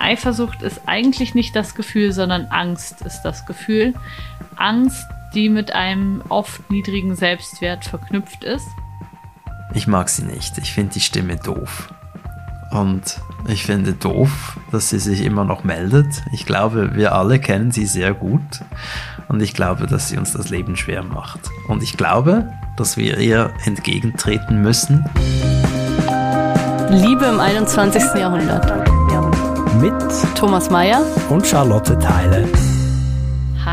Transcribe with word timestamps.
Eifersucht 0.00 0.62
ist 0.62 0.80
eigentlich 0.86 1.34
nicht 1.34 1.54
das 1.54 1.74
Gefühl, 1.74 2.12
sondern 2.12 2.46
Angst 2.46 3.02
ist 3.02 3.22
das 3.22 3.46
Gefühl. 3.46 3.94
Angst, 4.56 5.06
die 5.34 5.48
mit 5.48 5.72
einem 5.72 6.22
oft 6.28 6.70
niedrigen 6.70 7.14
Selbstwert 7.14 7.84
verknüpft 7.84 8.44
ist. 8.44 8.66
Ich 9.74 9.86
mag 9.86 10.08
sie 10.08 10.24
nicht. 10.24 10.58
Ich 10.58 10.72
finde 10.72 10.94
die 10.94 11.00
Stimme 11.00 11.36
doof. 11.36 11.92
Und 12.72 13.20
ich 13.48 13.64
finde 13.64 13.92
doof, 13.92 14.58
dass 14.70 14.90
sie 14.90 14.98
sich 14.98 15.24
immer 15.24 15.44
noch 15.44 15.64
meldet. 15.64 16.22
Ich 16.32 16.46
glaube, 16.46 16.94
wir 16.94 17.14
alle 17.14 17.40
kennen 17.40 17.70
sie 17.72 17.86
sehr 17.86 18.14
gut. 18.14 18.40
Und 19.28 19.40
ich 19.40 19.54
glaube, 19.54 19.86
dass 19.86 20.08
sie 20.08 20.18
uns 20.18 20.32
das 20.32 20.50
Leben 20.50 20.76
schwer 20.76 21.02
macht. 21.02 21.40
Und 21.68 21.82
ich 21.82 21.96
glaube, 21.96 22.52
dass 22.76 22.96
wir 22.96 23.18
ihr 23.18 23.52
entgegentreten 23.64 24.62
müssen. 24.62 25.04
Liebe 26.90 27.26
im 27.26 27.38
21. 27.38 28.02
Jahrhundert. 28.16 28.89
Mit 29.78 29.94
Thomas 30.34 30.68
Mayer 30.70 31.04
und 31.28 31.46
Charlotte 31.46 31.98
Teile. 31.98 32.48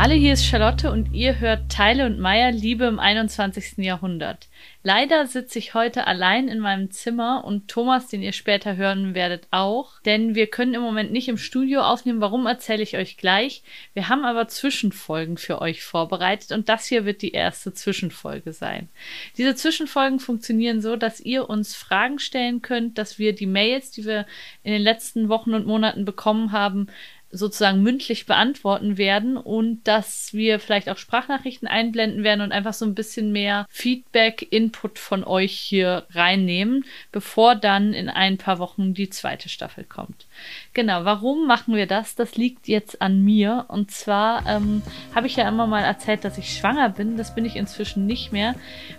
Hallo, 0.00 0.14
hier 0.14 0.34
ist 0.34 0.46
Charlotte 0.46 0.92
und 0.92 1.12
ihr 1.12 1.40
hört 1.40 1.72
Teile 1.72 2.06
und 2.06 2.20
Meier 2.20 2.52
Liebe 2.52 2.84
im 2.84 3.00
21. 3.00 3.78
Jahrhundert. 3.78 4.46
Leider 4.84 5.26
sitze 5.26 5.58
ich 5.58 5.74
heute 5.74 6.06
allein 6.06 6.46
in 6.46 6.60
meinem 6.60 6.92
Zimmer 6.92 7.44
und 7.44 7.66
Thomas, 7.66 8.06
den 8.06 8.22
ihr 8.22 8.32
später 8.32 8.76
hören 8.76 9.16
werdet, 9.16 9.48
auch, 9.50 10.00
denn 10.02 10.36
wir 10.36 10.46
können 10.46 10.74
im 10.74 10.82
Moment 10.82 11.10
nicht 11.10 11.26
im 11.26 11.36
Studio 11.36 11.80
aufnehmen. 11.80 12.20
Warum 12.20 12.46
erzähle 12.46 12.84
ich 12.84 12.96
euch 12.96 13.16
gleich? 13.16 13.64
Wir 13.92 14.08
haben 14.08 14.24
aber 14.24 14.46
Zwischenfolgen 14.46 15.36
für 15.36 15.60
euch 15.60 15.82
vorbereitet 15.82 16.52
und 16.52 16.68
das 16.68 16.86
hier 16.86 17.04
wird 17.04 17.20
die 17.20 17.32
erste 17.32 17.74
Zwischenfolge 17.74 18.52
sein. 18.52 18.88
Diese 19.36 19.56
Zwischenfolgen 19.56 20.20
funktionieren 20.20 20.80
so, 20.80 20.94
dass 20.94 21.18
ihr 21.18 21.50
uns 21.50 21.74
Fragen 21.74 22.20
stellen 22.20 22.62
könnt, 22.62 22.98
dass 22.98 23.18
wir 23.18 23.34
die 23.34 23.46
Mails, 23.46 23.90
die 23.90 24.04
wir 24.04 24.26
in 24.62 24.72
den 24.72 24.82
letzten 24.82 25.28
Wochen 25.28 25.54
und 25.54 25.66
Monaten 25.66 26.04
bekommen 26.04 26.52
haben, 26.52 26.86
sozusagen 27.30 27.82
mündlich 27.82 28.26
beantworten 28.26 28.96
werden 28.96 29.36
und 29.36 29.86
dass 29.86 30.32
wir 30.32 30.58
vielleicht 30.58 30.88
auch 30.88 30.96
Sprachnachrichten 30.96 31.68
einblenden 31.68 32.24
werden 32.24 32.40
und 32.40 32.52
einfach 32.52 32.72
so 32.72 32.86
ein 32.86 32.94
bisschen 32.94 33.32
mehr 33.32 33.66
Feedback, 33.68 34.46
Input 34.50 34.98
von 34.98 35.24
euch 35.24 35.52
hier 35.52 36.06
reinnehmen, 36.10 36.84
bevor 37.12 37.54
dann 37.54 37.92
in 37.92 38.08
ein 38.08 38.38
paar 38.38 38.58
Wochen 38.58 38.94
die 38.94 39.10
zweite 39.10 39.50
Staffel 39.50 39.84
kommt. 39.84 40.26
Genau, 40.72 41.04
warum 41.04 41.46
machen 41.46 41.74
wir 41.74 41.86
das? 41.86 42.14
Das 42.14 42.36
liegt 42.36 42.66
jetzt 42.66 43.02
an 43.02 43.22
mir 43.22 43.66
und 43.68 43.90
zwar 43.90 44.46
ähm, 44.46 44.82
habe 45.14 45.26
ich 45.26 45.36
ja 45.36 45.46
immer 45.48 45.66
mal 45.66 45.82
erzählt, 45.82 46.24
dass 46.24 46.38
ich 46.38 46.56
schwanger 46.56 46.88
bin. 46.88 47.18
Das 47.18 47.34
bin 47.34 47.44
ich 47.44 47.56
inzwischen 47.56 48.06
nicht 48.06 48.32
mehr. 48.32 48.54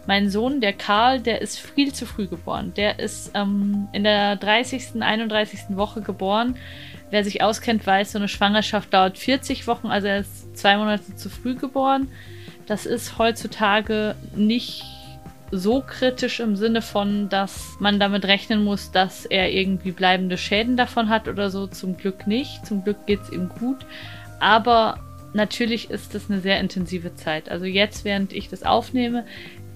Mein 0.06 0.30
Sohn, 0.30 0.62
der 0.62 0.74
Karl, 0.74 1.20
der 1.20 1.42
ist 1.42 1.60
viel 1.60 1.94
zu 1.94 2.06
früh 2.06 2.28
geboren. 2.28 2.74
Der 2.76 3.00
ist 3.00 3.32
ähm, 3.34 3.88
in 3.92 4.04
der 4.04 4.36
30., 4.36 5.02
31. 5.02 5.76
Woche 5.76 6.02
geboren 6.02 6.56
Wer 7.12 7.24
sich 7.24 7.42
auskennt, 7.42 7.86
weiß, 7.86 8.12
so 8.12 8.20
eine 8.20 8.28
Schwangerschaft 8.28 8.94
dauert 8.94 9.18
40 9.18 9.68
Wochen, 9.68 9.88
also 9.88 10.08
er 10.08 10.20
ist 10.20 10.58
zwei 10.58 10.78
Monate 10.78 11.16
zu 11.16 11.30
früh 11.30 11.56
geboren. 11.56 12.08
Das 12.68 12.86
ist 12.86 13.18
heutzutage 13.18 14.16
nicht 14.36 14.84
so 15.52 15.82
kritisch 15.82 16.40
im 16.40 16.56
Sinne 16.56 16.82
von, 16.82 17.30
dass 17.30 17.78
man 17.80 18.00
damit 18.00 18.26
rechnen 18.26 18.64
muss, 18.64 18.92
dass 18.92 19.26
er 19.26 19.52
irgendwie 19.52 19.92
bleibende 19.92 20.38
Schäden 20.38 20.78
davon 20.78 21.10
hat 21.10 21.28
oder 21.28 21.50
so. 21.50 21.68
Zum 21.68 21.98
Glück 21.98 22.28
nicht. 22.28 22.66
Zum 22.66 22.84
Glück 22.84 23.08
geht 23.08 23.22
es 23.24 23.32
ihm 23.32 23.50
gut. 23.50 23.78
Aber 24.40 25.00
natürlich 25.34 25.90
ist 25.90 26.14
das 26.14 26.30
eine 26.30 26.42
sehr 26.42 26.60
intensive 26.60 27.16
Zeit. 27.16 27.50
Also 27.50 27.66
jetzt, 27.66 28.06
während 28.06 28.34
ich 28.34 28.50
das 28.50 28.64
aufnehme, 28.64 29.26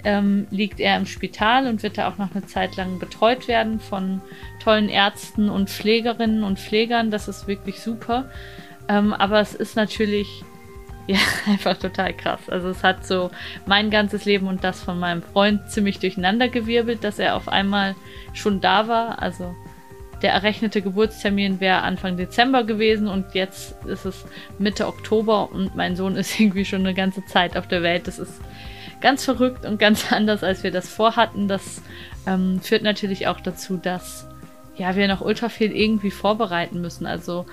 ähm, 0.03 0.47
liegt 0.51 0.79
er 0.79 0.97
im 0.97 1.05
Spital 1.05 1.67
und 1.67 1.83
wird 1.83 1.97
da 1.97 2.09
auch 2.09 2.17
noch 2.17 2.35
eine 2.35 2.45
Zeit 2.45 2.75
lang 2.75 2.99
betreut 2.99 3.47
werden 3.47 3.79
von 3.79 4.21
tollen 4.61 4.89
Ärzten 4.89 5.49
und 5.49 5.69
Pflegerinnen 5.69 6.43
und 6.43 6.59
Pflegern. 6.59 7.11
Das 7.11 7.27
ist 7.27 7.47
wirklich 7.47 7.79
super. 7.79 8.29
Ähm, 8.89 9.13
aber 9.13 9.39
es 9.39 9.53
ist 9.53 9.75
natürlich 9.75 10.43
ja, 11.07 11.19
einfach 11.47 11.77
total 11.77 12.13
krass. 12.13 12.49
Also 12.49 12.69
es 12.69 12.83
hat 12.83 13.05
so 13.05 13.29
mein 13.65 13.89
ganzes 13.89 14.25
Leben 14.25 14.47
und 14.47 14.63
das 14.63 14.81
von 14.81 14.99
meinem 14.99 15.21
Freund 15.21 15.69
ziemlich 15.69 15.99
durcheinandergewirbelt, 15.99 17.03
dass 17.03 17.19
er 17.19 17.35
auf 17.35 17.49
einmal 17.49 17.95
schon 18.33 18.61
da 18.61 18.87
war. 18.87 19.21
Also 19.21 19.53
der 20.21 20.31
errechnete 20.31 20.81
Geburtstermin 20.81 21.59
wäre 21.59 21.81
Anfang 21.81 22.15
Dezember 22.15 22.63
gewesen 22.63 23.09
und 23.09 23.33
jetzt 23.33 23.83
ist 23.85 24.05
es 24.05 24.25
Mitte 24.57 24.87
Oktober 24.87 25.51
und 25.51 25.75
mein 25.75 25.97
Sohn 25.97 26.15
ist 26.15 26.39
irgendwie 26.39 26.65
schon 26.65 26.81
eine 26.81 26.93
ganze 26.93 27.25
Zeit 27.25 27.57
auf 27.57 27.67
der 27.67 27.83
Welt. 27.83 28.07
Das 28.07 28.19
ist 28.19 28.39
ganz 29.03 29.23
verrückt 29.23 29.65
und 29.65 29.77
ganz 29.77 30.11
anders, 30.11 30.43
als 30.43 30.63
wir 30.63 30.71
das 30.71 30.89
vorhatten. 30.89 31.47
Das 31.47 31.83
ähm, 32.25 32.59
führt 32.61 32.81
natürlich 32.81 33.27
auch 33.27 33.39
dazu, 33.39 33.77
dass 33.77 34.27
ja, 34.75 34.95
wir 34.95 35.07
noch 35.07 35.21
ultra 35.21 35.49
viel 35.49 35.71
irgendwie 35.71 36.09
vorbereiten 36.09 36.81
müssen. 36.81 37.05
Also 37.05 37.45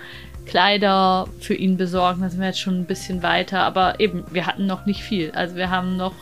Kleider 0.47 1.29
für 1.41 1.55
ihn 1.55 1.77
besorgen, 1.77 2.23
da 2.23 2.31
sind 2.31 2.41
wir 2.41 2.47
jetzt 2.47 2.61
schon 2.61 2.81
ein 2.81 2.87
bisschen 2.87 3.23
weiter. 3.23 3.61
Aber 3.61 4.01
eben, 4.01 4.25
wir 4.31 4.47
hatten 4.47 4.67
noch 4.67 4.87
nicht 4.87 5.03
viel. 5.03 5.33
Also 5.33 5.57
wir 5.57 5.69
haben 5.69 5.99
noch 5.99 6.15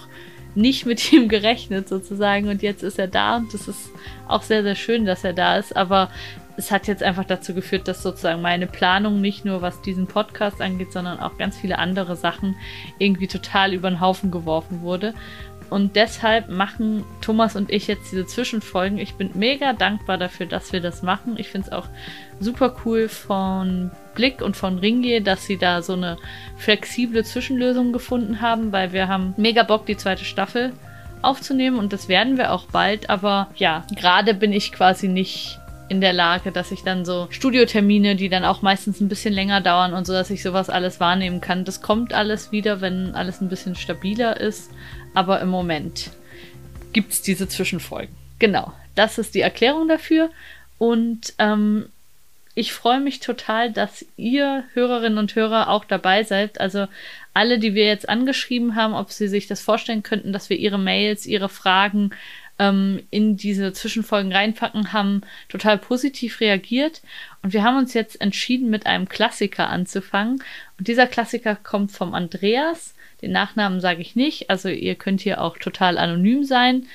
nicht 0.57 0.87
mit 0.87 1.13
ihm 1.13 1.29
gerechnet 1.29 1.89
sozusagen 1.89 2.49
und 2.49 2.63
jetzt 2.63 2.83
ist 2.83 2.99
er 2.99 3.07
da 3.07 3.37
und 3.37 3.55
das 3.55 3.69
ist 3.69 3.91
auch 4.27 4.43
sehr, 4.43 4.65
sehr 4.65 4.75
schön, 4.75 5.05
dass 5.05 5.23
er 5.23 5.35
da 5.35 5.57
ist. 5.57 5.77
Aber 5.77 6.11
es 6.59 6.73
hat 6.73 6.89
jetzt 6.89 7.05
einfach 7.05 7.25
dazu 7.25 7.55
geführt, 7.55 7.87
dass 7.87 8.03
sozusagen 8.03 8.43
meine 8.43 8.67
Planung 8.67 9.21
nicht 9.21 9.45
nur 9.45 9.63
was 9.63 9.81
diesen 9.81 10.09
Podcast 10.09 10.61
angeht, 10.61 10.93
sondern 10.93 11.21
auch 11.21 11.39
ganz 11.39 11.57
viele 11.57 11.79
andere 11.79 12.17
Sachen 12.17 12.57
irgendwie 12.99 13.29
total 13.29 13.73
über 13.73 13.89
den 13.89 14.01
Haufen 14.01 14.33
geworfen 14.33 14.83
wurde. 14.83 15.15
Und 15.71 15.95
deshalb 15.95 16.49
machen 16.49 17.05
Thomas 17.21 17.55
und 17.55 17.71
ich 17.71 17.87
jetzt 17.87 18.11
diese 18.11 18.27
Zwischenfolgen. 18.27 18.99
Ich 18.99 19.15
bin 19.15 19.31
mega 19.35 19.73
dankbar 19.73 20.19
dafür, 20.19 20.47
dass 20.47 20.73
wir 20.73 20.81
das 20.81 21.03
machen. 21.03 21.37
Ich 21.39 21.49
finde 21.49 21.69
es 21.69 21.73
auch 21.73 21.87
super 22.41 22.75
cool 22.85 23.09
von 23.09 23.93
Blick 24.17 24.43
und 24.43 24.57
von 24.57 24.79
Ringier, 24.79 25.23
dass 25.23 25.47
sie 25.47 25.59
da 25.59 25.81
so 25.83 25.93
eine 25.93 26.17
flexible 26.57 27.25
Zwischenlösung 27.25 27.93
gefunden 27.93 28.41
haben, 28.41 28.73
weil 28.73 28.93
wir 28.93 29.07
haben 29.07 29.35
mega 29.37 29.63
Bock, 29.63 29.87
die 29.87 29.97
zweite 29.97 30.25
Staffel 30.25 30.73
aufzunehmen 31.23 31.79
und 31.79 31.93
das 31.93 32.09
werden 32.09 32.37
wir 32.37 32.51
auch 32.51 32.65
bald. 32.67 33.11
Aber 33.11 33.49
ja, 33.55 33.85
gerade 33.95 34.35
bin 34.35 34.53
ich 34.53 34.73
quasi 34.73 35.07
nicht 35.07 35.61
in 35.89 36.01
der 36.01 36.13
Lage, 36.13 36.53
dass 36.53 36.71
ich 36.71 36.83
dann 36.83 37.05
so 37.05 37.29
Studiotermine, 37.31 38.17
die 38.17 38.29
dann 38.29 38.45
auch 38.45 38.63
meistens 38.63 39.01
ein 39.01 39.09
bisschen 39.09 39.33
länger 39.33 39.61
dauern 39.61 39.95
und 39.95 40.07
so, 40.07 40.13
dass 40.13 40.31
ich 40.31 40.43
sowas 40.43 40.71
alles 40.71 41.01
wahrnehmen 41.01 41.41
kann. 41.41 41.65
Das 41.65 41.81
kommt 41.81 42.13
alles 42.13 42.53
wieder, 42.53 42.81
wenn 42.81 43.15
alles 43.15 43.41
ein 43.41 43.49
bisschen 43.49 43.75
stabiler 43.75 44.39
ist. 44.39 44.71
Aber 45.15 45.41
im 45.41 45.49
Moment 45.49 46.11
gibt 46.93 47.13
es 47.13 47.23
diese 47.23 47.49
Zwischenfolgen. 47.49 48.15
Genau, 48.39 48.73
das 48.95 49.19
ist 49.19 49.35
die 49.35 49.41
Erklärung 49.41 49.89
dafür. 49.89 50.31
Und 50.79 51.35
ähm, 51.39 51.87
ich 52.55 52.73
freue 52.73 53.01
mich 53.01 53.21
total, 53.21 53.73
dass 53.73 54.05
ihr 54.17 54.65
Hörerinnen 54.75 55.19
und 55.19 55.35
Hörer 55.35 55.69
auch 55.69 55.85
dabei 55.85 56.25
seid. 56.25 56.61
Also 56.61 56.87
alle, 57.33 57.59
die 57.59 57.75
wir 57.75 57.87
jetzt 57.87 58.09
angeschrieben 58.09 58.75
haben, 58.75 58.95
ob 58.95 59.13
sie 59.13 59.29
sich 59.29 59.47
das 59.47 59.61
vorstellen 59.61 60.03
könnten, 60.03 60.33
dass 60.33 60.51
wir 60.51 60.59
ihre 60.59 60.79
Mails, 60.79 61.25
ihre 61.25 61.49
Fragen 61.49 62.11
ähm, 62.59 63.03
in 63.11 63.37
diese 63.37 63.73
Zwischenfolgen 63.73 64.33
reinpacken, 64.33 64.93
haben 64.93 65.23
total 65.49 65.79
positiv 65.79 66.41
reagiert. 66.41 67.03
Und 67.43 67.53
wir 67.53 67.63
haben 67.63 67.79
uns 67.79 67.95
jetzt 67.95 68.21
entschieden, 68.21 68.71
mit 68.71 68.87
einem 68.87 69.09
Klassiker 69.09 69.71
anzufangen. 69.71 70.43
Und 70.79 70.89
dieser 70.89 71.07
Klassiker 71.07 71.57
kommt 71.57 71.93
vom 71.93 72.15
Andreas. 72.15 72.95
Den 73.23 73.33
Nachnamen 73.33 73.81
sage 73.81 74.01
ich 74.01 74.17
nicht. 74.17 74.51
Also 74.51 74.69
ihr 74.69 74.95
könnt 74.95 75.21
hier 75.21 75.41
auch 75.41 75.59
total 75.59 75.99
anonym 75.99 76.45
sein. 76.45 76.87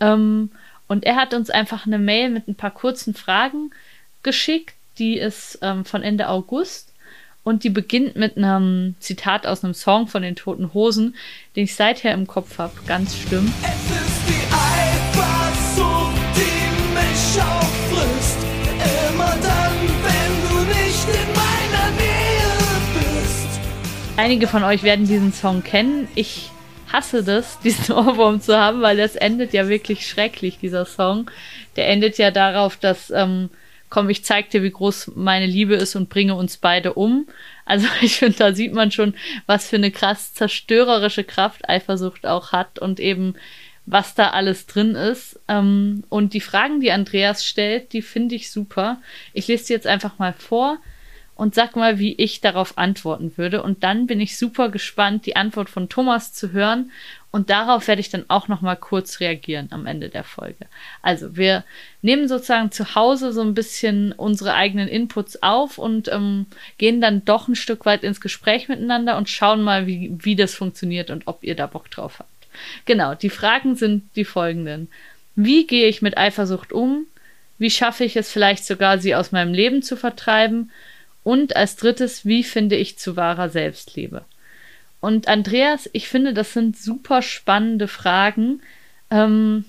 Ähm, 0.00 0.50
und 0.88 1.04
er 1.04 1.16
hat 1.16 1.34
uns 1.34 1.50
einfach 1.50 1.86
eine 1.86 1.98
Mail 1.98 2.30
mit 2.30 2.48
ein 2.48 2.56
paar 2.56 2.72
kurzen 2.72 3.14
Fragen 3.14 3.70
geschickt. 4.22 4.74
Die 4.98 5.18
ist 5.18 5.58
ähm, 5.62 5.84
von 5.84 6.02
Ende 6.02 6.28
August 6.28 6.92
und 7.42 7.64
die 7.64 7.70
beginnt 7.70 8.16
mit 8.16 8.36
einem 8.36 8.94
Zitat 9.00 9.46
aus 9.46 9.64
einem 9.64 9.74
Song 9.74 10.08
von 10.08 10.22
den 10.22 10.36
Toten 10.36 10.74
Hosen, 10.74 11.14
den 11.56 11.64
ich 11.64 11.74
seither 11.74 12.12
im 12.12 12.26
Kopf 12.26 12.58
habe. 12.58 12.74
Ganz 12.86 13.16
schlimm. 13.16 13.52
Es 13.62 14.08
ist 14.08 14.28
die 14.28 14.39
Einige 24.20 24.48
von 24.48 24.64
euch 24.64 24.82
werden 24.82 25.06
diesen 25.06 25.32
Song 25.32 25.64
kennen. 25.64 26.06
Ich 26.14 26.50
hasse 26.92 27.24
das, 27.24 27.58
diesen 27.64 27.94
Ohrwurm 27.94 28.42
zu 28.42 28.54
haben, 28.54 28.82
weil 28.82 28.98
das 28.98 29.16
endet 29.16 29.54
ja 29.54 29.66
wirklich 29.70 30.06
schrecklich, 30.06 30.58
dieser 30.58 30.84
Song. 30.84 31.30
Der 31.76 31.88
endet 31.88 32.18
ja 32.18 32.30
darauf, 32.30 32.76
dass 32.76 33.08
ähm, 33.10 33.48
komm, 33.88 34.10
ich 34.10 34.22
zeig 34.22 34.50
dir, 34.50 34.62
wie 34.62 34.72
groß 34.72 35.12
meine 35.14 35.46
Liebe 35.46 35.74
ist 35.74 35.96
und 35.96 36.10
bringe 36.10 36.34
uns 36.34 36.58
beide 36.58 36.92
um. 36.92 37.28
Also 37.64 37.86
ich 38.02 38.16
finde, 38.16 38.36
da 38.36 38.52
sieht 38.52 38.74
man 38.74 38.90
schon, 38.90 39.14
was 39.46 39.70
für 39.70 39.76
eine 39.76 39.90
krass 39.90 40.34
zerstörerische 40.34 41.24
Kraft 41.24 41.66
Eifersucht 41.66 42.26
auch 42.26 42.52
hat 42.52 42.78
und 42.78 43.00
eben 43.00 43.36
was 43.86 44.14
da 44.14 44.32
alles 44.32 44.66
drin 44.66 44.96
ist. 44.96 45.40
Ähm, 45.48 46.04
und 46.10 46.34
die 46.34 46.42
Fragen, 46.42 46.82
die 46.82 46.92
Andreas 46.92 47.46
stellt, 47.46 47.94
die 47.94 48.02
finde 48.02 48.34
ich 48.34 48.50
super. 48.50 49.00
Ich 49.32 49.48
lese 49.48 49.64
sie 49.64 49.72
jetzt 49.72 49.86
einfach 49.86 50.18
mal 50.18 50.34
vor. 50.34 50.76
Und 51.40 51.54
sag 51.54 51.74
mal, 51.74 51.98
wie 51.98 52.12
ich 52.16 52.42
darauf 52.42 52.76
antworten 52.76 53.32
würde. 53.36 53.62
Und 53.62 53.82
dann 53.82 54.06
bin 54.06 54.20
ich 54.20 54.36
super 54.36 54.68
gespannt, 54.68 55.24
die 55.24 55.36
Antwort 55.36 55.70
von 55.70 55.88
Thomas 55.88 56.34
zu 56.34 56.52
hören. 56.52 56.90
Und 57.30 57.48
darauf 57.48 57.88
werde 57.88 58.02
ich 58.02 58.10
dann 58.10 58.26
auch 58.28 58.48
noch 58.48 58.60
mal 58.60 58.76
kurz 58.76 59.20
reagieren 59.20 59.68
am 59.70 59.86
Ende 59.86 60.10
der 60.10 60.22
Folge. 60.22 60.66
Also 61.00 61.38
wir 61.38 61.64
nehmen 62.02 62.28
sozusagen 62.28 62.72
zu 62.72 62.94
Hause 62.94 63.32
so 63.32 63.40
ein 63.40 63.54
bisschen 63.54 64.12
unsere 64.12 64.52
eigenen 64.52 64.86
Inputs 64.86 65.42
auf 65.42 65.78
und 65.78 66.08
ähm, 66.08 66.44
gehen 66.76 67.00
dann 67.00 67.24
doch 67.24 67.48
ein 67.48 67.56
Stück 67.56 67.86
weit 67.86 68.04
ins 68.04 68.20
Gespräch 68.20 68.68
miteinander 68.68 69.16
und 69.16 69.30
schauen 69.30 69.62
mal, 69.62 69.86
wie, 69.86 70.14
wie 70.20 70.36
das 70.36 70.54
funktioniert 70.54 71.08
und 71.08 71.26
ob 71.26 71.42
ihr 71.42 71.54
da 71.54 71.66
Bock 71.66 71.90
drauf 71.90 72.18
habt. 72.18 72.28
Genau, 72.84 73.14
die 73.14 73.30
Fragen 73.30 73.76
sind 73.76 74.04
die 74.14 74.26
folgenden. 74.26 74.88
Wie 75.36 75.66
gehe 75.66 75.88
ich 75.88 76.02
mit 76.02 76.18
Eifersucht 76.18 76.70
um? 76.70 77.06
Wie 77.56 77.70
schaffe 77.70 78.04
ich 78.04 78.16
es 78.16 78.30
vielleicht 78.30 78.66
sogar, 78.66 78.98
sie 78.98 79.14
aus 79.14 79.32
meinem 79.32 79.54
Leben 79.54 79.82
zu 79.82 79.96
vertreiben? 79.96 80.70
Und 81.22 81.56
als 81.56 81.76
drittes, 81.76 82.24
wie 82.24 82.44
finde 82.44 82.76
ich 82.76 82.98
zu 82.98 83.16
wahrer 83.16 83.48
Selbstliebe? 83.48 84.24
Und 85.00 85.28
Andreas, 85.28 85.88
ich 85.92 86.08
finde, 86.08 86.34
das 86.34 86.52
sind 86.52 86.76
super 86.76 87.22
spannende 87.22 87.88
Fragen. 87.88 88.60
Ähm, 89.10 89.64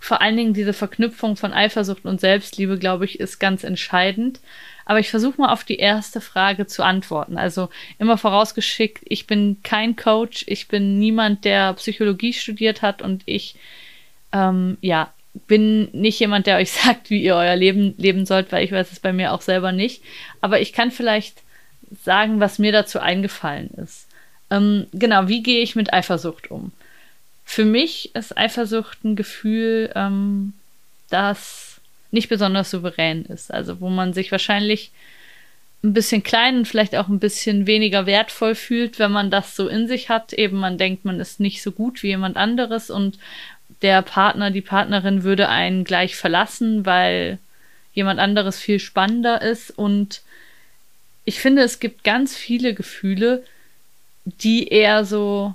vor 0.00 0.20
allen 0.20 0.36
Dingen 0.36 0.54
diese 0.54 0.72
Verknüpfung 0.72 1.36
von 1.36 1.52
Eifersucht 1.52 2.04
und 2.04 2.20
Selbstliebe, 2.20 2.78
glaube 2.78 3.04
ich, 3.04 3.20
ist 3.20 3.38
ganz 3.38 3.64
entscheidend. 3.64 4.40
Aber 4.84 4.98
ich 4.98 5.10
versuche 5.10 5.40
mal 5.40 5.52
auf 5.52 5.62
die 5.62 5.76
erste 5.76 6.20
Frage 6.20 6.66
zu 6.66 6.82
antworten. 6.82 7.38
Also 7.38 7.68
immer 7.98 8.18
vorausgeschickt, 8.18 9.02
ich 9.04 9.26
bin 9.26 9.58
kein 9.62 9.94
Coach, 9.94 10.44
ich 10.48 10.68
bin 10.68 10.98
niemand, 10.98 11.44
der 11.44 11.74
Psychologie 11.74 12.32
studiert 12.32 12.82
hat 12.82 13.00
und 13.00 13.22
ich, 13.26 13.54
ähm, 14.32 14.78
ja, 14.80 15.12
bin 15.46 15.88
nicht 15.92 16.18
jemand, 16.20 16.46
der 16.46 16.56
euch 16.56 16.70
sagt, 16.72 17.10
wie 17.10 17.22
ihr 17.22 17.36
euer 17.36 17.56
Leben 17.56 17.94
leben 17.98 18.26
sollt, 18.26 18.52
weil 18.52 18.64
ich 18.64 18.72
weiß 18.72 18.92
es 18.92 19.00
bei 19.00 19.12
mir 19.12 19.32
auch 19.32 19.42
selber 19.42 19.72
nicht. 19.72 20.02
Aber 20.40 20.60
ich 20.60 20.72
kann 20.72 20.90
vielleicht 20.90 21.42
sagen, 22.04 22.40
was 22.40 22.58
mir 22.58 22.72
dazu 22.72 23.00
eingefallen 23.00 23.70
ist. 23.76 24.06
Ähm, 24.50 24.86
genau, 24.92 25.28
wie 25.28 25.42
gehe 25.42 25.62
ich 25.62 25.76
mit 25.76 25.92
Eifersucht 25.92 26.50
um? 26.50 26.72
Für 27.44 27.64
mich 27.64 28.14
ist 28.14 28.36
Eifersucht 28.36 29.04
ein 29.04 29.16
Gefühl, 29.16 29.90
ähm, 29.94 30.54
das 31.10 31.80
nicht 32.10 32.28
besonders 32.28 32.70
souverän 32.70 33.24
ist. 33.24 33.52
Also 33.52 33.80
wo 33.80 33.88
man 33.88 34.12
sich 34.12 34.30
wahrscheinlich 34.32 34.90
ein 35.84 35.94
bisschen 35.94 36.22
klein 36.22 36.58
und 36.58 36.68
vielleicht 36.68 36.94
auch 36.94 37.08
ein 37.08 37.18
bisschen 37.18 37.66
weniger 37.66 38.06
wertvoll 38.06 38.54
fühlt, 38.54 38.98
wenn 38.98 39.10
man 39.10 39.30
das 39.30 39.56
so 39.56 39.66
in 39.68 39.88
sich 39.88 40.08
hat. 40.08 40.32
Eben 40.32 40.58
man 40.58 40.78
denkt, 40.78 41.04
man 41.04 41.18
ist 41.18 41.40
nicht 41.40 41.62
so 41.62 41.72
gut 41.72 42.02
wie 42.02 42.08
jemand 42.08 42.36
anderes 42.36 42.88
und 42.88 43.18
der 43.82 44.02
Partner, 44.02 44.50
die 44.50 44.60
Partnerin 44.60 45.22
würde 45.22 45.48
einen 45.48 45.84
gleich 45.84 46.16
verlassen, 46.16 46.86
weil 46.86 47.38
jemand 47.92 48.20
anderes 48.20 48.58
viel 48.58 48.78
spannender 48.78 49.42
ist. 49.42 49.70
Und 49.70 50.22
ich 51.24 51.40
finde, 51.40 51.62
es 51.62 51.80
gibt 51.80 52.04
ganz 52.04 52.36
viele 52.36 52.74
Gefühle, 52.74 53.44
die 54.24 54.68
eher 54.68 55.04
so, 55.04 55.54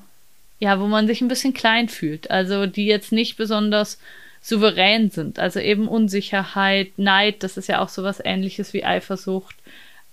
ja, 0.59 0.79
wo 0.79 0.87
man 0.87 1.07
sich 1.07 1.21
ein 1.21 1.27
bisschen 1.27 1.53
klein 1.53 1.89
fühlt. 1.89 2.29
Also 2.29 2.65
die 2.65 2.85
jetzt 2.85 3.11
nicht 3.11 3.37
besonders 3.37 3.97
souverän 4.41 5.09
sind. 5.09 5.39
Also 5.39 5.59
eben 5.59 5.87
Unsicherheit, 5.87 6.97
Neid, 6.97 7.43
das 7.43 7.57
ist 7.57 7.67
ja 7.67 7.81
auch 7.81 7.89
sowas 7.89 8.21
ähnliches 8.23 8.73
wie 8.73 8.85
Eifersucht. 8.85 9.55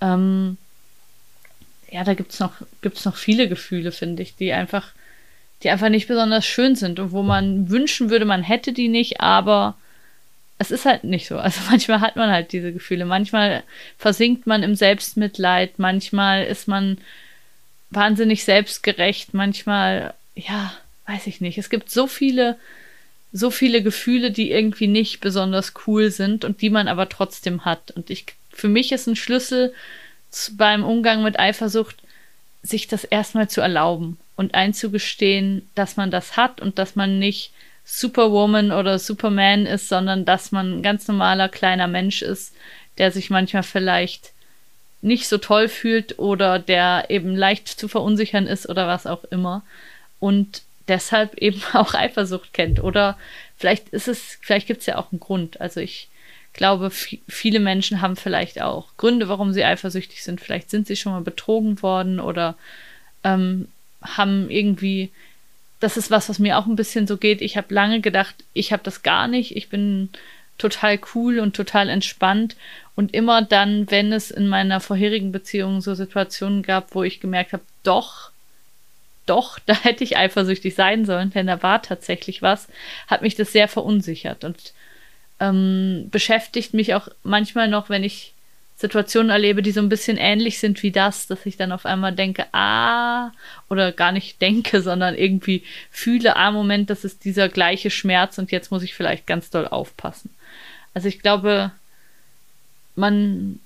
Ähm, 0.01 0.57
ja, 1.91 2.03
da 2.05 2.15
gibt's 2.15 2.41
noch, 2.41 2.55
gibt's 2.83 3.05
noch 3.05 3.17
viele 3.17 3.49
Gefühle, 3.49 3.93
finde 3.93 4.23
ich, 4.23 4.35
die 4.35 4.53
einfach 4.53 4.93
die 5.63 5.71
einfach 5.71 5.89
nicht 5.89 6.09
besonders 6.09 6.45
schön 6.45 6.77
sind 6.77 6.99
und 6.99 7.13
wo 7.13 7.23
man 7.23 7.71
wünschen 7.71 8.11
würde, 8.11 8.25
man 8.25 8.43
hätte 8.43 8.73
die 8.73 8.89
nicht, 8.89 9.21
aber 9.21 9.77
es 10.59 10.71
ist 10.71 10.85
halt 10.85 11.05
nicht 11.05 11.27
so. 11.27 11.39
Also 11.39 11.61
manchmal 11.71 12.01
hat 12.01 12.17
man 12.17 12.31
halt 12.31 12.53
diese 12.53 12.73
Gefühle. 12.73 13.05
Manchmal 13.05 13.63
versinkt 13.99 14.47
man 14.47 14.63
im 14.63 14.75
Selbstmitleid, 14.75 15.79
manchmal 15.79 16.45
ist 16.45 16.69
man 16.69 16.99
wahnsinnig 17.91 18.45
selbstgerecht, 18.45 19.35
manchmal, 19.35 20.15
ja, 20.35 20.73
weiß 21.07 21.27
ich 21.27 21.41
nicht. 21.41 21.59
Es 21.59 21.71
gibt 21.71 21.91
so 21.91 22.07
viele, 22.07 22.57
so 23.33 23.51
viele 23.51 23.83
Gefühle, 23.83 24.31
die 24.31 24.51
irgendwie 24.51 24.89
nicht 24.89 25.21
besonders 25.21 25.73
cool 25.87 26.11
sind 26.11 26.45
und 26.45 26.61
die 26.61 26.71
man 26.71 26.89
aber 26.89 27.09
trotzdem 27.09 27.65
hat. 27.65 27.91
Und 27.93 28.11
ich, 28.11 28.27
für 28.51 28.69
mich 28.69 28.93
ist 28.93 29.07
ein 29.07 29.17
Schlüssel 29.17 29.73
beim 30.53 30.85
Umgang 30.85 31.23
mit 31.23 31.39
Eifersucht, 31.39 31.97
sich 32.63 32.89
das 32.89 33.05
erstmal 33.05 33.49
zu 33.49 33.61
erlauben 33.61 34.19
und 34.37 34.55
einzugestehen, 34.55 35.69
dass 35.75 35.97
man 35.97 36.11
das 36.11 36.37
hat 36.37 36.61
und 36.61 36.79
dass 36.79 36.97
man 36.97 37.19
nicht 37.19 37.53
Superwoman 37.85 38.73
oder 38.73 38.99
Superman 38.99 39.67
ist, 39.67 39.89
sondern 39.89 40.25
dass 40.25 40.53
man 40.53 40.79
ein 40.79 40.83
ganz 40.83 41.07
normaler 41.07 41.49
kleiner 41.49 41.87
Mensch 41.87 42.23
ist, 42.23 42.55
der 42.99 43.11
sich 43.11 43.31
manchmal 43.31 43.63
vielleicht 43.63 44.33
nicht 45.03 45.29
so 45.29 45.37
toll 45.39 45.69
fühlt 45.69 46.19
oder 46.19 46.59
der 46.59 47.07
eben 47.11 47.37
leicht 47.37 47.69
zu 47.69 47.89
verunsichern 47.89 48.47
ist 48.47 48.69
oder 48.69 48.89
was 48.89 49.07
auch 49.07 49.25
immer 49.25 49.63
und 50.19 50.63
deshalb 50.89 51.35
eben 51.39 51.63
auch 51.75 51.95
Eifersucht 51.95 52.53
kennt 52.53 52.83
oder 52.83 53.19
vielleicht 53.57 53.91
ist 53.91 54.09
es, 54.09 54.39
vielleicht 54.41 54.67
gibt 54.67 54.81
es 54.81 54.87
ja 54.87 54.97
auch 54.97 55.13
einen 55.13 55.21
Grund. 55.21 55.61
Also 55.61 55.81
ich 55.81 56.09
glaube, 56.55 56.91
viele 56.91 57.61
Menschen 57.61 58.01
haben 58.01 58.17
vielleicht 58.17 58.63
auch 58.63 58.89
Gründe, 58.97 59.29
warum 59.29 59.53
sie 59.53 59.65
eifersüchtig 59.65 60.23
sind. 60.23 60.41
Vielleicht 60.41 60.71
sind 60.71 60.87
sie 60.87 60.97
schon 60.97 61.13
mal 61.13 61.21
betrogen 61.21 61.83
worden 61.83 62.21
oder 62.21 62.57
ähm, 63.25 63.69
haben 64.05 64.51
irgendwie, 64.51 65.11
das 65.81 65.97
ist 65.97 66.11
was, 66.11 66.29
was 66.29 66.39
mir 66.39 66.59
auch 66.59 66.67
ein 66.67 66.77
bisschen 66.77 67.07
so 67.07 67.17
geht. 67.17 67.41
Ich 67.41 67.57
habe 67.57 67.75
lange 67.75 68.01
gedacht, 68.01 68.37
ich 68.53 68.73
habe 68.73 68.83
das 68.83 69.03
gar 69.03 69.29
nicht. 69.29 69.57
Ich 69.57 69.69
bin 69.69 70.11
total 70.59 70.99
cool 71.15 71.41
und 71.41 71.57
total 71.57 71.89
entspannt. 71.89 72.57
Und 72.95 73.13
immer 73.13 73.43
dann, 73.43 73.91
wenn 73.91 74.13
es 74.13 74.31
in 74.31 74.47
meiner 74.47 74.81
vorherigen 74.81 75.33
Beziehung 75.33 75.81
so 75.81 75.95
Situationen 75.95 76.63
gab, 76.63 76.95
wo 76.95 77.03
ich 77.03 77.21
gemerkt 77.21 77.53
habe, 77.53 77.65
doch, 77.83 78.31
doch, 79.27 79.59
da 79.67 79.75
hätte 79.75 80.05
ich 80.05 80.17
eifersüchtig 80.17 80.75
sein 80.75 81.05
sollen, 81.05 81.31
denn 81.31 81.47
da 81.47 81.63
war 81.63 81.83
tatsächlich 81.83 82.43
was, 82.43 82.69
hat 83.09 83.23
mich 83.23 83.35
das 83.35 83.53
sehr 83.53 83.69
verunsichert 83.69 84.45
und 84.45 84.73
ähm, 85.41 86.09
beschäftigt 86.11 86.75
mich 86.75 86.95
auch 86.95 87.09
manchmal 87.25 87.69
noch, 87.69 87.89
wenn 87.89 88.05
ich 88.05 88.34
Situationen 88.77 89.31
erlebe, 89.31 89.63
die 89.63 89.71
so 89.71 89.81
ein 89.81 89.89
bisschen 89.89 90.17
ähnlich 90.17 90.59
sind 90.59 90.83
wie 90.83 90.91
das, 90.91 91.27
dass 91.29 91.47
ich 91.47 91.57
dann 91.57 91.73
auf 91.73 91.87
einmal 91.87 92.13
denke, 92.13 92.47
ah, 92.53 93.31
oder 93.69 93.93
gar 93.93 94.13
nicht 94.13 94.41
denke, 94.43 94.83
sondern 94.83 95.15
irgendwie 95.15 95.63
fühle, 95.91 96.37
ah, 96.37 96.51
Moment, 96.51 96.91
das 96.91 97.05
ist 97.05 97.25
dieser 97.25 97.49
gleiche 97.49 97.91
Schmerz 97.91 98.39
und 98.39 98.51
jetzt 98.51 98.71
muss 98.71 98.83
ich 98.83 98.95
vielleicht 98.95 99.27
ganz 99.27 99.51
doll 99.51 99.69
aufpassen. 99.69 100.31
Also 100.93 101.09
ich 101.09 101.21
glaube, 101.21 101.73
man 102.97 103.59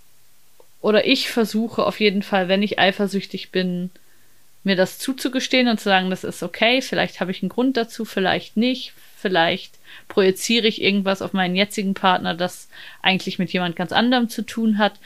oder 0.81 1.06
ich 1.06 1.28
versuche 1.31 1.84
auf 1.84 1.99
jeden 2.00 2.22
Fall, 2.22 2.49
wenn 2.49 2.62
ich 2.62 2.78
eifersüchtig 2.78 3.50
bin, 3.50 3.90
mir 4.64 4.76
das 4.76 4.99
zuzugestehen 4.99 5.69
und 5.69 5.78
zu 5.78 5.84
sagen, 5.84 6.11
das 6.11 6.25
ist 6.25 6.43
okay, 6.43 6.82
vielleicht 6.82 7.20
habe 7.20 7.31
ich 7.31 7.43
einen 7.43 7.49
Grund 7.49 7.76
dazu, 7.76 8.04
vielleicht 8.04 8.56
nicht, 8.56 8.93
vielleicht 9.16 9.77
projiziere 10.08 10.66
ich 10.66 10.82
irgendwas 10.82 11.22
auf 11.22 11.32
meinen 11.32 11.55
jetzigen 11.55 11.94
Partner, 11.94 12.34
das 12.34 12.69
eigentlich 13.02 13.38
mit 13.38 13.52
jemand 13.52 13.76
ganz 13.76 13.93
anderem 13.93 14.28
zu 14.28 14.43
tun 14.43 14.78
hat. 14.78 14.99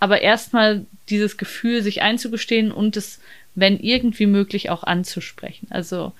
Aber 0.00 0.22
erstmal 0.22 0.86
dieses 1.08 1.36
Gefühl, 1.36 1.82
sich 1.82 2.02
einzugestehen 2.02 2.72
und 2.72 2.96
es, 2.96 3.20
wenn 3.54 3.78
irgendwie 3.78 4.26
möglich, 4.26 4.70
auch 4.70 4.84
anzusprechen. 4.84 5.66
Also 5.70 6.12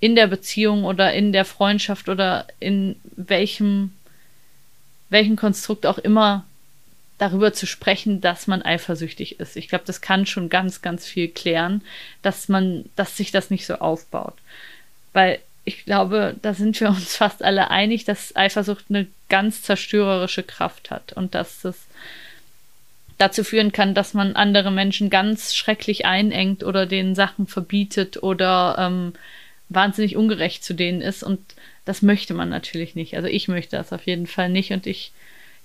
in 0.00 0.14
der 0.14 0.26
Beziehung 0.26 0.84
oder 0.84 1.12
in 1.14 1.32
der 1.32 1.44
Freundschaft 1.44 2.08
oder 2.08 2.46
in 2.60 2.96
welchem, 3.16 3.92
welchem 5.08 5.36
Konstrukt 5.36 5.86
auch 5.86 5.98
immer 5.98 6.44
darüber 7.18 7.52
zu 7.52 7.66
sprechen, 7.66 8.20
dass 8.20 8.46
man 8.46 8.62
eifersüchtig 8.62 9.40
ist. 9.40 9.56
Ich 9.56 9.68
glaube, 9.68 9.84
das 9.86 10.02
kann 10.02 10.26
schon 10.26 10.50
ganz, 10.50 10.82
ganz 10.82 11.06
viel 11.06 11.28
klären, 11.28 11.82
dass 12.20 12.48
man, 12.48 12.84
dass 12.94 13.16
sich 13.16 13.32
das 13.32 13.50
nicht 13.50 13.66
so 13.66 13.76
aufbaut. 13.76 14.34
Weil 15.14 15.38
ich 15.66 15.84
glaube, 15.84 16.36
da 16.40 16.54
sind 16.54 16.80
wir 16.80 16.88
uns 16.88 17.16
fast 17.16 17.42
alle 17.42 17.70
einig, 17.70 18.04
dass 18.04 18.34
Eifersucht 18.34 18.86
eine 18.88 19.08
ganz 19.28 19.62
zerstörerische 19.62 20.44
Kraft 20.44 20.90
hat 20.90 21.12
und 21.12 21.34
dass 21.34 21.60
das 21.60 21.86
dazu 23.18 23.42
führen 23.42 23.72
kann, 23.72 23.94
dass 23.94 24.14
man 24.14 24.36
andere 24.36 24.70
Menschen 24.70 25.10
ganz 25.10 25.54
schrecklich 25.54 26.06
einengt 26.06 26.62
oder 26.62 26.86
denen 26.86 27.14
Sachen 27.14 27.46
verbietet 27.46 28.22
oder 28.22 28.76
ähm, 28.78 29.14
wahnsinnig 29.68 30.16
ungerecht 30.16 30.62
zu 30.62 30.74
denen 30.74 31.00
ist. 31.00 31.24
Und 31.24 31.40
das 31.84 32.00
möchte 32.00 32.32
man 32.32 32.48
natürlich 32.48 32.94
nicht. 32.94 33.16
Also 33.16 33.28
ich 33.28 33.48
möchte 33.48 33.76
das 33.76 33.92
auf 33.92 34.06
jeden 34.06 34.28
Fall 34.28 34.48
nicht. 34.48 34.70
Und 34.72 34.86
ich, 34.86 35.10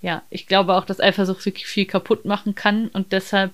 ja, 0.02 0.24
ich 0.32 0.48
glaube 0.48 0.76
auch, 0.76 0.86
dass 0.86 1.00
Eifersucht 1.00 1.46
wirklich 1.46 1.68
viel 1.68 1.86
kaputt 1.86 2.26
machen 2.26 2.56
kann. 2.56 2.88
Und 2.88 3.12
deshalb 3.12 3.52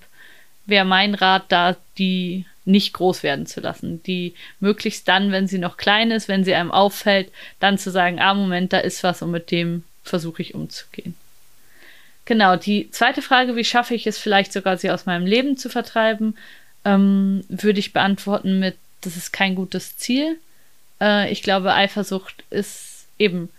wäre 0.65 0.85
mein 0.85 1.13
Rat 1.13 1.45
da, 1.49 1.75
die 1.97 2.45
nicht 2.67 2.93
groß 2.93 3.23
werden 3.23 3.45
zu 3.45 3.61
lassen. 3.61 4.03
Die 4.03 4.35
möglichst 4.59 5.07
dann, 5.07 5.31
wenn 5.31 5.47
sie 5.47 5.57
noch 5.57 5.77
klein 5.77 6.11
ist, 6.11 6.27
wenn 6.27 6.43
sie 6.43 6.53
einem 6.53 6.71
auffällt, 6.71 7.31
dann 7.59 7.77
zu 7.77 7.89
sagen, 7.89 8.19
ah, 8.19 8.33
Moment, 8.33 8.73
da 8.73 8.79
ist 8.79 9.03
was 9.03 9.21
und 9.21 9.31
mit 9.31 9.51
dem 9.51 9.83
versuche 10.03 10.41
ich 10.41 10.53
umzugehen. 10.53 11.15
Genau, 12.25 12.57
die 12.57 12.91
zweite 12.91 13.21
Frage, 13.21 13.55
wie 13.55 13.63
schaffe 13.63 13.95
ich 13.95 14.05
es 14.05 14.17
vielleicht 14.17 14.51
sogar, 14.51 14.77
sie 14.77 14.91
aus 14.91 15.05
meinem 15.05 15.25
Leben 15.25 15.57
zu 15.57 15.69
vertreiben, 15.69 16.37
ähm, 16.83 17.45
würde 17.47 17.79
ich 17.79 17.93
beantworten 17.93 18.59
mit, 18.59 18.75
das 19.01 19.15
ist 19.15 19.31
kein 19.31 19.55
gutes 19.55 19.97
Ziel. 19.97 20.37
Äh, 20.99 21.31
ich 21.31 21.41
glaube, 21.41 21.73
Eifersucht 21.73 22.43
ist 22.49 23.07
eben, 23.17 23.49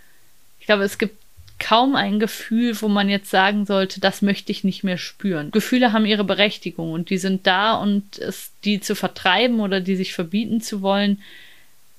ich 0.60 0.66
glaube, 0.66 0.84
es 0.84 0.98
gibt 0.98 1.16
kaum 1.58 1.96
ein 1.96 2.20
Gefühl, 2.20 2.80
wo 2.80 2.88
man 2.88 3.08
jetzt 3.08 3.30
sagen 3.30 3.66
sollte, 3.66 4.00
das 4.00 4.22
möchte 4.22 4.52
ich 4.52 4.64
nicht 4.64 4.84
mehr 4.84 4.98
spüren. 4.98 5.50
Gefühle 5.50 5.92
haben 5.92 6.06
ihre 6.06 6.24
Berechtigung 6.24 6.92
und 6.92 7.10
die 7.10 7.18
sind 7.18 7.46
da 7.46 7.74
und 7.74 8.18
es, 8.18 8.52
die 8.64 8.80
zu 8.80 8.94
vertreiben 8.94 9.60
oder 9.60 9.80
die 9.80 9.96
sich 9.96 10.14
verbieten 10.14 10.60
zu 10.60 10.82
wollen, 10.82 11.22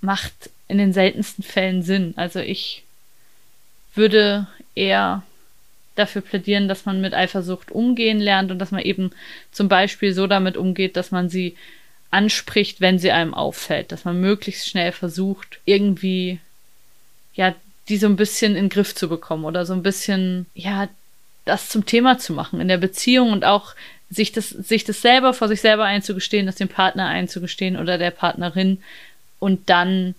macht 0.02 0.50
in 0.68 0.78
den 0.78 0.94
seltensten 0.94 1.44
Fällen 1.44 1.84
Sinn. 1.84 2.14
Also 2.16 2.40
ich 2.40 2.84
würde 3.96 4.48
eher 4.76 5.24
dafür 5.96 6.22
plädieren, 6.22 6.68
dass 6.68 6.86
man 6.86 7.02
mit 7.02 7.14
Eifersucht 7.14 7.72
umgehen 7.72 8.20
lernt 8.20 8.52
und 8.52 8.60
dass 8.60 8.72
man 8.72 8.82
eben 8.82 9.12
zum 9.52 9.68
Beispiel 9.68 10.14
so 10.14 10.28
damit 10.28 10.56
umgeht, 10.56 10.96
dass 10.96 11.12
man 11.12 11.30
sie 11.30 11.58
anspricht, 12.12 12.82
wenn 12.82 12.98
sie 12.98 13.12
einem 13.12 13.34
auffällt, 13.34 13.92
dass 13.92 14.06
man 14.06 14.20
möglichst 14.20 14.68
schnell 14.68 14.94
versucht, 14.94 15.60
irgendwie 15.66 16.40
ja 17.34 17.54
die 17.90 17.98
so 17.98 18.08
ein 18.08 18.16
bisschen 18.16 18.56
in 18.56 18.66
den 18.66 18.70
Griff 18.70 18.96
zu 18.96 19.10
bekommen 19.10 19.46
oder 19.46 19.66
so 19.66 19.74
ein 19.74 19.84
bisschen 19.84 20.46
ja 20.54 20.88
das 21.46 21.70
zum 21.70 21.86
Thema 21.86 22.20
zu 22.20 22.34
machen 22.34 22.62
in 22.62 22.68
der 22.68 22.78
Beziehung 22.78 23.32
und 23.32 23.44
auch 23.44 23.76
sich 24.10 24.32
das 24.32 24.50
sich 24.50 24.84
das 24.84 25.02
selber 25.02 25.34
vor 25.34 25.48
sich 25.48 25.62
selber 25.62 25.86
einzugestehen, 25.86 26.46
das 26.46 26.56
dem 26.56 26.68
Partner 26.68 27.08
einzugestehen 27.08 27.78
oder 27.78 27.98
der 27.98 28.12
Partnerin 28.12 28.82
und 29.40 29.70
dann 29.70 30.16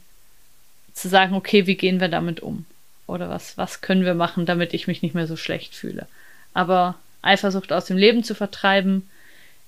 zu 0.93 1.09
sagen, 1.09 1.35
okay, 1.35 1.67
wie 1.67 1.77
gehen 1.77 2.01
wir 2.01 2.09
damit 2.09 2.41
um? 2.41 2.67
Oder 3.07 3.29
was, 3.29 3.57
was 3.57 3.81
können 3.81 4.05
wir 4.05 4.15
machen, 4.15 4.47
damit 4.47 4.75
ich 4.75 4.87
mich 4.87 5.03
nicht 5.03 5.15
mehr 5.15 5.27
so 5.27 5.37
schlecht 5.37 5.75
fühle? 5.75 6.07
Aber 6.55 6.97
Eifersucht 7.23 7.73
aus 7.73 7.87
dem 7.87 7.97
Leben 7.97 8.25
zu 8.25 8.35
vertreiben, 8.35 9.09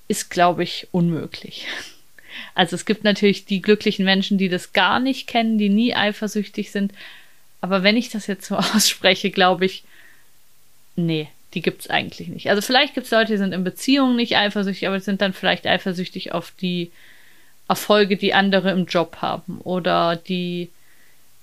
ist, 0.07 0.29
glaube 0.29 0.63
ich, 0.63 0.87
unmöglich. 0.91 1.67
Also 2.55 2.75
es 2.75 2.85
gibt 2.85 3.03
natürlich 3.03 3.45
die 3.45 3.61
glücklichen 3.61 4.05
Menschen, 4.05 4.39
die 4.39 4.49
das 4.49 4.73
gar 4.73 4.99
nicht 4.99 5.27
kennen, 5.27 5.59
die 5.59 5.69
nie 5.69 5.95
eifersüchtig 5.95 6.71
sind. 6.71 6.91
Aber 7.63 7.81
wenn 7.81 7.95
ich 7.95 8.09
das 8.09 8.27
jetzt 8.27 8.45
so 8.45 8.57
ausspreche, 8.57 9.31
glaube 9.31 9.65
ich, 9.65 9.85
nee, 10.97 11.29
die 11.53 11.61
gibt 11.61 11.81
es 11.81 11.89
eigentlich 11.89 12.27
nicht. 12.27 12.49
Also 12.49 12.61
vielleicht 12.61 12.93
gibt 12.93 13.05
es 13.05 13.11
Leute, 13.11 13.31
die 13.31 13.37
sind 13.37 13.53
in 13.53 13.63
Beziehungen 13.63 14.17
nicht 14.17 14.35
eifersüchtig, 14.35 14.85
aber 14.85 14.99
sind 14.99 15.21
dann 15.21 15.31
vielleicht 15.31 15.65
eifersüchtig 15.65 16.33
auf 16.33 16.51
die 16.59 16.91
Erfolge, 17.69 18.17
die 18.17 18.33
andere 18.33 18.71
im 18.71 18.85
Job 18.85 19.17
haben 19.21 19.61
oder 19.61 20.17
die, 20.17 20.71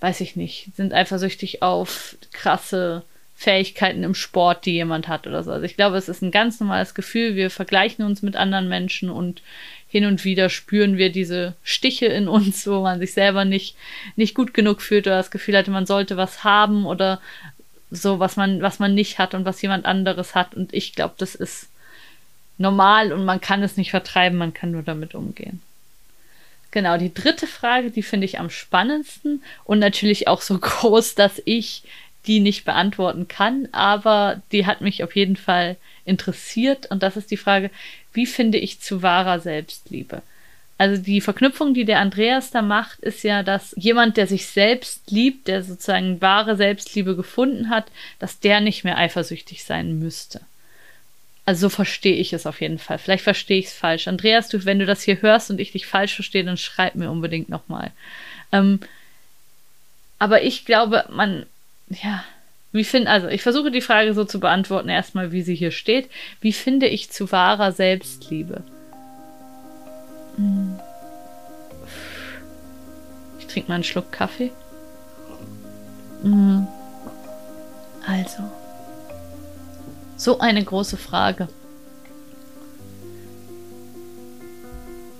weiß 0.01 0.21
ich 0.21 0.37
nicht, 0.37 0.69
sind 0.77 0.93
eifersüchtig 0.93 1.63
auf 1.63 2.17
krasse 2.33 3.03
Fähigkeiten 3.35 4.03
im 4.03 4.15
Sport, 4.15 4.67
die 4.67 4.73
jemand 4.73 5.09
hat 5.09 5.27
oder 5.27 5.43
so. 5.43 5.51
Also 5.53 5.65
ich 5.65 5.77
glaube, 5.77 5.97
es 5.97 6.11
ist 6.11 6.21
ein 6.21 6.33
ganz 6.33 6.61
normales 6.61 6.95
Gefühl. 6.95 7.35
Wir 7.35 7.49
vergleichen 7.49 8.05
uns 8.05 8.21
mit 8.21 8.37
anderen 8.37 8.69
Menschen 8.69 9.09
und 9.09 9.41
hin 9.91 10.07
und 10.07 10.25
wieder 10.25 10.49
spüren 10.49 10.97
wir 10.97 11.11
diese 11.11 11.55
Stiche 11.65 12.07
in 12.07 12.29
uns, 12.29 12.67
wo 12.67 12.81
man 12.81 13.01
sich 13.01 13.13
selber 13.13 13.45
nicht, 13.45 13.77
nicht 14.15 14.37
gut 14.37 14.55
genug 14.55 14.81
fühlt 14.81 15.09
oder 15.09 15.17
das 15.17 15.33
Gefühl 15.33 15.57
hatte, 15.57 15.73
man 15.73 15.85
sollte 15.85 16.17
was 16.17 16.45
haben 16.45 16.87
oder 16.87 17.21
so, 17.91 18.21
was 18.21 18.37
man, 18.37 18.63
was 18.63 18.79
man 18.79 18.95
nicht 18.95 19.19
hat 19.19 19.35
und 19.35 19.45
was 19.45 19.61
jemand 19.61 19.87
anderes 19.87 20.37
hat. 20.37 20.55
Und 20.55 20.73
ich 20.73 20.95
glaube, 20.95 21.15
das 21.19 21.35
ist 21.35 21.69
normal 22.57 23.13
und 23.13 23.25
man 23.25 23.41
kann 23.41 23.65
es 23.65 23.77
nicht 23.77 23.91
vertreiben, 23.91 24.39
man 24.39 24.55
kann 24.55 24.71
nur 24.71 24.85
damit 24.85 25.17
umgehen. 25.17 25.61
Genau, 26.71 26.97
die 26.97 27.13
dritte 27.13 27.49
Frage, 27.49 27.91
die 27.91 28.05
finde 28.05 28.27
ich 28.27 28.39
am 28.39 28.49
spannendsten 28.49 29.43
und 29.65 29.81
natürlich 29.81 30.29
auch 30.29 30.41
so 30.41 30.57
groß, 30.61 31.17
dass 31.17 31.43
ich 31.45 31.83
die 32.29 32.39
nicht 32.39 32.65
beantworten 32.65 33.27
kann, 33.27 33.67
aber 33.73 34.41
die 34.53 34.67
hat 34.67 34.83
mich 34.83 35.03
auf 35.03 35.17
jeden 35.17 35.37
Fall 35.37 35.77
interessiert 36.11 36.91
und 36.91 37.03
das 37.03 37.17
ist 37.17 37.31
die 37.31 37.37
Frage, 37.39 37.71
wie 38.13 38.27
finde 38.27 38.59
ich 38.59 38.81
zu 38.81 39.03
wahrer 39.03 39.41
Selbstliebe? 39.41 40.23
Also 40.77 41.03
die 41.03 41.21
Verknüpfung, 41.21 41.75
die 41.75 41.85
der 41.85 42.01
Andreas 42.01 42.51
da 42.51 42.63
macht, 42.63 43.01
ist 43.01 43.23
ja, 43.23 43.43
dass 43.43 43.75
jemand, 43.77 44.17
der 44.17 44.27
sich 44.27 44.47
selbst 44.47 45.11
liebt, 45.11 45.47
der 45.47 45.63
sozusagen 45.63 46.21
wahre 46.23 46.57
Selbstliebe 46.57 47.17
gefunden 47.17 47.69
hat, 47.69 47.87
dass 48.19 48.41
der 48.41 48.61
nicht 48.61 48.83
mehr 48.83 48.97
eifersüchtig 48.97 49.63
sein 49.65 49.99
müsste. 49.99 50.41
Also 51.45 51.63
so 51.63 51.69
verstehe 51.69 52.17
ich 52.17 52.33
es 52.33 52.47
auf 52.47 52.61
jeden 52.61 52.79
Fall. 52.79 52.97
Vielleicht 52.99 53.25
verstehe 53.25 53.59
ich 53.59 53.67
es 53.67 53.73
falsch. 53.75 54.09
Andreas, 54.09 54.49
du, 54.49 54.65
wenn 54.65 54.79
du 54.79 54.87
das 54.87 55.03
hier 55.03 55.21
hörst 55.21 55.51
und 55.51 55.61
ich 55.61 55.73
dich 55.73 55.87
falsch 55.87 56.15
verstehe, 56.15 56.45
dann 56.45 56.57
schreib 56.57 56.95
mir 56.95 57.11
unbedingt 57.11 57.49
nochmal. 57.49 57.91
Ähm, 58.51 58.81
aber 60.19 60.43
ich 60.43 60.65
glaube, 60.65 61.05
man, 61.11 61.45
ja, 61.89 62.25
wie 62.73 62.85
finde, 62.85 63.11
also 63.11 63.27
ich 63.29 63.43
versuche 63.43 63.71
die 63.71 63.81
Frage 63.81 64.15
so 64.15 64.25
zu 64.25 64.39
beantworten, 64.39 64.89
erstmal, 64.89 65.33
wie 65.33 65.43
sie 65.43 65.57
hier 65.57 65.73
steht. 65.73 66.09
Wie 66.41 66.53
finde 66.53 66.87
ich 66.87 67.11
zu 67.11 67.33
wahrer 67.33 67.73
Selbstliebe? 67.73 68.63
Hm. 70.37 70.79
Ich 73.41 73.47
trinke 73.47 73.69
mal 73.69 73.77
einen 73.77 73.85
Schluck 73.85 74.13
Kaffee. 74.13 74.53
Hm. 76.23 76.67
Also. 78.07 78.45
So 80.17 80.39
eine 80.39 80.63
große 80.63 80.97
Frage. 80.97 81.49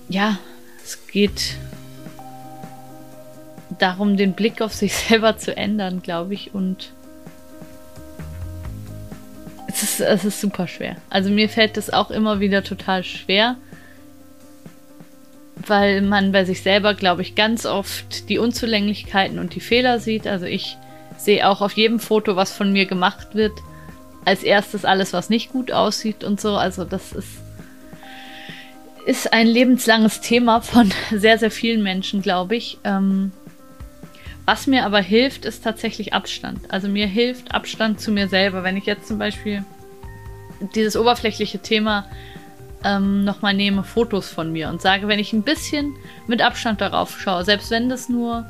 Ja, 0.09 0.39
es 0.85 1.07
geht 1.07 1.57
darum, 3.79 4.17
den 4.17 4.35
Blick 4.35 4.61
auf 4.61 4.75
sich 4.75 4.95
selber 5.09 5.37
zu 5.37 5.57
ändern, 5.57 6.03
glaube 6.03 6.35
ich. 6.35 6.55
Und 6.55 6.93
es 10.01 10.25
ist 10.25 10.41
super 10.41 10.67
schwer. 10.67 10.97
Also 11.09 11.31
mir 11.31 11.49
fällt 11.49 11.77
das 11.77 11.91
auch 11.91 12.11
immer 12.11 12.41
wieder 12.41 12.63
total 12.63 13.05
schwer, 13.05 13.57
weil 15.67 16.03
man 16.03 16.33
bei 16.33 16.45
sich 16.45 16.63
selber, 16.63 16.95
glaube 16.95 17.23
ich, 17.23 17.35
ganz 17.35 17.67
oft 17.67 18.29
die 18.29 18.39
Unzulänglichkeiten 18.39 19.39
und 19.39 19.55
die 19.55 19.61
Fehler 19.61 19.99
sieht. 19.99 20.27
Also 20.27 20.47
ich 20.47 20.77
sehe 21.17 21.49
auch 21.49 21.61
auf 21.61 21.73
jedem 21.73 22.01
Foto, 22.01 22.37
was 22.37 22.53
von 22.53 22.73
mir 22.73 22.87
gemacht 22.87 23.35
wird, 23.35 23.53
als 24.25 24.43
erstes 24.43 24.85
alles, 24.85 25.13
was 25.13 25.31
nicht 25.31 25.51
gut 25.53 25.73
aussieht 25.73 26.25
und 26.25 26.41
so. 26.41 26.57
Also 26.57 26.85
das 26.85 27.13
ist, 27.13 27.39
ist 29.07 29.33
ein 29.33 29.47
lebenslanges 29.47 30.21
Thema 30.21 30.61
von 30.61 30.93
sehr, 31.11 31.39
sehr 31.39 31.51
vielen 31.51 31.83
Menschen, 31.83 32.23
glaube 32.23 32.57
ich. 32.57 32.79
Ähm, 32.85 33.33
was 34.47 34.67
mir 34.67 34.85
aber 34.85 35.01
hilft, 35.01 35.45
ist 35.45 35.63
tatsächlich 35.63 36.13
Abstand. 36.13 36.73
Also 36.73 36.89
mir 36.89 37.07
hilft 37.07 37.55
Abstand 37.55 38.01
zu 38.01 38.11
mir 38.11 38.29
selber. 38.29 38.65
Wenn 38.65 38.77
ich 38.77 38.87
jetzt 38.87 39.07
zum 39.07 39.19
Beispiel 39.19 39.65
dieses 40.75 40.97
oberflächliche 40.97 41.59
Thema 41.59 42.07
ähm, 42.85 43.25
nochmal 43.25 43.55
nehme, 43.55 43.85
Fotos 43.85 44.29
von 44.29 44.53
mir 44.53 44.69
und 44.69 44.81
sage, 44.81 45.09
wenn 45.09 45.19
ich 45.19 45.33
ein 45.33 45.43
bisschen 45.43 45.95
mit 46.27 46.43
Abstand 46.43 46.81
darauf 46.81 47.19
schaue, 47.21 47.45
selbst 47.45 47.71
wenn 47.71 47.89
das 47.89 48.09
nur 48.09 48.47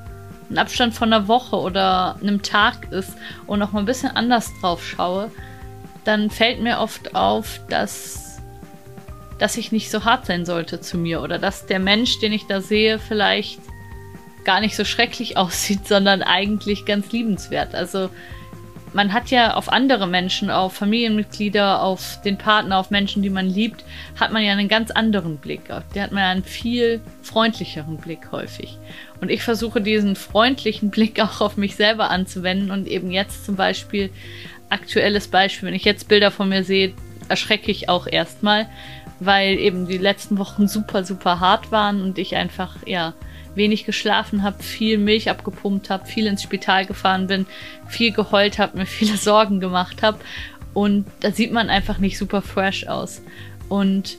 ein 0.50 0.58
Abstand 0.58 0.94
von 0.94 1.12
einer 1.12 1.28
Woche 1.28 1.56
oder 1.56 2.16
einem 2.20 2.42
Tag 2.42 2.90
ist 2.92 3.12
und 3.46 3.58
nochmal 3.58 3.82
ein 3.82 3.86
bisschen 3.86 4.10
anders 4.10 4.50
drauf 4.60 4.84
schaue, 4.84 5.30
dann 6.04 6.30
fällt 6.30 6.60
mir 6.60 6.78
oft 6.78 7.14
auf, 7.14 7.60
dass, 7.68 8.40
dass 9.38 9.56
ich 9.56 9.72
nicht 9.72 9.90
so 9.90 10.04
hart 10.04 10.26
sein 10.26 10.44
sollte 10.44 10.80
zu 10.80 10.98
mir 10.98 11.22
oder 11.22 11.38
dass 11.38 11.66
der 11.66 11.78
Mensch, 11.78 12.18
den 12.20 12.32
ich 12.32 12.46
da 12.46 12.60
sehe, 12.60 12.98
vielleicht 12.98 13.60
gar 14.44 14.60
nicht 14.60 14.76
so 14.76 14.84
schrecklich 14.84 15.36
aussieht, 15.36 15.86
sondern 15.86 16.22
eigentlich 16.22 16.84
ganz 16.84 17.12
liebenswert. 17.12 17.74
Also 17.74 18.10
man 18.92 19.12
hat 19.12 19.30
ja 19.30 19.54
auf 19.54 19.70
andere 19.70 20.06
Menschen, 20.06 20.50
auf 20.50 20.74
Familienmitglieder, 20.74 21.82
auf 21.82 22.20
den 22.24 22.38
Partner, 22.38 22.78
auf 22.78 22.90
Menschen, 22.90 23.22
die 23.22 23.30
man 23.30 23.46
liebt, 23.46 23.84
hat 24.18 24.32
man 24.32 24.42
ja 24.42 24.52
einen 24.52 24.68
ganz 24.68 24.90
anderen 24.90 25.36
Blick. 25.38 25.62
Der 25.94 26.02
hat 26.02 26.12
man 26.12 26.22
ja 26.22 26.30
einen 26.30 26.44
viel 26.44 27.00
freundlicheren 27.22 27.98
Blick 27.98 28.32
häufig. 28.32 28.78
Und 29.20 29.30
ich 29.30 29.42
versuche 29.42 29.80
diesen 29.80 30.16
freundlichen 30.16 30.90
Blick 30.90 31.20
auch 31.20 31.40
auf 31.40 31.56
mich 31.56 31.76
selber 31.76 32.10
anzuwenden 32.10 32.70
und 32.70 32.86
eben 32.86 33.10
jetzt 33.10 33.44
zum 33.44 33.56
Beispiel 33.56 34.10
aktuelles 34.68 35.28
Beispiel, 35.28 35.68
wenn 35.68 35.74
ich 35.74 35.84
jetzt 35.84 36.08
Bilder 36.08 36.30
von 36.30 36.48
mir 36.48 36.64
sehe, 36.64 36.94
erschrecke 37.28 37.70
ich 37.70 37.88
auch 37.88 38.06
erstmal, 38.06 38.66
weil 39.18 39.58
eben 39.58 39.86
die 39.86 39.98
letzten 39.98 40.38
Wochen 40.38 40.68
super, 40.68 41.04
super 41.04 41.40
hart 41.40 41.70
waren 41.70 42.02
und 42.02 42.18
ich 42.18 42.36
einfach, 42.36 42.76
ja, 42.86 43.14
wenig 43.54 43.84
geschlafen 43.84 44.42
habe, 44.42 44.62
viel 44.62 44.98
Milch 44.98 45.30
abgepumpt 45.30 45.90
habe, 45.90 46.06
viel 46.06 46.26
ins 46.26 46.42
Spital 46.42 46.86
gefahren 46.86 47.26
bin, 47.26 47.46
viel 47.88 48.12
geheult 48.12 48.58
habe, 48.58 48.78
mir 48.78 48.86
viele 48.86 49.16
Sorgen 49.16 49.60
gemacht 49.60 50.02
habe. 50.02 50.18
Und 50.72 51.06
da 51.20 51.32
sieht 51.32 51.52
man 51.52 51.68
einfach 51.68 51.98
nicht 51.98 52.16
super 52.16 52.42
fresh 52.42 52.86
aus. 52.86 53.22
Und 53.68 54.18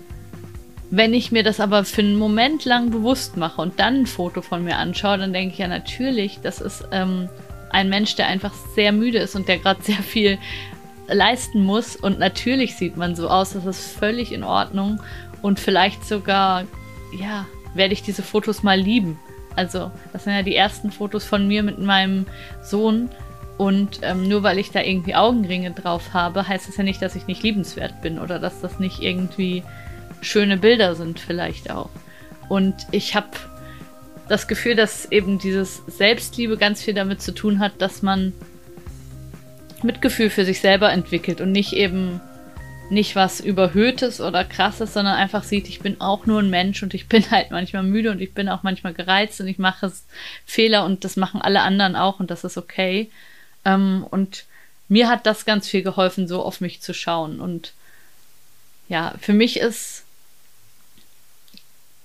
wenn 0.89 1.13
ich 1.13 1.31
mir 1.31 1.43
das 1.43 1.61
aber 1.61 1.85
für 1.85 2.01
einen 2.01 2.17
Moment 2.17 2.65
lang 2.65 2.91
bewusst 2.91 3.37
mache 3.37 3.61
und 3.61 3.79
dann 3.79 4.01
ein 4.01 4.05
Foto 4.05 4.41
von 4.41 4.63
mir 4.63 4.77
anschaue, 4.77 5.17
dann 5.17 5.31
denke 5.31 5.53
ich 5.53 5.59
ja 5.59 5.67
natürlich, 5.67 6.39
das 6.43 6.59
ist 6.59 6.83
ähm, 6.91 7.29
ein 7.69 7.87
Mensch, 7.87 8.15
der 8.15 8.27
einfach 8.27 8.53
sehr 8.75 8.91
müde 8.91 9.19
ist 9.19 9.35
und 9.35 9.47
der 9.47 9.59
gerade 9.59 9.81
sehr 9.83 10.03
viel 10.03 10.37
leisten 11.07 11.63
muss. 11.63 11.95
Und 11.95 12.19
natürlich 12.19 12.75
sieht 12.75 12.97
man 12.97 13.15
so 13.15 13.29
aus, 13.29 13.53
das 13.53 13.65
ist 13.65 13.97
völlig 13.97 14.33
in 14.33 14.43
Ordnung. 14.43 15.01
Und 15.41 15.59
vielleicht 15.59 16.05
sogar, 16.05 16.65
ja, 17.17 17.45
werde 17.73 17.93
ich 17.93 18.03
diese 18.03 18.23
Fotos 18.23 18.63
mal 18.63 18.79
lieben. 18.79 19.19
Also, 19.55 19.91
das 20.13 20.23
sind 20.23 20.33
ja 20.33 20.43
die 20.43 20.55
ersten 20.55 20.91
Fotos 20.91 21.25
von 21.25 21.47
mir 21.47 21.63
mit 21.63 21.79
meinem 21.79 22.25
Sohn. 22.63 23.09
Und 23.57 23.99
ähm, 24.01 24.27
nur 24.27 24.43
weil 24.43 24.57
ich 24.57 24.71
da 24.71 24.81
irgendwie 24.81 25.13
Augenringe 25.13 25.71
drauf 25.71 26.13
habe, 26.13 26.47
heißt 26.47 26.67
das 26.67 26.77
ja 26.77 26.83
nicht, 26.83 27.01
dass 27.01 27.15
ich 27.15 27.27
nicht 27.27 27.43
liebenswert 27.43 28.01
bin 28.01 28.17
oder 28.17 28.39
dass 28.39 28.61
das 28.61 28.79
nicht 28.79 29.01
irgendwie 29.01 29.63
schöne 30.21 30.57
Bilder 30.57 30.95
sind, 30.95 31.19
vielleicht 31.19 31.69
auch. 31.69 31.89
Und 32.49 32.75
ich 32.91 33.15
habe 33.15 33.29
das 34.29 34.47
Gefühl, 34.47 34.75
dass 34.75 35.11
eben 35.11 35.37
dieses 35.37 35.83
Selbstliebe 35.87 36.57
ganz 36.57 36.81
viel 36.81 36.93
damit 36.93 37.21
zu 37.21 37.33
tun 37.33 37.59
hat, 37.59 37.73
dass 37.79 38.01
man 38.01 38.33
Mitgefühl 39.83 40.29
für 40.29 40.45
sich 40.45 40.59
selber 40.61 40.91
entwickelt 40.91 41.41
und 41.41 41.51
nicht 41.51 41.73
eben 41.73 42.21
nicht 42.91 43.15
was 43.15 43.39
Überhöhtes 43.39 44.19
oder 44.19 44.43
Krasses, 44.43 44.93
sondern 44.93 45.15
einfach 45.15 45.43
sieht, 45.43 45.69
ich 45.69 45.79
bin 45.79 46.01
auch 46.01 46.25
nur 46.25 46.39
ein 46.41 46.49
Mensch 46.49 46.83
und 46.83 46.93
ich 46.93 47.07
bin 47.07 47.29
halt 47.31 47.49
manchmal 47.49 47.83
müde 47.83 48.11
und 48.11 48.21
ich 48.21 48.33
bin 48.33 48.49
auch 48.49 48.63
manchmal 48.63 48.93
gereizt 48.93 49.39
und 49.39 49.47
ich 49.47 49.57
mache 49.57 49.91
Fehler 50.45 50.85
und 50.85 51.05
das 51.05 51.15
machen 51.15 51.41
alle 51.41 51.61
anderen 51.61 51.95
auch 51.95 52.19
und 52.19 52.29
das 52.29 52.43
ist 52.43 52.57
okay. 52.57 53.09
Ähm, 53.63 54.05
und 54.09 54.45
mir 54.89 55.07
hat 55.07 55.25
das 55.25 55.45
ganz 55.45 55.69
viel 55.69 55.83
geholfen, 55.83 56.27
so 56.27 56.43
auf 56.43 56.59
mich 56.59 56.81
zu 56.81 56.93
schauen. 56.93 57.39
Und 57.39 57.71
ja, 58.89 59.13
für 59.21 59.33
mich 59.33 59.57
ist 59.57 60.03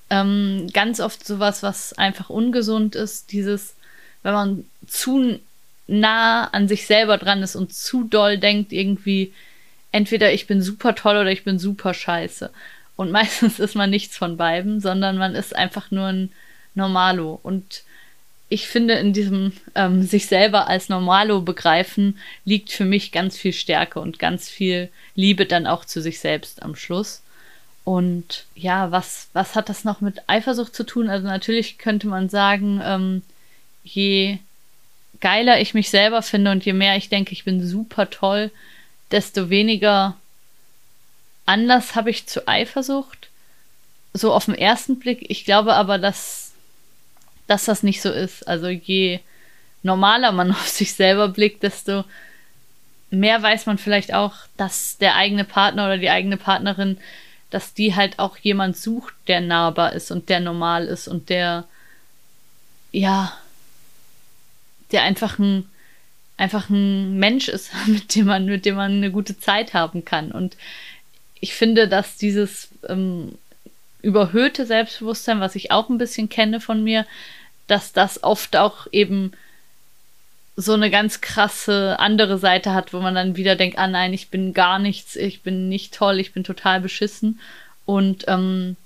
ähm, 0.09 0.69
ganz 0.73 1.01
oft 1.01 1.27
sowas, 1.27 1.65
was 1.65 1.95
einfach 1.95 2.31
ungesund 2.31 2.95
ist, 2.95 3.33
dieses, 3.33 3.75
wenn 4.23 4.35
man 4.35 4.65
zu 4.87 5.41
nah 5.89 6.45
an 6.49 6.69
sich 6.69 6.87
selber 6.87 7.19
dran 7.19 7.43
ist 7.43 7.57
und 7.57 7.75
zu 7.75 8.05
doll 8.05 8.39
denkt, 8.39 8.73
irgendwie, 8.73 9.33
entweder 9.97 10.31
ich 10.31 10.47
bin 10.47 10.61
super 10.61 10.95
toll 10.95 11.17
oder 11.17 11.33
ich 11.33 11.43
bin 11.43 11.59
super 11.59 11.95
scheiße. 11.95 12.51
Und 12.97 13.11
meistens 13.19 13.59
ist 13.59 13.75
man 13.75 13.91
nichts 13.91 14.17
von 14.17 14.37
beiden, 14.37 14.81
sondern 14.81 15.17
man 15.17 15.35
ist 15.35 15.57
einfach 15.57 15.91
nur 15.91 16.07
ein 16.07 16.33
Normalo. 16.75 17.41
Und 17.43 17.83
ich 18.49 18.69
finde, 18.69 18.95
in 18.95 19.13
diesem 19.13 19.53
ähm, 19.75 20.03
sich 20.03 20.27
selber 20.27 20.69
als 20.69 20.89
Normalo 20.89 21.41
begreifen, 21.41 22.19
liegt 22.45 22.71
für 22.71 22.85
mich 22.85 23.11
ganz 23.11 23.39
viel 23.39 23.55
Stärke 23.55 23.99
und 23.99 24.19
ganz 24.19 24.51
viel 24.51 24.91
Liebe 25.15 25.47
dann 25.47 25.67
auch 25.67 25.85
zu 25.85 26.01
sich 26.03 26.21
selbst 26.21 26.63
am 26.63 26.77
Schluss. 26.77 27.23
Und 27.85 28.45
ja, 28.55 28.91
was, 28.91 29.29
was 29.33 29.55
hat 29.55 29.69
das 29.69 29.85
noch 29.85 30.01
mit 30.01 30.29
Eifersucht 30.29 30.75
zu 30.75 30.85
tun? 30.85 31.09
Also 31.09 31.27
natürlich 31.27 31.79
könnte 31.79 32.07
man 32.07 32.29
sagen, 32.29 32.83
ähm, 32.85 33.23
je 33.83 34.39
geiler 35.21 35.61
ich 35.61 35.73
mich 35.73 35.89
selber 35.89 36.21
finde 36.21 36.51
und 36.51 36.65
je 36.67 36.75
mehr 36.75 36.97
ich 36.97 37.09
denke, 37.09 37.33
ich 37.33 37.45
bin 37.45 37.67
super 37.67 38.11
toll, 38.11 38.51
desto 39.11 39.51
weniger 39.51 40.17
Anlass 41.45 41.95
habe 41.95 42.11
ich 42.11 42.27
zu 42.27 42.47
Eifersucht. 42.49 43.29
So 44.13 44.33
auf 44.33 44.47
den 44.47 44.55
ersten 44.55 44.99
Blick. 44.99 45.31
Ich 45.31 45.45
glaube 45.45 45.75
aber, 45.75 45.99
dass, 45.99 46.53
dass 47.47 47.67
das 47.67 47.83
nicht 47.83 48.03
so 48.03 48.11
ist. 48.11 48.47
Also 48.49 48.69
je 48.69 49.21
normaler 49.83 50.33
man 50.33 50.51
auf 50.53 50.69
sich 50.69 50.95
selber 50.95 51.29
blickt, 51.29 51.63
desto 51.63 52.05
mehr 53.11 53.43
weiß 53.43 53.67
man 53.67 53.79
vielleicht 53.79 54.13
auch, 54.13 54.35
dass 54.57 54.99
der 54.99 55.15
eigene 55.15 55.45
Partner 55.45 55.87
oder 55.87 55.99
die 55.99 56.11
eigene 56.11 56.37
Partnerin, 56.37 56.99
dass 57.51 57.73
die 57.73 57.95
halt 57.95 58.19
auch 58.19 58.37
jemand 58.39 58.77
sucht, 58.77 59.15
der 59.29 59.41
nahbar 59.41 59.93
ist 59.93 60.11
und 60.11 60.29
der 60.29 60.41
normal 60.41 60.87
ist 60.87 61.07
und 61.07 61.29
der, 61.29 61.65
ja, 62.91 63.33
der 64.91 65.03
einfach 65.03 65.39
ein 65.39 65.69
einfach 66.37 66.69
ein 66.69 67.19
Mensch 67.19 67.49
ist, 67.49 67.73
mit 67.87 68.15
dem 68.15 68.27
man, 68.27 68.47
mit 68.47 68.65
dem 68.65 68.77
man 68.77 68.93
eine 68.93 69.11
gute 69.11 69.39
Zeit 69.39 69.75
haben 69.75 70.05
kann. 70.05 70.33
Und 70.33 70.57
ich 71.41 71.55
finde, 71.55 71.89
dass 71.89 72.17
dieses 72.17 72.69
ähm, 72.89 73.37
überhöhte 74.03 74.67
Selbstbewusstsein, 74.67 75.41
was 75.41 75.55
ich 75.55 75.71
auch 75.71 75.89
ein 75.89 75.99
bisschen 75.99 76.29
kenne 76.29 76.61
von 76.61 76.83
mir, 76.83 77.07
dass 77.67 77.93
das 77.93 78.23
oft 78.23 78.57
auch 78.57 78.87
eben 78.93 79.33
so 80.57 80.73
eine 80.73 80.91
ganz 80.91 81.21
krasse 81.21 81.99
andere 81.99 82.39
Seite 82.39 82.73
hat, 82.73 82.95
wo 82.95 83.01
man 83.01 83.15
dann 83.15 83.37
wieder 83.37 83.57
denkt, 83.57 83.79
ah 83.79 83.89
nein, 83.89 84.15
ich 84.15 84.31
bin 84.31 84.55
gar 84.55 84.79
nichts, 84.79 85.15
ich 85.15 85.43
bin 85.43 85.69
nicht 85.69 85.93
toll, 85.93 86.19
ich 86.19 86.33
bin 86.33 86.45
total 86.45 86.81
beschissen. 86.81 87.41
Und 87.85 88.25
ähm, 88.27 88.77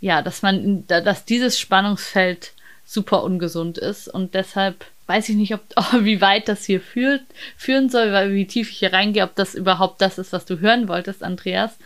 ja, 0.00 0.22
dass 0.22 0.40
man, 0.40 0.86
dass 0.86 1.26
dieses 1.26 1.60
Spannungsfeld 1.60 2.52
super 2.90 3.22
ungesund 3.22 3.78
ist 3.78 4.08
und 4.08 4.34
deshalb 4.34 4.84
weiß 5.06 5.28
ich 5.28 5.36
nicht, 5.36 5.54
ob, 5.54 5.62
wie 6.00 6.20
weit 6.20 6.48
das 6.48 6.64
hier 6.64 6.80
führt, 6.80 7.22
führen 7.56 7.88
soll, 7.88 8.12
weil 8.12 8.34
wie 8.34 8.46
tief 8.46 8.70
ich 8.70 8.78
hier 8.78 8.92
reingehe, 8.92 9.22
ob 9.22 9.36
das 9.36 9.54
überhaupt 9.54 10.00
das 10.00 10.18
ist, 10.18 10.32
was 10.32 10.44
du 10.44 10.58
hören 10.58 10.88
wolltest, 10.88 11.22
Andreas. 11.22 11.76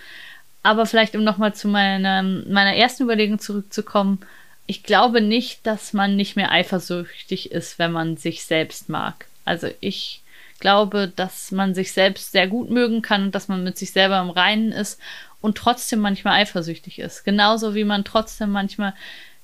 Aber 0.63 0.87
vielleicht, 0.87 1.15
um 1.15 1.23
nochmal 1.23 1.55
zu 1.55 1.69
meiner, 1.69 2.23
meiner 2.23 2.75
ersten 2.75 3.03
Überlegung 3.03 3.39
zurückzukommen, 3.39 4.21
ich 4.67 4.83
glaube 4.83 5.21
nicht, 5.21 5.67
dass 5.67 5.93
man 5.93 6.17
nicht 6.17 6.37
mehr 6.37 6.51
eifersüchtig 6.51 7.53
ist, 7.53 7.79
wenn 7.79 7.93
man 7.93 8.17
sich 8.17 8.47
selbst 8.47 8.89
mag. 8.89 9.27
Also 9.45 9.69
ich 9.81 10.23
glaube, 10.59 11.13
dass 11.15 11.53
man 11.53 11.75
sich 11.75 11.93
selbst 11.93 12.33
sehr 12.33 12.47
gut 12.47 12.71
mögen 12.71 13.03
kann 13.03 13.25
und 13.25 13.35
dass 13.35 13.49
man 13.49 13.63
mit 13.63 13.77
sich 13.77 13.93
selber 13.93 14.23
im 14.23 14.31
Reinen 14.31 14.73
ist 14.73 14.99
und 15.43 15.59
trotzdem 15.59 15.99
manchmal 15.99 16.41
eifersüchtig 16.41 16.99
ist. 16.99 17.25
Genauso 17.25 17.75
wie 17.75 17.85
man 17.85 18.05
trotzdem 18.05 18.51
manchmal 18.51 18.95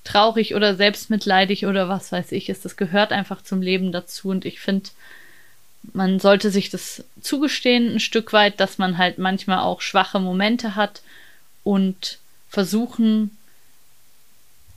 traurig 0.04 0.54
oder 0.54 0.74
selbstmitleidig 0.74 1.66
oder 1.66 1.88
was 1.88 2.12
weiß 2.12 2.32
ich 2.32 2.48
ist. 2.48 2.64
Das 2.64 2.76
gehört 2.76 3.12
einfach 3.12 3.42
zum 3.42 3.62
Leben 3.62 3.92
dazu 3.92 4.28
und 4.28 4.44
ich 4.44 4.60
finde, 4.60 4.90
man 5.92 6.20
sollte 6.20 6.50
sich 6.50 6.70
das 6.70 7.04
zugestehen 7.20 7.94
ein 7.94 8.00
Stück 8.00 8.32
weit, 8.32 8.60
dass 8.60 8.78
man 8.78 8.98
halt 8.98 9.18
manchmal 9.18 9.60
auch 9.60 9.80
schwache 9.80 10.20
Momente 10.20 10.76
hat 10.76 11.02
und 11.64 12.18
versuchen, 12.48 13.36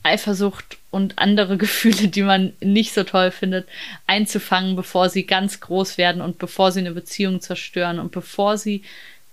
Eifersucht 0.02 0.78
und 0.90 1.18
andere 1.18 1.56
Gefühle, 1.58 2.08
die 2.08 2.22
man 2.22 2.52
nicht 2.60 2.94
so 2.94 3.04
toll 3.04 3.30
findet, 3.30 3.68
einzufangen, 4.06 4.76
bevor 4.76 5.08
sie 5.08 5.24
ganz 5.24 5.60
groß 5.60 5.98
werden 5.98 6.22
und 6.22 6.38
bevor 6.38 6.72
sie 6.72 6.80
eine 6.80 6.92
Beziehung 6.92 7.40
zerstören 7.40 7.98
und 7.98 8.12
bevor 8.12 8.58
sie 8.58 8.82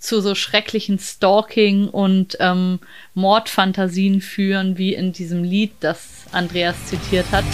zu 0.01 0.19
so 0.19 0.33
schrecklichen 0.35 0.97
Stalking 0.99 1.87
und 1.87 2.35
ähm, 2.39 2.79
Mordfantasien 3.13 4.19
führen, 4.19 4.77
wie 4.77 4.95
in 4.95 5.13
diesem 5.13 5.43
Lied, 5.43 5.71
das 5.79 6.25
Andreas 6.31 6.87
zitiert 6.87 7.27
hat. 7.31 7.45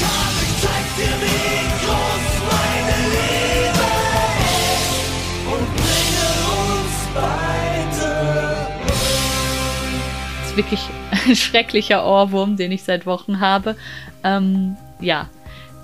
Das 10.40 10.50
ist 10.50 10.58
wirklich 10.58 10.82
ein 11.28 11.36
schrecklicher 11.36 12.08
Ohrwurm, 12.08 12.56
den 12.56 12.72
ich 12.72 12.84
seit 12.84 13.06
Wochen 13.06 13.42
habe. 13.42 13.76
Ähm, 14.24 14.78
ja, 15.02 15.30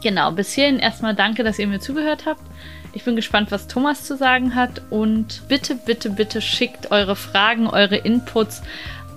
genau. 0.02 0.32
Bis 0.32 0.54
hierhin 0.54 0.80
erstmal 0.80 1.14
danke, 1.14 1.44
dass 1.44 1.60
ihr 1.60 1.68
mir 1.68 1.82
zugehört 1.82 2.26
habt. 2.26 2.53
Ich 2.96 3.04
bin 3.06 3.16
gespannt, 3.16 3.52
was 3.52 3.68
Thomas 3.68 4.04
zu 4.04 4.16
sagen 4.16 4.54
hat 4.54 4.84
und 4.92 5.42
bitte, 5.48 5.76
bitte, 5.76 6.12
bitte 6.12 6.42
schickt 6.42 6.92
eure 6.92 7.16
Fragen, 7.16 7.68
eure 7.68 7.98
Inputs, 7.98 8.62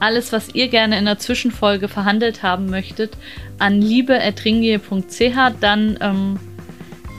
alles, 0.00 0.32
was 0.32 0.54
ihr 0.54 0.68
gerne 0.68 0.98
in 0.98 1.04
der 1.04 1.18
Zwischenfolge 1.18 1.88
verhandelt 1.88 2.42
haben 2.42 2.70
möchtet, 2.70 3.16
an 3.58 3.80
liebe.ringie.ch. 3.80 5.60
Dann 5.60 5.98
ähm, 6.00 6.40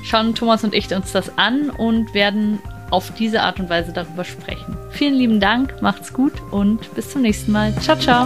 schauen 0.03 0.33
Thomas 0.33 0.63
und 0.63 0.73
ich 0.73 0.93
uns 0.95 1.11
das 1.11 1.37
an 1.37 1.69
und 1.69 2.15
werden 2.15 2.59
auf 2.89 3.13
diese 3.13 3.41
Art 3.41 3.59
und 3.59 3.69
Weise 3.69 3.93
darüber 3.93 4.23
sprechen. 4.23 4.77
Vielen 4.91 5.15
lieben 5.15 5.39
Dank, 5.39 5.81
macht's 5.81 6.11
gut 6.11 6.33
und 6.51 6.93
bis 6.95 7.11
zum 7.11 7.21
nächsten 7.21 7.51
Mal. 7.51 7.75
Ciao, 7.81 7.97
ciao. 7.97 8.25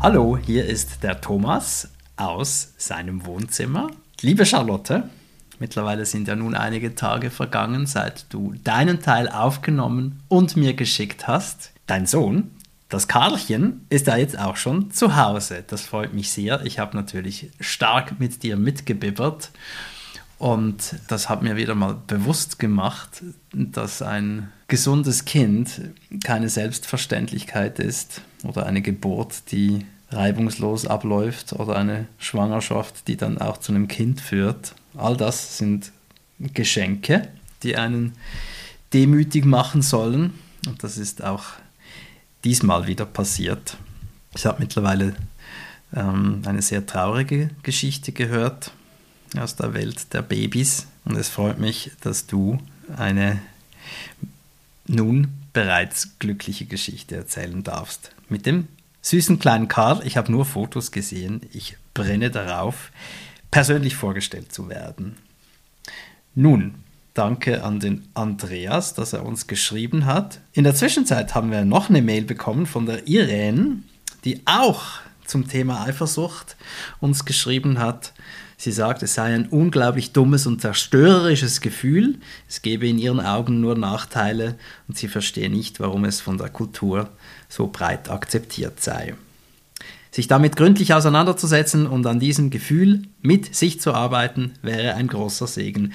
Hallo, 0.00 0.36
hier 0.36 0.66
ist 0.66 1.02
der 1.02 1.20
Thomas 1.20 1.91
aus 2.16 2.74
seinem 2.78 3.26
Wohnzimmer. 3.26 3.90
Liebe 4.20 4.46
Charlotte, 4.46 5.08
mittlerweile 5.58 6.06
sind 6.06 6.28
ja 6.28 6.36
nun 6.36 6.54
einige 6.54 6.94
Tage 6.94 7.30
vergangen, 7.30 7.86
seit 7.86 8.32
du 8.32 8.54
deinen 8.64 9.00
Teil 9.00 9.28
aufgenommen 9.28 10.22
und 10.28 10.56
mir 10.56 10.74
geschickt 10.74 11.26
hast. 11.26 11.72
Dein 11.86 12.06
Sohn, 12.06 12.50
das 12.88 13.08
Karlchen, 13.08 13.86
ist 13.88 14.08
da 14.08 14.16
jetzt 14.16 14.38
auch 14.38 14.56
schon 14.56 14.90
zu 14.90 15.16
Hause. 15.16 15.64
Das 15.66 15.82
freut 15.82 16.12
mich 16.12 16.30
sehr. 16.30 16.64
Ich 16.64 16.78
habe 16.78 16.96
natürlich 16.96 17.50
stark 17.60 18.20
mit 18.20 18.42
dir 18.42 18.56
mitgebibbert 18.56 19.50
und 20.42 20.96
das 21.06 21.28
hat 21.28 21.42
mir 21.42 21.54
wieder 21.54 21.76
mal 21.76 21.96
bewusst 22.08 22.58
gemacht, 22.58 23.22
dass 23.52 24.02
ein 24.02 24.50
gesundes 24.66 25.24
Kind 25.24 25.80
keine 26.24 26.48
Selbstverständlichkeit 26.48 27.78
ist 27.78 28.22
oder 28.42 28.66
eine 28.66 28.82
Geburt, 28.82 29.52
die 29.52 29.86
reibungslos 30.12 30.86
abläuft 30.86 31.52
oder 31.52 31.76
eine 31.76 32.06
Schwangerschaft, 32.18 33.08
die 33.08 33.16
dann 33.16 33.38
auch 33.38 33.58
zu 33.58 33.72
einem 33.72 33.88
Kind 33.88 34.20
führt. 34.20 34.74
All 34.96 35.16
das 35.16 35.58
sind 35.58 35.92
Geschenke, 36.38 37.28
die 37.62 37.76
einen 37.76 38.14
demütig 38.92 39.44
machen 39.44 39.82
sollen. 39.82 40.34
Und 40.66 40.82
das 40.82 40.98
ist 40.98 41.22
auch 41.24 41.44
diesmal 42.44 42.86
wieder 42.86 43.06
passiert. 43.06 43.76
Ich 44.34 44.46
habe 44.46 44.60
mittlerweile 44.60 45.14
ähm, 45.94 46.42
eine 46.44 46.62
sehr 46.62 46.86
traurige 46.86 47.50
Geschichte 47.62 48.12
gehört 48.12 48.72
aus 49.38 49.56
der 49.56 49.74
Welt 49.74 50.12
der 50.12 50.22
Babys. 50.22 50.86
Und 51.04 51.16
es 51.16 51.28
freut 51.28 51.58
mich, 51.58 51.90
dass 52.00 52.26
du 52.26 52.58
eine 52.96 53.40
nun 54.86 55.28
bereits 55.52 56.18
glückliche 56.18 56.66
Geschichte 56.66 57.16
erzählen 57.16 57.62
darfst. 57.62 58.12
Mit 58.28 58.46
dem 58.46 58.68
süßen 59.02 59.38
kleinen 59.38 59.68
Karl, 59.68 60.00
ich 60.04 60.16
habe 60.16 60.32
nur 60.32 60.44
Fotos 60.44 60.90
gesehen, 60.90 61.42
ich 61.52 61.76
brenne 61.92 62.30
darauf, 62.30 62.90
persönlich 63.50 63.96
vorgestellt 63.96 64.52
zu 64.52 64.68
werden. 64.68 65.16
Nun, 66.34 66.76
danke 67.14 67.62
an 67.62 67.80
den 67.80 68.08
Andreas, 68.14 68.94
dass 68.94 69.12
er 69.12 69.26
uns 69.26 69.46
geschrieben 69.46 70.06
hat. 70.06 70.40
In 70.52 70.64
der 70.64 70.74
Zwischenzeit 70.74 71.34
haben 71.34 71.50
wir 71.50 71.64
noch 71.64 71.90
eine 71.90 72.00
Mail 72.00 72.24
bekommen 72.24 72.66
von 72.66 72.86
der 72.86 73.06
Irene, 73.06 73.82
die 74.24 74.40
auch 74.46 74.82
zum 75.26 75.48
Thema 75.48 75.84
Eifersucht 75.84 76.56
uns 77.00 77.24
geschrieben 77.24 77.78
hat. 77.78 78.12
Sie 78.56 78.72
sagt, 78.72 79.02
es 79.02 79.14
sei 79.14 79.34
ein 79.34 79.48
unglaublich 79.48 80.12
dummes 80.12 80.46
und 80.46 80.60
zerstörerisches 80.60 81.60
Gefühl, 81.60 82.18
es 82.48 82.62
gebe 82.62 82.86
in 82.86 82.98
ihren 82.98 83.20
Augen 83.20 83.60
nur 83.60 83.76
Nachteile 83.76 84.56
und 84.86 84.96
sie 84.96 85.08
verstehe 85.08 85.50
nicht, 85.50 85.80
warum 85.80 86.04
es 86.04 86.20
von 86.20 86.38
der 86.38 86.48
Kultur 86.48 87.10
so 87.52 87.66
breit 87.66 88.08
akzeptiert 88.08 88.82
sei. 88.82 89.14
Sich 90.10 90.26
damit 90.26 90.56
gründlich 90.56 90.94
auseinanderzusetzen 90.94 91.86
und 91.86 92.06
an 92.06 92.18
diesem 92.18 92.48
Gefühl 92.50 93.02
mit 93.20 93.54
sich 93.54 93.80
zu 93.80 93.92
arbeiten, 93.92 94.52
wäre 94.62 94.94
ein 94.94 95.06
großer 95.06 95.46
Segen. 95.46 95.92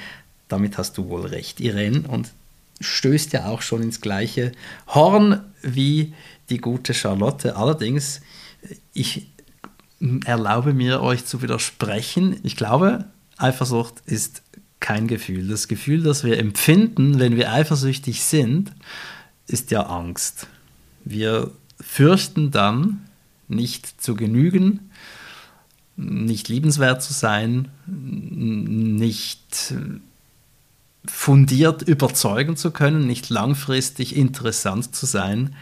Damit 0.48 0.78
hast 0.78 0.98
du 0.98 1.10
wohl 1.10 1.26
recht, 1.26 1.60
Irene, 1.60 2.08
und 2.08 2.32
stößt 2.80 3.34
ja 3.34 3.48
auch 3.48 3.64
schon 3.64 3.82
ins 3.82 4.02
gleiche 4.02 4.52
Horn 4.88 5.44
wie 5.64 6.14
die 6.50 6.60
gute 6.60 6.94
Charlotte. 6.94 7.56
Allerdings, 7.56 8.22
ich 8.94 9.28
erlaube 10.26 10.74
mir, 10.74 11.02
euch 11.02 11.26
zu 11.26 11.42
widersprechen. 11.42 12.40
Ich 12.44 12.56
glaube, 12.56 13.06
Eifersucht 13.38 13.96
ist 14.06 14.44
kein 14.80 15.08
Gefühl. 15.08 15.48
Das 15.48 15.68
Gefühl, 15.68 16.04
das 16.04 16.24
wir 16.24 16.38
empfinden, 16.38 17.20
wenn 17.20 17.36
wir 17.36 17.52
eifersüchtig 17.52 18.24
sind, 18.24 18.72
ist 19.48 19.72
ja 19.72 19.82
Angst. 19.88 20.48
Wir 21.10 21.52
fürchten 21.80 22.52
dann, 22.52 23.06
nicht 23.48 24.02
zu 24.02 24.16
genügen, 24.16 24.92
nicht 25.96 26.50
liebenswert 26.50 27.02
zu 27.02 27.14
sein, 27.14 27.70
nicht 27.86 29.74
fundiert 31.06 31.82
überzeugen 31.82 32.58
zu 32.58 32.72
können, 32.72 33.08
nicht 33.08 33.30
langfristig 33.30 34.16
interessant 34.16 34.94
zu 34.94 35.06
sein. 35.06 35.56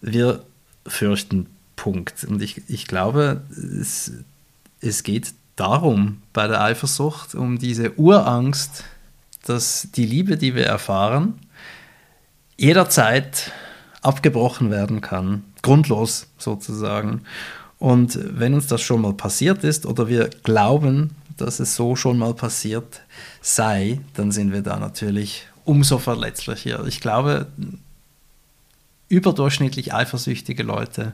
Wir 0.00 0.44
fürchten 0.86 1.46
Punkt. 1.76 2.24
Und 2.24 2.40
ich, 2.42 2.62
ich 2.68 2.86
glaube, 2.86 3.42
es, 3.50 4.12
es 4.80 5.02
geht 5.02 5.34
darum 5.56 6.22
bei 6.32 6.46
der 6.46 6.62
Eifersucht, 6.62 7.34
um 7.34 7.58
diese 7.58 7.98
Urangst, 7.98 8.84
dass 9.44 9.88
die 9.94 10.06
Liebe, 10.06 10.36
die 10.36 10.54
wir 10.54 10.66
erfahren, 10.66 11.34
jederzeit 12.56 13.52
abgebrochen 14.02 14.70
werden 14.70 15.00
kann, 15.00 15.44
grundlos 15.62 16.28
sozusagen. 16.38 17.22
Und 17.78 18.18
wenn 18.22 18.54
uns 18.54 18.66
das 18.66 18.82
schon 18.82 19.02
mal 19.02 19.14
passiert 19.14 19.64
ist 19.64 19.86
oder 19.86 20.08
wir 20.08 20.30
glauben, 20.42 21.10
dass 21.36 21.60
es 21.60 21.76
so 21.76 21.96
schon 21.96 22.18
mal 22.18 22.34
passiert 22.34 23.02
sei, 23.40 24.00
dann 24.14 24.32
sind 24.32 24.52
wir 24.52 24.62
da 24.62 24.78
natürlich 24.78 25.46
umso 25.64 25.98
verletzlicher. 25.98 26.84
Ich 26.86 27.00
glaube, 27.00 27.46
überdurchschnittlich 29.08 29.94
eifersüchtige 29.94 30.62
Leute 30.62 31.12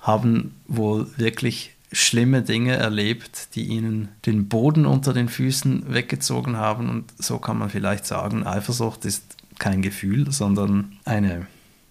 haben 0.00 0.54
wohl 0.68 1.06
wirklich 1.16 1.72
schlimme 1.92 2.42
Dinge 2.42 2.76
erlebt, 2.76 3.54
die 3.54 3.64
ihnen 3.64 4.08
den 4.24 4.48
Boden 4.48 4.86
unter 4.86 5.12
den 5.12 5.28
Füßen 5.28 5.92
weggezogen 5.92 6.56
haben. 6.56 6.88
Und 6.88 7.12
so 7.18 7.38
kann 7.38 7.58
man 7.58 7.68
vielleicht 7.68 8.06
sagen, 8.06 8.46
Eifersucht 8.46 9.04
ist 9.04 9.36
kein 9.58 9.82
Gefühl, 9.82 10.30
sondern 10.30 10.96
eine 11.04 11.46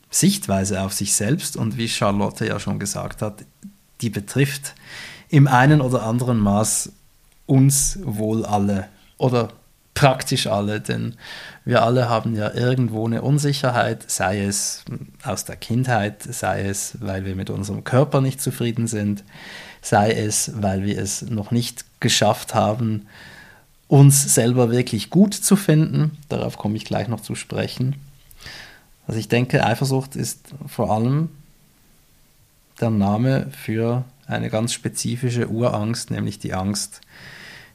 Sichtweise 0.09 0.81
auf 0.81 0.93
sich 0.93 1.13
selbst. 1.13 1.57
Und 1.57 1.77
wie 1.77 1.87
Charlotte 1.87 2.47
ja 2.47 2.59
schon 2.59 2.79
gesagt 2.79 3.21
hat, 3.21 3.45
die 4.01 4.09
betrifft 4.09 4.73
im 5.29 5.47
einen 5.47 5.81
oder 5.81 6.03
anderen 6.03 6.39
Maß 6.39 6.91
uns 7.45 7.99
wohl 8.03 8.45
alle 8.45 8.87
oder 9.17 9.49
praktisch 9.93 10.47
alle, 10.47 10.79
denn 10.79 11.15
wir 11.65 11.83
alle 11.83 12.07
haben 12.07 12.33
ja 12.33 12.53
irgendwo 12.53 13.05
eine 13.05 13.21
Unsicherheit, 13.21 14.09
sei 14.09 14.45
es 14.45 14.85
aus 15.23 15.43
der 15.43 15.57
Kindheit, 15.57 16.23
sei 16.23 16.63
es, 16.63 16.97
weil 17.01 17.25
wir 17.25 17.35
mit 17.35 17.49
unserem 17.49 17.83
Körper 17.83 18.21
nicht 18.21 18.39
zufrieden 18.39 18.87
sind, 18.87 19.25
sei 19.81 20.11
es, 20.11 20.53
weil 20.55 20.85
wir 20.85 20.97
es 20.97 21.23
noch 21.23 21.51
nicht 21.51 21.83
geschafft 21.99 22.55
haben, 22.55 23.07
uns 23.89 24.33
selber 24.33 24.71
wirklich 24.71 25.09
gut 25.09 25.33
zu 25.33 25.57
finden. 25.57 26.17
Darauf 26.29 26.57
komme 26.57 26.77
ich 26.77 26.85
gleich 26.85 27.09
noch 27.09 27.19
zu 27.19 27.35
sprechen. 27.35 27.95
Also 29.09 29.17
ich 29.17 29.27
denke, 29.27 29.65
Eifersucht 29.65 30.15
ist 30.15 30.53
vor 30.67 30.91
allem 30.91 31.29
der 32.79 32.91
Name 32.91 33.47
für 33.49 34.05
eine 34.27 34.51
ganz 34.51 34.71
spezifische 34.71 35.49
Urangst, 35.49 36.11
nämlich 36.11 36.37
die 36.37 36.53
Angst, 36.53 37.01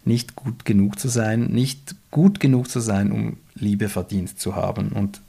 nicht 0.04 0.36
gut 0.36 0.64
genug 0.64 0.96
zu 1.00 1.08
sein, 1.08 1.46
nicht 1.46 1.96
gut 2.12 2.38
genug 2.38 2.70
zu 2.70 2.78
sein, 2.78 3.10
um 3.10 3.38
Liebe 3.56 3.88
verdient 3.88 4.38
zu 4.38 4.54
haben. 4.54 4.90
Und 4.90 5.22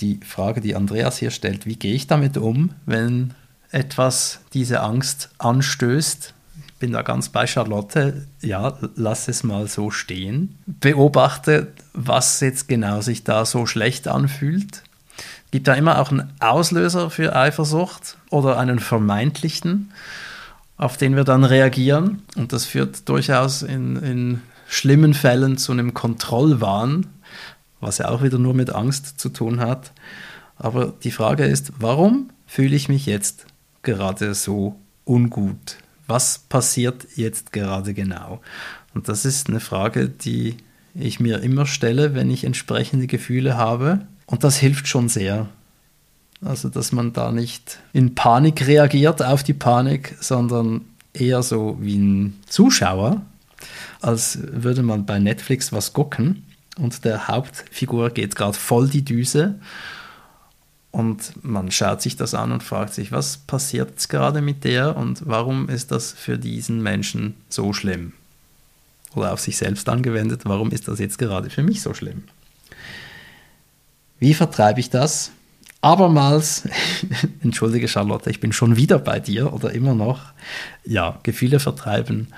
die 0.00 0.18
Frage, 0.26 0.60
die 0.60 0.74
Andreas 0.74 1.18
hier 1.18 1.30
stellt, 1.30 1.64
wie 1.64 1.76
gehe 1.76 1.94
ich 1.94 2.08
damit 2.08 2.36
um, 2.36 2.70
wenn 2.84 3.32
etwas 3.70 4.40
diese 4.54 4.80
Angst 4.80 5.30
anstößt? 5.38 6.34
Ich 6.66 6.74
bin 6.80 6.90
da 6.90 7.02
ganz 7.02 7.28
bei 7.28 7.46
Charlotte. 7.46 8.26
Ja, 8.40 8.76
lass 8.96 9.28
es 9.28 9.44
mal 9.44 9.68
so 9.68 9.92
stehen. 9.92 10.58
Beobachte, 10.66 11.68
was 11.92 12.40
jetzt 12.40 12.66
genau 12.66 13.00
sich 13.00 13.22
da 13.22 13.44
so 13.44 13.64
schlecht 13.66 14.08
anfühlt. 14.08 14.82
Gibt 15.52 15.68
da 15.68 15.74
immer 15.74 16.00
auch 16.00 16.10
einen 16.10 16.32
Auslöser 16.40 17.10
für 17.10 17.36
Eifersucht 17.36 18.16
oder 18.30 18.58
einen 18.58 18.80
vermeintlichen? 18.80 19.92
auf 20.82 20.96
den 20.96 21.14
wir 21.14 21.22
dann 21.22 21.44
reagieren. 21.44 22.22
Und 22.34 22.52
das 22.52 22.64
führt 22.64 23.08
durchaus 23.08 23.62
in, 23.62 23.94
in 23.96 24.40
schlimmen 24.66 25.14
Fällen 25.14 25.56
zu 25.56 25.70
einem 25.70 25.94
Kontrollwahn, 25.94 27.06
was 27.80 27.98
ja 27.98 28.08
auch 28.08 28.22
wieder 28.22 28.38
nur 28.38 28.52
mit 28.52 28.70
Angst 28.70 29.20
zu 29.20 29.28
tun 29.28 29.60
hat. 29.60 29.92
Aber 30.56 30.92
die 31.04 31.12
Frage 31.12 31.44
ist, 31.44 31.72
warum 31.78 32.30
fühle 32.48 32.74
ich 32.74 32.88
mich 32.88 33.06
jetzt 33.06 33.46
gerade 33.82 34.34
so 34.34 34.74
ungut? 35.04 35.76
Was 36.08 36.40
passiert 36.48 37.06
jetzt 37.14 37.52
gerade 37.52 37.94
genau? 37.94 38.40
Und 38.92 39.08
das 39.08 39.24
ist 39.24 39.48
eine 39.48 39.60
Frage, 39.60 40.08
die 40.08 40.56
ich 40.96 41.20
mir 41.20 41.42
immer 41.42 41.64
stelle, 41.64 42.14
wenn 42.16 42.28
ich 42.28 42.42
entsprechende 42.42 43.06
Gefühle 43.06 43.56
habe. 43.56 44.00
Und 44.32 44.44
das 44.44 44.56
hilft 44.56 44.88
schon 44.88 45.10
sehr, 45.10 45.46
also, 46.40 46.70
dass 46.70 46.90
man 46.90 47.12
da 47.12 47.30
nicht 47.30 47.80
in 47.92 48.14
Panik 48.14 48.66
reagiert 48.66 49.22
auf 49.22 49.42
die 49.42 49.52
Panik, 49.52 50.16
sondern 50.20 50.86
eher 51.12 51.42
so 51.42 51.76
wie 51.82 51.98
ein 51.98 52.40
Zuschauer, 52.48 53.20
als 54.00 54.38
würde 54.40 54.82
man 54.82 55.04
bei 55.04 55.18
Netflix 55.18 55.70
was 55.70 55.92
gucken 55.92 56.46
und 56.78 57.04
der 57.04 57.28
Hauptfigur 57.28 58.08
geht 58.08 58.34
gerade 58.34 58.56
voll 58.56 58.88
die 58.88 59.04
Düse 59.04 59.56
und 60.92 61.44
man 61.44 61.70
schaut 61.70 62.00
sich 62.00 62.16
das 62.16 62.32
an 62.32 62.52
und 62.52 62.62
fragt 62.62 62.94
sich, 62.94 63.12
was 63.12 63.36
passiert 63.36 64.08
gerade 64.08 64.40
mit 64.40 64.64
der 64.64 64.96
und 64.96 65.24
warum 65.26 65.68
ist 65.68 65.92
das 65.92 66.10
für 66.10 66.38
diesen 66.38 66.82
Menschen 66.82 67.34
so 67.50 67.74
schlimm? 67.74 68.14
Oder 69.14 69.34
auf 69.34 69.40
sich 69.40 69.58
selbst 69.58 69.90
angewendet, 69.90 70.40
warum 70.44 70.70
ist 70.70 70.88
das 70.88 71.00
jetzt 71.00 71.18
gerade 71.18 71.50
für 71.50 71.62
mich 71.62 71.82
so 71.82 71.92
schlimm? 71.92 72.24
Wie 74.22 74.34
vertreibe 74.34 74.78
ich 74.78 74.88
das? 74.88 75.32
abermals, 75.84 76.68
entschuldige 77.42 77.88
Charlotte, 77.88 78.30
ich 78.30 78.38
bin 78.38 78.52
schon 78.52 78.76
wieder 78.76 79.00
bei 79.00 79.18
dir 79.18 79.52
oder 79.52 79.72
immer 79.72 79.96
noch, 79.96 80.20
ja, 80.84 81.18
Gefühle 81.24 81.58
vertreiben, 81.58 82.28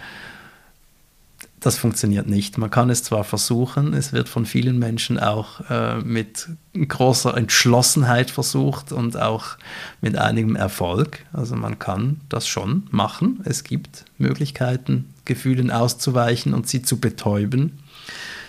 das 1.60 1.76
funktioniert 1.76 2.26
nicht. 2.26 2.56
Man 2.56 2.70
kann 2.70 2.88
es 2.88 3.02
zwar 3.02 3.22
versuchen, 3.22 3.92
es 3.92 4.14
wird 4.14 4.30
von 4.30 4.46
vielen 4.46 4.78
Menschen 4.78 5.18
auch 5.18 5.60
äh, 5.68 5.96
mit 5.96 6.48
großer 6.74 7.36
Entschlossenheit 7.36 8.30
versucht 8.30 8.90
und 8.90 9.18
auch 9.18 9.58
mit 10.00 10.16
einigem 10.16 10.56
Erfolg. 10.56 11.26
Also 11.34 11.54
man 11.54 11.78
kann 11.78 12.22
das 12.30 12.48
schon 12.48 12.84
machen. 12.92 13.40
Es 13.44 13.62
gibt 13.62 14.06
Möglichkeiten, 14.16 15.10
Gefühlen 15.26 15.70
auszuweichen 15.70 16.54
und 16.54 16.66
sie 16.66 16.80
zu 16.80 16.98
betäuben, 16.98 17.78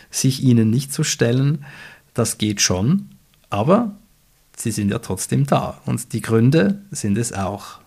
sich 0.09 0.41
ihnen 0.41 0.69
nicht 0.69 0.93
zu 0.93 1.03
stellen. 1.03 1.65
Das 2.13 2.37
geht 2.37 2.61
schon. 2.61 3.09
Aber 3.49 3.95
sie 4.55 4.71
sind 4.71 4.89
ja 4.89 4.99
trotzdem 4.99 5.45
da. 5.45 5.81
Und 5.85 6.13
die 6.13 6.21
Gründe 6.21 6.81
sind 6.91 7.17
es 7.17 7.33
auch. 7.33 7.79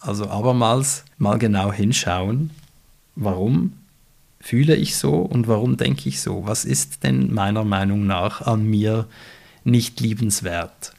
Also 0.00 0.28
abermals 0.28 1.04
mal 1.18 1.38
genau 1.38 1.72
hinschauen, 1.72 2.50
warum 3.16 3.72
fühle 4.40 4.76
ich 4.76 4.96
so 4.96 5.16
und 5.16 5.48
warum 5.48 5.76
denke 5.76 6.08
ich 6.08 6.20
so? 6.20 6.46
Was 6.46 6.64
ist 6.64 7.02
denn 7.02 7.34
meiner 7.34 7.64
Meinung 7.64 8.06
nach 8.06 8.42
an 8.42 8.64
mir 8.64 9.06
nicht 9.64 10.00
liebenswert? 10.00 10.92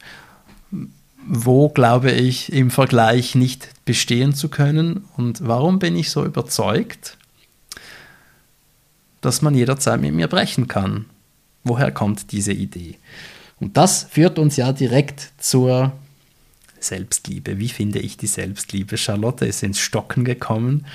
Wo 1.26 1.68
glaube 1.68 2.10
ich 2.10 2.52
im 2.52 2.70
Vergleich 2.70 3.34
nicht 3.34 3.70
bestehen 3.84 4.34
zu 4.34 4.48
können? 4.48 5.04
Und 5.16 5.46
warum 5.46 5.78
bin 5.78 5.96
ich 5.96 6.10
so 6.10 6.24
überzeugt, 6.24 7.16
dass 9.20 9.40
man 9.40 9.54
jederzeit 9.54 10.00
mit 10.00 10.14
mir 10.14 10.28
brechen 10.28 10.68
kann? 10.68 11.06
Woher 11.64 11.90
kommt 11.90 12.32
diese 12.32 12.52
Idee? 12.52 12.98
Und 13.60 13.76
das 13.76 14.04
führt 14.04 14.38
uns 14.38 14.56
ja 14.56 14.72
direkt 14.72 15.32
zur 15.38 15.92
Selbstliebe. 16.80 17.58
Wie 17.58 17.68
finde 17.68 17.98
ich 17.98 18.16
die 18.16 18.26
Selbstliebe? 18.26 18.96
Charlotte 18.96 19.46
ist 19.46 19.62
ins 19.62 19.78
Stocken 19.78 20.24
gekommen. 20.24 20.86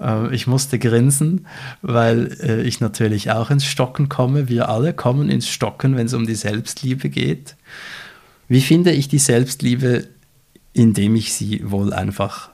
Äh, 0.00 0.34
ich 0.34 0.46
musste 0.46 0.78
grinsen, 0.78 1.46
weil 1.82 2.36
äh, 2.42 2.62
ich 2.62 2.80
natürlich 2.80 3.30
auch 3.30 3.50
ins 3.50 3.64
Stocken 3.64 4.08
komme. 4.08 4.48
Wir 4.48 4.68
alle 4.68 4.94
kommen 4.94 5.28
ins 5.28 5.48
Stocken, 5.48 5.96
wenn 5.96 6.06
es 6.06 6.14
um 6.14 6.26
die 6.26 6.34
Selbstliebe 6.34 7.08
geht. 7.10 7.56
Wie 8.48 8.62
finde 8.62 8.92
ich 8.92 9.08
die 9.08 9.18
Selbstliebe, 9.18 10.08
indem 10.72 11.16
ich 11.16 11.34
sie 11.34 11.70
wohl 11.70 11.92
einfach 11.92 12.50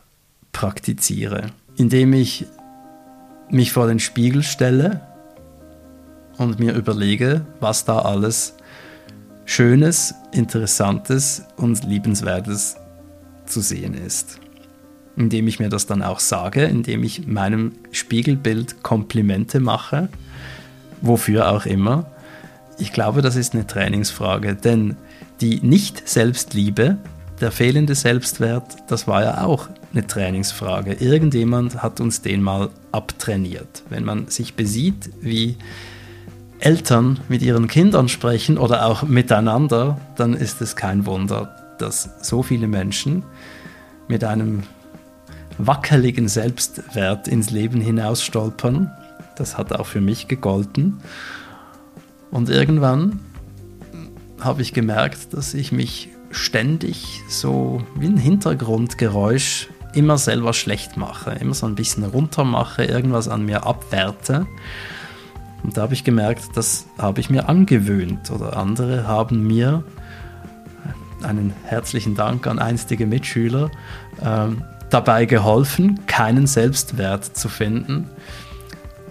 praktiziere? 0.53 1.47
Indem 1.77 2.13
ich 2.13 2.47
mich 3.51 3.73
vor 3.73 3.87
den 3.87 4.01
Spiegel 4.01 4.43
stelle 4.43 5.01
und 6.39 6.59
mir 6.59 6.73
überlege, 6.75 7.47
was 7.61 7.85
da 7.85 8.01
alles 8.01 8.57
Schönes, 9.45 10.15
Interessantes 10.33 11.45
und 11.57 11.85
Liebenswertes 11.85 12.77
zu 13.47 13.61
sehen 13.61 13.95
ist. 13.95 14.41
Indem 15.17 15.47
ich 15.47 15.61
mir 15.61 15.69
das 15.69 15.87
dann 15.87 16.03
auch 16.03 16.19
sage, 16.19 16.65
indem 16.65 17.05
ich 17.05 17.27
meinem 17.27 17.73
Spiegelbild 17.93 18.83
Komplimente 18.83 19.61
mache, 19.61 20.09
wofür 21.01 21.51
auch 21.51 21.67
immer. 21.67 22.07
Ich 22.79 22.93
glaube, 22.93 23.23
das 23.23 23.37
ist 23.37 23.55
eine 23.55 23.67
Trainingsfrage, 23.67 24.57
denn 24.57 24.97
die 25.41 25.61
Nicht-Selbstliebe, 25.61 26.97
der 27.41 27.53
fehlende 27.53 27.95
Selbstwert, 27.95 28.77
das 28.89 29.07
war 29.07 29.23
ja 29.23 29.45
auch 29.45 29.69
eine 29.93 30.07
Trainingsfrage. 30.07 30.95
Irgendjemand 30.95 31.83
hat 31.83 32.01
uns 32.01 32.23
den 32.23 32.43
mal 32.43 32.71
abtrainiert. 32.91 33.83
Wenn 33.89 34.05
man 34.05 34.29
sich 34.29 34.55
besieht, 34.55 35.11
wie 35.21 35.57
Eltern 36.65 37.21
mit 37.29 37.43
ihren 37.43 37.69
Kindern 37.69 38.09
sprechen 38.09 38.57
oder 38.57 38.87
auch 38.87 39.03
miteinander, 39.03 39.99
dann 40.17 40.33
ist 40.33 40.63
es 40.63 40.77
kein 40.77 41.05
Wunder, 41.05 41.55
dass 41.79 42.09
so 42.23 42.43
viele 42.43 42.67
Menschen 42.69 43.23
mit 44.09 44.25
einem 44.25 44.63
wackeligen 45.59 46.27
Selbstwert 46.27 47.29
ins 47.29 47.51
Leben 47.51 47.83
hinaus 47.83 48.23
stolpern. 48.23 48.91
Das 49.37 49.59
hat 49.59 49.75
auch 49.75 49.87
für 49.87 50.01
mich 50.01 50.27
gegolten. 50.27 51.01
Und 52.31 52.49
irgendwann 52.49 53.21
habe 54.41 54.63
ich 54.63 54.73
gemerkt, 54.73 55.35
dass 55.35 55.53
ich 55.53 55.71
mich 55.71 56.09
ständig 56.31 57.21
so 57.29 57.83
wie 57.95 58.07
ein 58.07 58.17
Hintergrundgeräusch 58.17 59.69
immer 59.93 60.17
selber 60.17 60.55
schlecht 60.55 60.97
mache, 60.97 61.33
immer 61.33 61.55
so 61.55 61.67
ein 61.67 61.75
bisschen 61.75 62.05
runter 62.05 62.45
mache, 62.45 62.85
irgendwas 62.85 63.29
an 63.29 63.45
mir 63.45 63.67
abwerte. 63.67 64.47
Und 65.65 65.77
da 65.77 65.83
habe 65.83 65.95
ich 65.95 66.05
gemerkt, 66.05 66.51
das 66.55 66.87
habe 66.99 67.21
ich 67.21 67.31
mir 67.31 67.49
angewöhnt 67.49 68.31
oder 68.31 68.57
andere 68.57 69.09
haben 69.09 69.47
mir 69.47 69.83
einen 71.23 71.55
herzlichen 71.65 72.15
Dank 72.15 72.47
an 72.47 72.59
einstige 72.59 73.07
Mitschüler 73.07 73.71
äh, 74.21 74.49
dabei 74.91 75.25
geholfen, 75.25 76.07
keinen 76.07 76.47
Selbstwert 76.47 77.25
zu 77.25 77.49
finden. 77.49 78.11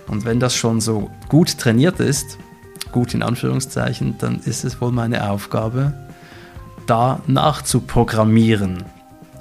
Und 0.07 0.25
wenn 0.25 0.39
das 0.39 0.55
schon 0.55 0.79
so 0.79 1.09
gut 1.27 1.57
trainiert 1.57 1.99
ist, 1.99 2.37
gut 2.91 3.15
in 3.15 3.23
Anführungszeichen, 3.23 4.19
dann 4.19 4.39
ist 4.39 4.63
es 4.63 4.79
wohl 4.79 4.91
meine 4.91 5.29
Aufgabe, 5.29 5.93
da 6.85 7.19
nachzuprogrammieren. 7.25 8.83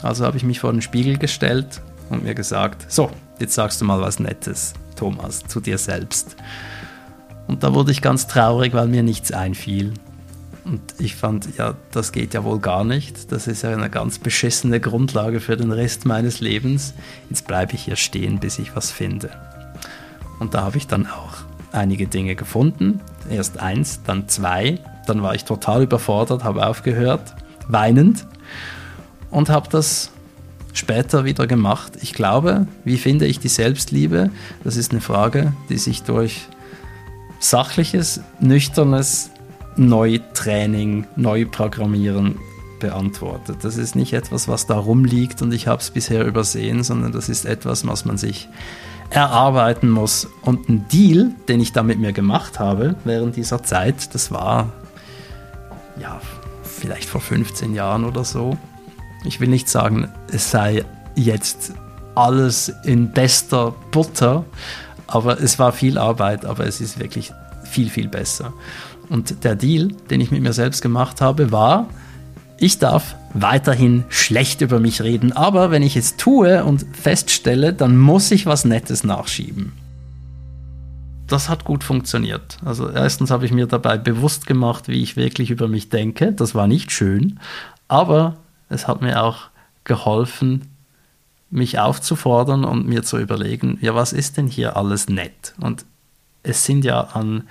Also 0.03 0.25
habe 0.25 0.38
ich 0.38 0.44
mich 0.44 0.61
vor 0.61 0.72
den 0.72 0.81
Spiegel 0.83 1.18
gestellt 1.18 1.83
und 2.09 2.25
mir 2.25 2.35
gesagt, 2.35 2.90
so, 2.90 3.11
jetzt 3.38 3.55
sagst 3.55 3.81
du 3.81 3.85
mal 3.85 4.01
was 4.01 4.18
Nettes, 4.18 4.72
Thomas, 4.96 5.42
zu 5.46 5.61
dir 5.61 5.77
selbst. 5.77 6.37
Und 7.46 7.62
da 7.62 7.74
wurde 7.74 7.92
ich 7.92 8.02
ganz 8.02 8.26
traurig, 8.26 8.72
weil 8.72 8.88
mir 8.88 9.02
nichts 9.02 9.33
einfiel. 9.33 9.92
Und 10.64 10.81
ich 10.98 11.16
fand, 11.16 11.57
ja, 11.59 11.74
das 11.90 12.12
geht 12.12 12.35
ja 12.35 12.44
wohl 12.44 12.61
gar 12.61 12.85
nicht. 12.85 13.33
Das 13.33 13.48
ist 13.48 13.62
ja 13.62 13.70
eine 13.70 13.90
ganz 13.90 14.18
beschissene 14.18 14.78
Grundlage 14.81 15.40
für 15.40 15.57
den 15.57 15.72
Rest 15.72 16.05
meines 16.05 16.40
Lebens. 16.40 16.94
Jetzt 17.31 17.46
bleibe 17.46 17.74
ich 17.74 17.83
hier 17.83 17.96
stehen, 17.96 18.38
bis 18.38 18.59
ich 18.59 18.76
was 18.76 18.90
finde. 18.90 19.31
Und 20.38 20.55
da 20.55 20.62
habe 20.62 20.76
ich 20.76 20.87
dann 20.87 21.07
auch 21.07 21.35
einige 21.72 22.07
Dinge 22.07 22.37
gefunden. 22.37 23.00
Erst 23.28 23.59
eins, 23.59 24.02
dann 24.05 24.28
zwei. 24.28 24.78
Dann 25.07 25.22
war 25.22 25.35
ich 25.35 25.44
total 25.44 25.83
überfordert, 25.83 26.44
habe 26.44 26.64
aufgehört, 26.64 27.35
weinend 27.66 28.24
und 29.31 29.48
habe 29.48 29.68
das 29.68 30.11
später 30.72 31.24
wieder 31.24 31.46
gemacht. 31.48 31.94
Ich 32.00 32.12
glaube, 32.14 32.66
wie 32.85 32.98
finde 32.98 33.26
ich 33.26 33.40
die 33.40 33.48
Selbstliebe? 33.48 34.31
Das 34.62 34.76
ist 34.76 34.92
eine 34.92 35.00
Frage, 35.00 35.52
die 35.68 35.78
sich 35.78 36.05
durch 36.05 36.46
sachliches, 37.42 38.20
nüchternes 38.40 39.31
Neutraining, 39.76 41.07
Neuprogrammieren 41.16 42.38
beantwortet. 42.78 43.59
Das 43.62 43.76
ist 43.76 43.96
nicht 43.96 44.12
etwas, 44.12 44.48
was 44.48 44.66
da 44.66 44.76
rumliegt 44.76 45.42
und 45.42 45.52
ich 45.52 45.66
habe 45.66 45.81
es 45.81 45.90
bisher 45.90 46.26
übersehen, 46.26 46.83
sondern 46.83 47.12
das 47.12 47.28
ist 47.28 47.44
etwas, 47.44 47.87
was 47.87 48.05
man 48.05 48.18
sich 48.18 48.48
erarbeiten 49.11 49.90
muss. 49.90 50.28
Und 50.42 50.68
ein 50.68 50.87
Deal, 50.88 51.33
den 51.48 51.61
ich 51.61 51.72
da 51.72 51.83
mit 51.83 51.98
mir 51.98 52.12
gemacht 52.12 52.59
habe 52.59 52.96
während 53.05 53.37
dieser 53.37 53.62
Zeit, 53.62 54.14
das 54.14 54.31
war 54.31 54.72
ja 56.00 56.20
vielleicht 56.62 57.09
vor 57.09 57.20
15 57.20 57.74
Jahren 57.74 58.05
oder 58.05 58.24
so. 58.24 58.57
Ich 59.24 59.40
will 59.40 59.48
nicht 59.48 59.68
sagen, 59.68 60.09
es 60.33 60.50
sei 60.50 60.85
jetzt 61.14 61.72
alles 62.14 62.72
in 62.85 63.12
bester 63.12 63.74
Butter, 63.90 64.44
aber 65.12 65.40
es 65.40 65.59
war 65.59 65.72
viel 65.72 65.98
Arbeit, 65.98 66.46
aber 66.46 66.66
es 66.66 66.81
ist 66.81 66.98
wirklich 66.98 67.33
viel, 67.64 67.90
viel 67.90 68.09
besser. 68.09 68.55
Und 69.11 69.44
der 69.44 69.57
Deal, 69.57 69.88
den 70.09 70.22
ich 70.22 70.31
mit 70.31 70.42
mir 70.42 70.55
selbst 70.55 70.81
gemacht 70.81 71.20
habe, 71.20 71.53
war, 71.53 71.87
ich 72.59 72.79
darf 72.79 73.14
weiterhin 73.35 74.05
schlecht 74.09 74.62
über 74.62 74.81
mich 74.81 75.03
reden, 75.03 75.33
aber 75.33 75.70
wenn 75.70 75.83
ich 75.83 75.96
es 75.96 76.16
tue 76.16 76.64
und 76.64 76.87
feststelle, 76.92 77.75
dann 77.75 77.98
muss 77.98 78.31
ich 78.31 78.46
was 78.46 78.64
Nettes 78.64 79.05
nachschieben. 79.05 79.72
Das 81.27 81.48
hat 81.48 81.64
gut 81.64 81.85
funktioniert. 81.85 82.59
Also 82.64 82.88
erstens 82.88 83.31
habe 83.31 83.44
ich 83.44 83.53
mir 83.53 83.66
dabei 83.66 83.98
bewusst 83.98 84.46
gemacht, 84.46 84.88
wie 84.88 85.03
ich 85.03 85.16
wirklich 85.16 85.51
über 85.51 85.68
mich 85.68 85.90
denke. 85.90 86.33
Das 86.33 86.55
war 86.55 86.66
nicht 86.66 86.90
schön, 86.90 87.38
aber 87.88 88.37
es 88.68 88.88
hat 88.88 89.03
mir 89.03 89.22
auch 89.22 89.48
geholfen, 89.85 90.71
mich 91.52 91.78
aufzufordern 91.78 92.64
und 92.64 92.88
mir 92.88 93.02
zu 93.02 93.18
überlegen, 93.18 93.78
ja, 93.80 93.94
was 93.94 94.12
ist 94.12 94.38
denn 94.38 94.48
hier 94.48 94.76
alles 94.76 95.08
nett? 95.08 95.54
Und 95.60 95.84
es 96.42 96.64
sind 96.64 96.84
ja 96.84 97.00
an 97.00 97.44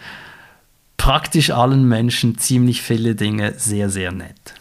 praktisch 0.97 1.51
allen 1.51 1.87
Menschen 1.87 2.37
ziemlich 2.37 2.81
viele 2.81 3.15
Dinge 3.15 3.53
sehr, 3.57 3.89
sehr 3.89 4.11
nett. 4.11 4.55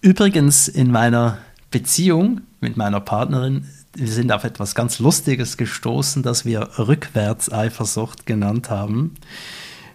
Übrigens 0.00 0.68
in 0.68 0.90
meiner 0.90 1.38
Beziehung 1.70 2.40
mit 2.60 2.76
meiner 2.76 3.00
Partnerin, 3.00 3.66
wir 3.94 4.08
sind 4.08 4.32
auf 4.32 4.44
etwas 4.44 4.74
ganz 4.74 4.98
Lustiges 4.98 5.56
gestoßen, 5.56 6.22
das 6.22 6.44
wir 6.44 6.78
Rückwärtseifersucht 6.78 8.26
genannt 8.26 8.70
haben. 8.70 9.14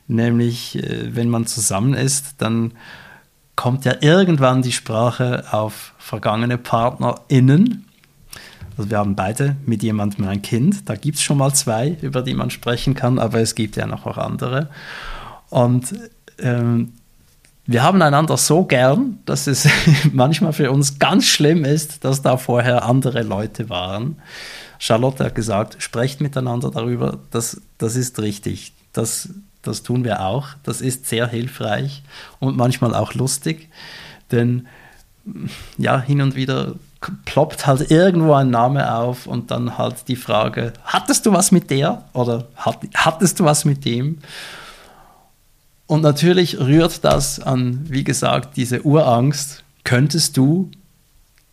Nämlich, 0.07 0.77
äh, 0.77 1.15
wenn 1.15 1.29
man 1.29 1.47
zusammen 1.47 1.93
ist, 1.93 2.35
dann 2.39 2.73
kommt 3.55 3.85
ja 3.85 3.95
irgendwann 4.01 4.61
die 4.61 4.71
Sprache 4.71 5.45
auf 5.51 5.93
vergangene 5.97 6.57
PartnerInnen 6.57 7.85
also 8.77 8.89
wir 8.89 8.97
haben 8.97 9.15
beide 9.15 9.55
mit 9.65 9.83
jemandem 9.83 10.27
ein 10.27 10.41
Kind. 10.41 10.89
Da 10.89 10.95
gibt 10.95 11.17
es 11.17 11.23
schon 11.23 11.37
mal 11.37 11.53
zwei, 11.53 11.97
über 12.01 12.21
die 12.21 12.33
man 12.33 12.49
sprechen 12.49 12.95
kann, 12.95 13.19
aber 13.19 13.39
es 13.39 13.55
gibt 13.55 13.75
ja 13.75 13.85
noch 13.85 14.05
auch 14.05 14.17
andere. 14.17 14.69
Und 15.49 15.93
ähm, 16.39 16.93
wir 17.65 17.83
haben 17.83 18.01
einander 18.01 18.37
so 18.37 18.65
gern, 18.65 19.19
dass 19.25 19.47
es 19.47 19.67
manchmal 20.11 20.53
für 20.53 20.71
uns 20.71 20.99
ganz 20.99 21.25
schlimm 21.25 21.63
ist, 21.63 22.03
dass 22.03 22.21
da 22.21 22.37
vorher 22.37 22.85
andere 22.85 23.23
Leute 23.23 23.69
waren. 23.69 24.17
Charlotte 24.79 25.25
hat 25.25 25.35
gesagt, 25.35 25.75
sprecht 25.77 26.21
miteinander 26.21 26.71
darüber, 26.71 27.19
das, 27.29 27.61
das 27.77 27.95
ist 27.95 28.19
richtig. 28.19 28.73
Das, 28.93 29.29
das 29.62 29.84
tun 29.84 30.04
wir 30.04 30.21
auch. 30.21 30.50
Das 30.63 30.82
ist 30.82 31.06
sehr 31.08 31.28
hilfreich 31.28 32.04
und 32.39 32.58
manchmal 32.58 32.95
auch 32.95 33.13
lustig, 33.13 33.69
denn 34.32 34.67
ja, 35.78 36.00
hin 36.02 36.21
und 36.21 36.36
wieder 36.36 36.76
ploppt 37.26 37.67
halt 37.67 37.91
irgendwo 37.91 38.34
ein 38.34 38.50
Name 38.50 38.93
auf 38.93 39.26
und 39.26 39.52
dann 39.52 39.78
halt 39.78 40.08
die 40.08 40.15
Frage, 40.15 40.74
hattest 40.84 41.26
du 41.26 41.32
was 41.34 41.52
mit 41.52 41.69
der 41.69 42.04
oder 42.13 42.47
hattest 42.58 43.39
du 43.39 43.43
was 43.43 43.65
mit 43.65 43.86
dem? 43.86 44.19
Und 45.88 46.02
natürlich 46.02 46.60
rührt 46.60 47.04
das 47.04 47.39
an, 47.39 47.86
wie 47.89 48.04
gesagt, 48.04 48.56
diese 48.56 48.84
Urangst, 48.84 49.63
könntest 49.84 50.38
du 50.38 50.71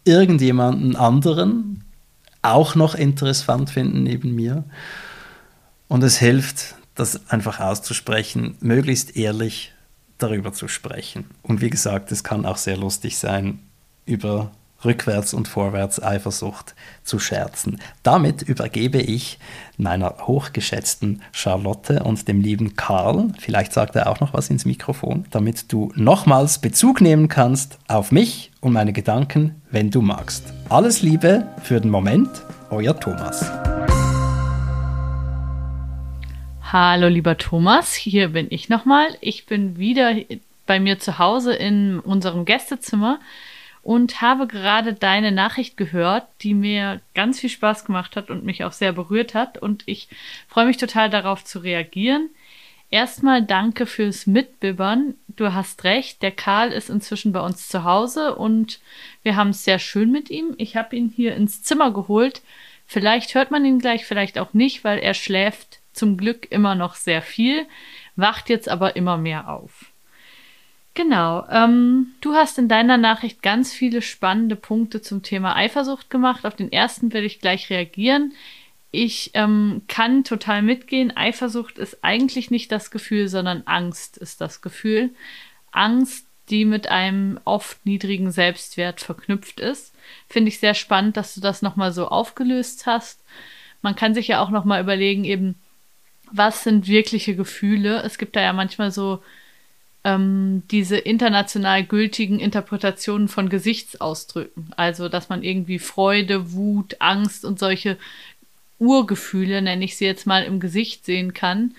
irgendjemanden 0.04 0.96
anderen 0.96 1.84
auch 2.42 2.74
noch 2.74 2.94
interessant 2.94 3.70
finden 3.70 4.02
neben 4.04 4.34
mir? 4.34 4.64
Und 5.88 6.04
es 6.04 6.18
hilft, 6.18 6.76
das 6.98 7.30
einfach 7.30 7.60
auszusprechen, 7.60 8.56
möglichst 8.60 9.16
ehrlich 9.16 9.72
darüber 10.18 10.52
zu 10.52 10.68
sprechen. 10.68 11.26
Und 11.42 11.60
wie 11.60 11.70
gesagt, 11.70 12.12
es 12.12 12.24
kann 12.24 12.44
auch 12.44 12.56
sehr 12.56 12.76
lustig 12.76 13.18
sein, 13.18 13.60
über 14.04 14.50
rückwärts 14.84 15.34
und 15.34 15.48
vorwärts 15.48 16.02
Eifersucht 16.02 16.74
zu 17.02 17.18
scherzen. 17.18 17.80
Damit 18.02 18.42
übergebe 18.42 18.98
ich 18.98 19.38
meiner 19.76 20.14
hochgeschätzten 20.26 21.22
Charlotte 21.32 22.02
und 22.04 22.28
dem 22.28 22.40
lieben 22.40 22.76
Karl, 22.76 23.32
vielleicht 23.38 23.72
sagt 23.72 23.96
er 23.96 24.08
auch 24.08 24.20
noch 24.20 24.34
was 24.34 24.50
ins 24.50 24.64
Mikrofon, 24.64 25.26
damit 25.30 25.72
du 25.72 25.92
nochmals 25.96 26.60
Bezug 26.60 27.00
nehmen 27.00 27.28
kannst 27.28 27.78
auf 27.88 28.12
mich 28.12 28.50
und 28.60 28.72
meine 28.72 28.92
Gedanken, 28.92 29.60
wenn 29.70 29.90
du 29.90 30.00
magst. 30.00 30.44
Alles 30.68 31.02
Liebe 31.02 31.46
für 31.62 31.80
den 31.80 31.90
Moment, 31.90 32.30
euer 32.70 32.98
Thomas. 32.98 33.50
Hallo 36.70 37.08
lieber 37.08 37.38
Thomas, 37.38 37.94
hier 37.94 38.28
bin 38.28 38.48
ich 38.50 38.68
nochmal. 38.68 39.16
Ich 39.22 39.46
bin 39.46 39.78
wieder 39.78 40.14
bei 40.66 40.78
mir 40.78 40.98
zu 40.98 41.18
Hause 41.18 41.54
in 41.54 41.98
unserem 41.98 42.44
Gästezimmer 42.44 43.20
und 43.82 44.20
habe 44.20 44.46
gerade 44.46 44.92
deine 44.92 45.32
Nachricht 45.32 45.78
gehört, 45.78 46.26
die 46.42 46.52
mir 46.52 47.00
ganz 47.14 47.40
viel 47.40 47.48
Spaß 47.48 47.86
gemacht 47.86 48.16
hat 48.16 48.28
und 48.28 48.44
mich 48.44 48.64
auch 48.64 48.72
sehr 48.72 48.92
berührt 48.92 49.32
hat. 49.32 49.56
Und 49.56 49.82
ich 49.86 50.08
freue 50.46 50.66
mich 50.66 50.76
total 50.76 51.08
darauf 51.08 51.42
zu 51.42 51.60
reagieren. 51.60 52.28
Erstmal 52.90 53.42
danke 53.42 53.86
fürs 53.86 54.26
Mitbibbern. 54.26 55.14
Du 55.26 55.54
hast 55.54 55.84
recht, 55.84 56.20
der 56.20 56.32
Karl 56.32 56.72
ist 56.72 56.90
inzwischen 56.90 57.32
bei 57.32 57.40
uns 57.40 57.68
zu 57.68 57.84
Hause 57.84 58.34
und 58.34 58.78
wir 59.22 59.36
haben 59.36 59.50
es 59.50 59.64
sehr 59.64 59.78
schön 59.78 60.12
mit 60.12 60.28
ihm. 60.28 60.54
Ich 60.58 60.76
habe 60.76 60.96
ihn 60.96 61.10
hier 61.16 61.34
ins 61.34 61.62
Zimmer 61.62 61.92
geholt. 61.92 62.42
Vielleicht 62.86 63.34
hört 63.34 63.50
man 63.50 63.64
ihn 63.64 63.78
gleich, 63.78 64.04
vielleicht 64.04 64.38
auch 64.38 64.52
nicht, 64.52 64.84
weil 64.84 64.98
er 64.98 65.14
schläft 65.14 65.78
zum 65.98 66.16
Glück 66.16 66.50
immer 66.50 66.74
noch 66.74 66.94
sehr 66.94 67.22
viel, 67.22 67.66
wacht 68.16 68.48
jetzt 68.48 68.68
aber 68.68 68.96
immer 68.96 69.16
mehr 69.18 69.48
auf. 69.48 69.92
Genau. 70.94 71.46
Ähm, 71.48 72.14
du 72.20 72.34
hast 72.34 72.58
in 72.58 72.68
deiner 72.68 72.96
Nachricht 72.96 73.42
ganz 73.42 73.72
viele 73.72 74.02
spannende 74.02 74.56
Punkte 74.56 75.00
zum 75.00 75.22
Thema 75.22 75.54
Eifersucht 75.54 76.10
gemacht. 76.10 76.44
Auf 76.44 76.56
den 76.56 76.72
ersten 76.72 77.12
werde 77.12 77.26
ich 77.26 77.40
gleich 77.40 77.70
reagieren. 77.70 78.32
Ich 78.90 79.30
ähm, 79.34 79.82
kann 79.86 80.24
total 80.24 80.62
mitgehen. 80.62 81.16
Eifersucht 81.16 81.78
ist 81.78 82.02
eigentlich 82.02 82.50
nicht 82.50 82.72
das 82.72 82.90
Gefühl, 82.90 83.28
sondern 83.28 83.62
Angst 83.66 84.16
ist 84.16 84.40
das 84.40 84.60
Gefühl. 84.60 85.10
Angst, 85.70 86.26
die 86.50 86.64
mit 86.64 86.88
einem 86.88 87.38
oft 87.44 87.84
niedrigen 87.84 88.30
Selbstwert 88.30 89.00
verknüpft 89.00 89.60
ist. 89.60 89.94
Finde 90.28 90.48
ich 90.48 90.58
sehr 90.58 90.74
spannend, 90.74 91.16
dass 91.16 91.34
du 91.34 91.40
das 91.40 91.62
nochmal 91.62 91.92
so 91.92 92.08
aufgelöst 92.08 92.86
hast. 92.86 93.22
Man 93.82 93.94
kann 93.94 94.14
sich 94.14 94.28
ja 94.28 94.42
auch 94.42 94.50
nochmal 94.50 94.82
überlegen, 94.82 95.24
eben, 95.24 95.54
was 96.32 96.64
sind 96.64 96.86
wirkliche 96.86 97.36
Gefühle? 97.36 98.02
Es 98.02 98.18
gibt 98.18 98.36
da 98.36 98.40
ja 98.40 98.52
manchmal 98.52 98.90
so 98.90 99.22
ähm, 100.04 100.62
diese 100.70 100.96
international 100.96 101.84
gültigen 101.84 102.40
Interpretationen 102.40 103.28
von 103.28 103.48
Gesichtsausdrücken. 103.48 104.70
Also, 104.76 105.08
dass 105.08 105.28
man 105.28 105.42
irgendwie 105.42 105.78
Freude, 105.78 106.52
Wut, 106.52 106.96
Angst 107.00 107.44
und 107.44 107.58
solche 107.58 107.98
Urgefühle, 108.78 109.60
nenne 109.62 109.84
ich 109.84 109.96
sie 109.96 110.06
jetzt 110.06 110.26
mal, 110.26 110.44
im 110.44 110.60
Gesicht 110.60 111.04
sehen 111.04 111.34
kann. 111.34 111.74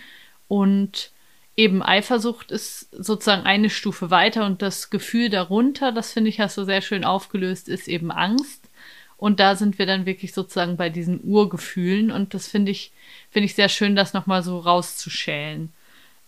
Und 0.47 1.11
eben 1.55 1.83
Eifersucht 1.83 2.51
ist 2.51 2.89
sozusagen 2.91 3.43
eine 3.43 3.69
Stufe 3.69 4.11
weiter 4.11 4.45
und 4.45 4.61
das 4.61 4.89
Gefühl 4.89 5.29
darunter, 5.29 5.91
das 5.91 6.13
finde 6.13 6.29
ich 6.29 6.39
hast 6.39 6.57
du 6.57 6.63
sehr 6.63 6.81
schön 6.81 7.03
aufgelöst, 7.03 7.67
ist 7.67 7.87
eben 7.87 8.11
Angst. 8.11 8.68
Und 9.19 9.41
da 9.41 9.55
sind 9.55 9.77
wir 9.77 9.85
dann 9.85 10.05
wirklich 10.05 10.33
sozusagen 10.33 10.77
bei 10.77 10.89
diesen 10.89 11.21
Urgefühlen 11.21 12.09
und 12.09 12.33
das 12.33 12.47
finde 12.47 12.71
ich, 12.71 12.93
finde 13.29 13.47
ich 13.47 13.53
sehr 13.53 13.67
schön, 13.67 13.97
das 13.97 14.13
nochmal 14.13 14.43
so 14.43 14.59
rauszuschälen. 14.59 15.73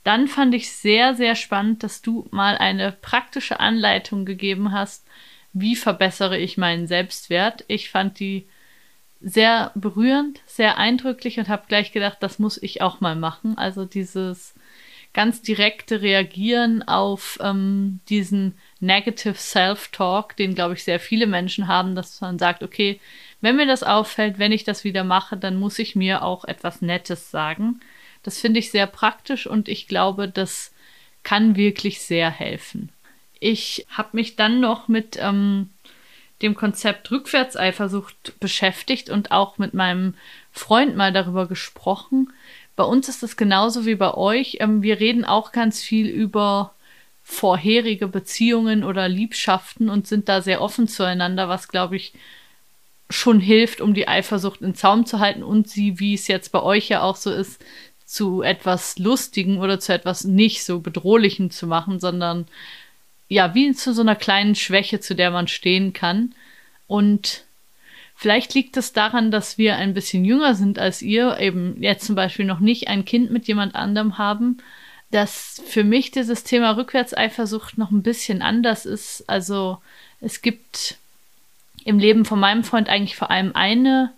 Dann 0.04 0.28
fand 0.28 0.54
ich 0.54 0.72
sehr, 0.74 1.16
sehr 1.16 1.36
spannend, 1.36 1.84
dass 1.84 2.02
du 2.02 2.28
mal 2.32 2.58
eine 2.58 2.92
praktische 2.92 3.62
Anleitung 3.62 4.26
gegeben 4.26 4.74
hast, 4.74 5.06
wie 5.54 5.78
verbessere 5.78 6.38
ich 6.38 6.58
meinen 6.58 6.86
Selbstwert. 6.86 7.64
Ich 7.70 7.90
fand 7.90 8.20
die 8.20 8.46
sehr 9.22 9.72
berührend, 9.76 10.42
sehr 10.46 10.78
eindrücklich 10.78 11.40
und 11.40 11.48
habe 11.48 11.68
gleich 11.70 11.94
gedacht, 11.94 12.18
das 12.20 12.40
muss 12.40 12.62
ich 12.62 12.82
auch 12.82 13.00
mal 13.00 13.16
machen. 13.16 13.58
Also 13.58 13.86
dieses 13.86 14.54
ganz 15.14 15.42
direkte 15.42 16.02
Reagieren 16.02 16.84
auf 16.84 17.40
ähm, 17.42 18.02
diesen 18.10 18.58
Negative 18.82 19.36
Self-Talk, 19.36 20.36
den, 20.36 20.56
glaube 20.56 20.74
ich, 20.74 20.84
sehr 20.84 21.00
viele 21.00 21.28
Menschen 21.28 21.68
haben, 21.68 21.96
dass 21.96 22.20
man 22.20 22.40
sagt, 22.40 22.64
okay, 22.64 23.00
wenn 23.40 23.56
mir 23.56 23.68
das 23.68 23.84
auffällt, 23.84 24.40
wenn 24.40 24.52
ich 24.52 24.64
das 24.64 24.84
wieder 24.84 25.04
mache, 25.04 25.38
dann 25.38 25.60
muss 25.60 25.80
ich 25.80 25.96
mir 25.96 26.24
auch 26.24 26.46
etwas 26.46 26.82
Nettes 26.82 27.32
sagen. 27.32 27.80
Das 28.24 28.40
finde 28.40 28.60
ich 28.60 28.72
sehr 28.72 28.88
praktisch 28.88 29.48
und 29.48 29.70
ich 29.70 29.88
glaube, 29.88 30.28
das 30.28 30.74
kann 31.24 31.56
wirklich 31.56 32.02
sehr 32.02 32.30
helfen. 32.30 32.90
Ich 33.40 33.86
habe 33.90 34.10
mich 34.14 34.36
dann 34.36 34.60
noch 34.60 34.88
mit 34.88 35.18
ähm, 35.20 35.70
dem 36.42 36.56
Konzept 36.56 37.10
Rückwärtseifersucht 37.12 38.40
beschäftigt 38.40 39.10
und 39.10 39.32
auch 39.32 39.58
mit 39.58 39.74
meinem 39.74 40.16
Freund 40.52 40.96
mal 40.96 41.14
darüber 41.14 41.48
gesprochen. 41.48 42.32
Bei 42.76 42.84
uns 42.84 43.10
ist 43.10 43.24
es 43.24 43.38
genauso 43.38 43.86
wie 43.86 43.96
bei 43.96 44.14
euch. 44.14 44.58
Ähm, 44.60 44.82
wir 44.82 45.00
reden 45.00 45.26
auch 45.26 45.52
ganz 45.52 45.82
viel 45.82 46.08
über 46.08 46.74
vorherige 47.32 48.10
Beziehungen 48.10 48.84
oder 48.84 49.08
Liebschaften 49.08 49.90
und 49.90 50.06
sind 50.06 50.28
da 50.28 50.42
sehr 50.42 50.62
offen 50.62 50.90
zueinander, 50.90 51.48
was 51.48 51.70
glaube 51.70 51.96
ich 51.96 52.12
schon 53.10 53.40
hilft, 53.40 53.80
um 53.80 53.94
die 53.94 54.08
Eifersucht 54.08 54.62
in 54.62 54.76
Zaum 54.76 55.06
zu 55.06 55.20
halten 55.20 55.42
und 55.42 55.70
sie, 55.70 55.98
wie 55.98 56.14
es 56.14 56.28
jetzt 56.28 56.52
bei 56.52 56.62
euch 56.62 56.90
ja 56.90 57.02
auch 57.02 57.16
so 57.16 57.32
ist, 57.32 57.64
zu 58.06 58.42
etwas 58.42 59.00
Lustigen 59.00 59.60
oder 59.60 59.80
zu 59.80 59.94
etwas 59.94 60.26
nicht 60.26 60.66
so 60.66 60.82
Bedrohlichem 60.82 61.52
zu 61.52 61.68
machen, 61.68 62.02
sondern 62.02 62.48
ja, 63.30 63.56
wie 63.56 63.72
zu 63.72 63.94
so 63.94 64.02
einer 64.02 64.18
kleinen 64.18 64.56
Schwäche, 64.56 65.00
zu 65.00 65.16
der 65.16 65.32
man 65.32 65.48
stehen 65.48 65.94
kann. 65.94 66.36
Und 66.88 67.46
vielleicht 68.14 68.54
liegt 68.54 68.76
es 68.76 68.92
daran, 68.92 69.32
dass 69.32 69.58
wir 69.58 69.78
ein 69.78 69.94
bisschen 69.94 70.26
jünger 70.26 70.54
sind 70.54 70.80
als 70.80 71.02
ihr, 71.02 71.40
eben 71.40 71.82
jetzt 71.82 72.06
zum 72.06 72.16
Beispiel 72.16 72.46
noch 72.46 72.60
nicht 72.60 72.90
ein 72.90 73.06
Kind 73.06 73.32
mit 73.32 73.48
jemand 73.48 73.74
anderem 73.74 74.18
haben, 74.18 74.58
dass 75.12 75.62
für 75.66 75.84
mich 75.84 76.12
dieses 76.12 76.44
Thema 76.44 76.72
Rückwärtseifersucht 76.72 77.78
noch 77.78 77.92
ein 77.92 78.04
bisschen 78.04 78.42
anders 78.42 78.86
ist. 78.86 79.24
Also 79.28 79.78
es 80.22 80.42
gibt 80.42 80.98
im 81.84 82.00
Leben 82.00 82.26
von 82.26 82.40
meinem 82.40 82.64
Freund 82.64 82.90
eigentlich 82.90 83.16
vor 83.16 83.32
allem 83.32 83.52
eine 83.54 84.12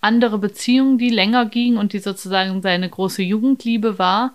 andere 0.00 0.38
Beziehung, 0.38 0.98
die 0.98 1.10
länger 1.10 1.46
ging 1.46 1.76
und 1.76 1.92
die 1.92 1.98
sozusagen 1.98 2.62
seine 2.62 2.88
große 2.88 3.22
Jugendliebe 3.22 3.98
war. 3.98 4.34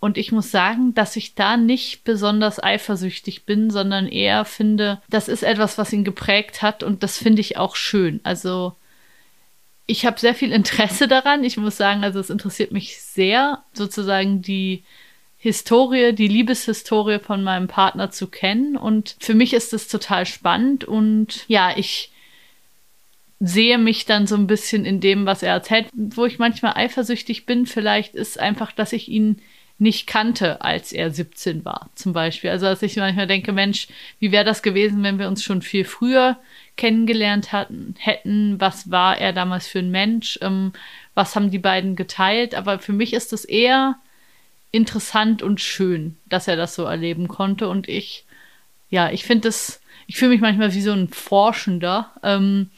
Und 0.00 0.18
ich 0.18 0.32
muss 0.32 0.50
sagen, 0.50 0.94
dass 0.94 1.16
ich 1.16 1.34
da 1.34 1.56
nicht 1.56 2.02
besonders 2.04 2.62
eifersüchtig 2.62 3.44
bin, 3.44 3.70
sondern 3.70 4.08
eher 4.08 4.44
finde, 4.44 5.00
das 5.08 5.28
ist 5.28 5.44
etwas, 5.44 5.78
was 5.78 5.92
ihn 5.92 6.04
geprägt 6.04 6.60
hat 6.60 6.82
und 6.82 7.02
das 7.02 7.18
finde 7.18 7.40
ich 7.40 7.56
auch 7.56 7.76
schön. 7.76 8.20
Also 8.24 8.74
ich 9.86 10.04
habe 10.06 10.18
sehr 10.18 10.34
viel 10.34 10.52
Interesse 10.52 11.06
daran. 11.06 11.44
Ich 11.44 11.56
muss 11.56 11.76
sagen, 11.76 12.02
also 12.02 12.18
es 12.18 12.30
interessiert 12.30 12.72
mich 12.72 13.00
sehr, 13.00 13.62
sozusagen 13.74 14.42
die 14.42 14.82
Historie, 15.42 16.12
die 16.12 16.28
Liebeshistorie 16.28 17.18
von 17.18 17.42
meinem 17.42 17.66
Partner 17.66 18.12
zu 18.12 18.28
kennen. 18.28 18.76
Und 18.76 19.16
für 19.18 19.34
mich 19.34 19.52
ist 19.54 19.72
es 19.72 19.88
total 19.88 20.24
spannend 20.24 20.84
und 20.84 21.44
ja, 21.48 21.76
ich 21.76 22.12
sehe 23.40 23.76
mich 23.76 24.04
dann 24.04 24.28
so 24.28 24.36
ein 24.36 24.46
bisschen 24.46 24.84
in 24.84 25.00
dem, 25.00 25.26
was 25.26 25.42
er 25.42 25.54
erzählt. 25.54 25.88
Wo 25.94 26.26
ich 26.26 26.38
manchmal 26.38 26.74
eifersüchtig 26.76 27.44
bin, 27.44 27.66
vielleicht 27.66 28.14
ist 28.14 28.38
einfach, 28.38 28.70
dass 28.70 28.92
ich 28.92 29.08
ihn 29.08 29.42
nicht 29.78 30.06
kannte, 30.06 30.60
als 30.62 30.92
er 30.92 31.10
17 31.10 31.64
war, 31.64 31.90
zum 31.96 32.12
Beispiel. 32.12 32.50
Also, 32.50 32.66
dass 32.66 32.80
ich 32.82 32.94
manchmal 32.94 33.26
denke, 33.26 33.50
Mensch, 33.50 33.88
wie 34.20 34.30
wäre 34.30 34.44
das 34.44 34.62
gewesen, 34.62 35.02
wenn 35.02 35.18
wir 35.18 35.26
uns 35.26 35.42
schon 35.42 35.60
viel 35.60 35.84
früher 35.84 36.38
kennengelernt 36.76 37.50
hatten, 37.50 37.96
hätten? 37.98 38.60
Was 38.60 38.92
war 38.92 39.18
er 39.18 39.32
damals 39.32 39.66
für 39.66 39.80
ein 39.80 39.90
Mensch? 39.90 40.38
Ähm, 40.40 40.72
was 41.14 41.34
haben 41.34 41.50
die 41.50 41.58
beiden 41.58 41.96
geteilt? 41.96 42.54
Aber 42.54 42.78
für 42.78 42.92
mich 42.92 43.12
ist 43.12 43.32
es 43.32 43.44
eher 43.44 43.96
interessant 44.72 45.42
und 45.42 45.60
schön, 45.60 46.16
dass 46.26 46.48
er 46.48 46.56
das 46.56 46.74
so 46.74 46.84
erleben 46.84 47.28
konnte. 47.28 47.68
Und 47.68 47.88
ich, 47.88 48.24
ja, 48.90 49.10
ich 49.10 49.24
finde 49.24 49.48
das, 49.48 49.80
ich 50.06 50.16
fühle 50.16 50.32
mich 50.32 50.40
manchmal 50.40 50.74
wie 50.74 50.82
so 50.82 50.92
ein 50.92 51.08
Forschender, 51.08 52.10
ähm, 52.22 52.70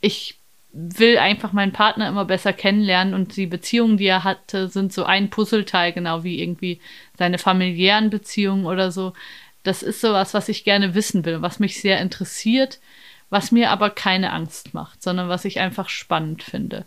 ich 0.00 0.36
will 0.72 1.18
einfach 1.18 1.52
meinen 1.52 1.72
Partner 1.72 2.08
immer 2.08 2.24
besser 2.24 2.52
kennenlernen 2.52 3.14
und 3.14 3.36
die 3.36 3.46
Beziehungen, 3.46 3.98
die 3.98 4.06
er 4.06 4.24
hatte, 4.24 4.68
sind 4.68 4.92
so 4.92 5.04
ein 5.04 5.28
Puzzleteil, 5.28 5.92
genau 5.92 6.24
wie 6.24 6.40
irgendwie 6.40 6.80
seine 7.18 7.38
familiären 7.38 8.08
Beziehungen 8.08 8.64
oder 8.64 8.90
so. 8.90 9.12
Das 9.64 9.82
ist 9.82 10.00
sowas, 10.00 10.32
was 10.34 10.48
ich 10.48 10.64
gerne 10.64 10.94
wissen 10.94 11.24
will, 11.24 11.42
was 11.42 11.58
mich 11.58 11.80
sehr 11.80 12.00
interessiert, 12.00 12.80
was 13.28 13.52
mir 13.52 13.70
aber 13.70 13.90
keine 13.90 14.32
Angst 14.32 14.72
macht, 14.72 15.02
sondern 15.02 15.28
was 15.28 15.44
ich 15.44 15.60
einfach 15.60 15.88
spannend 15.88 16.42
finde. 16.42 16.86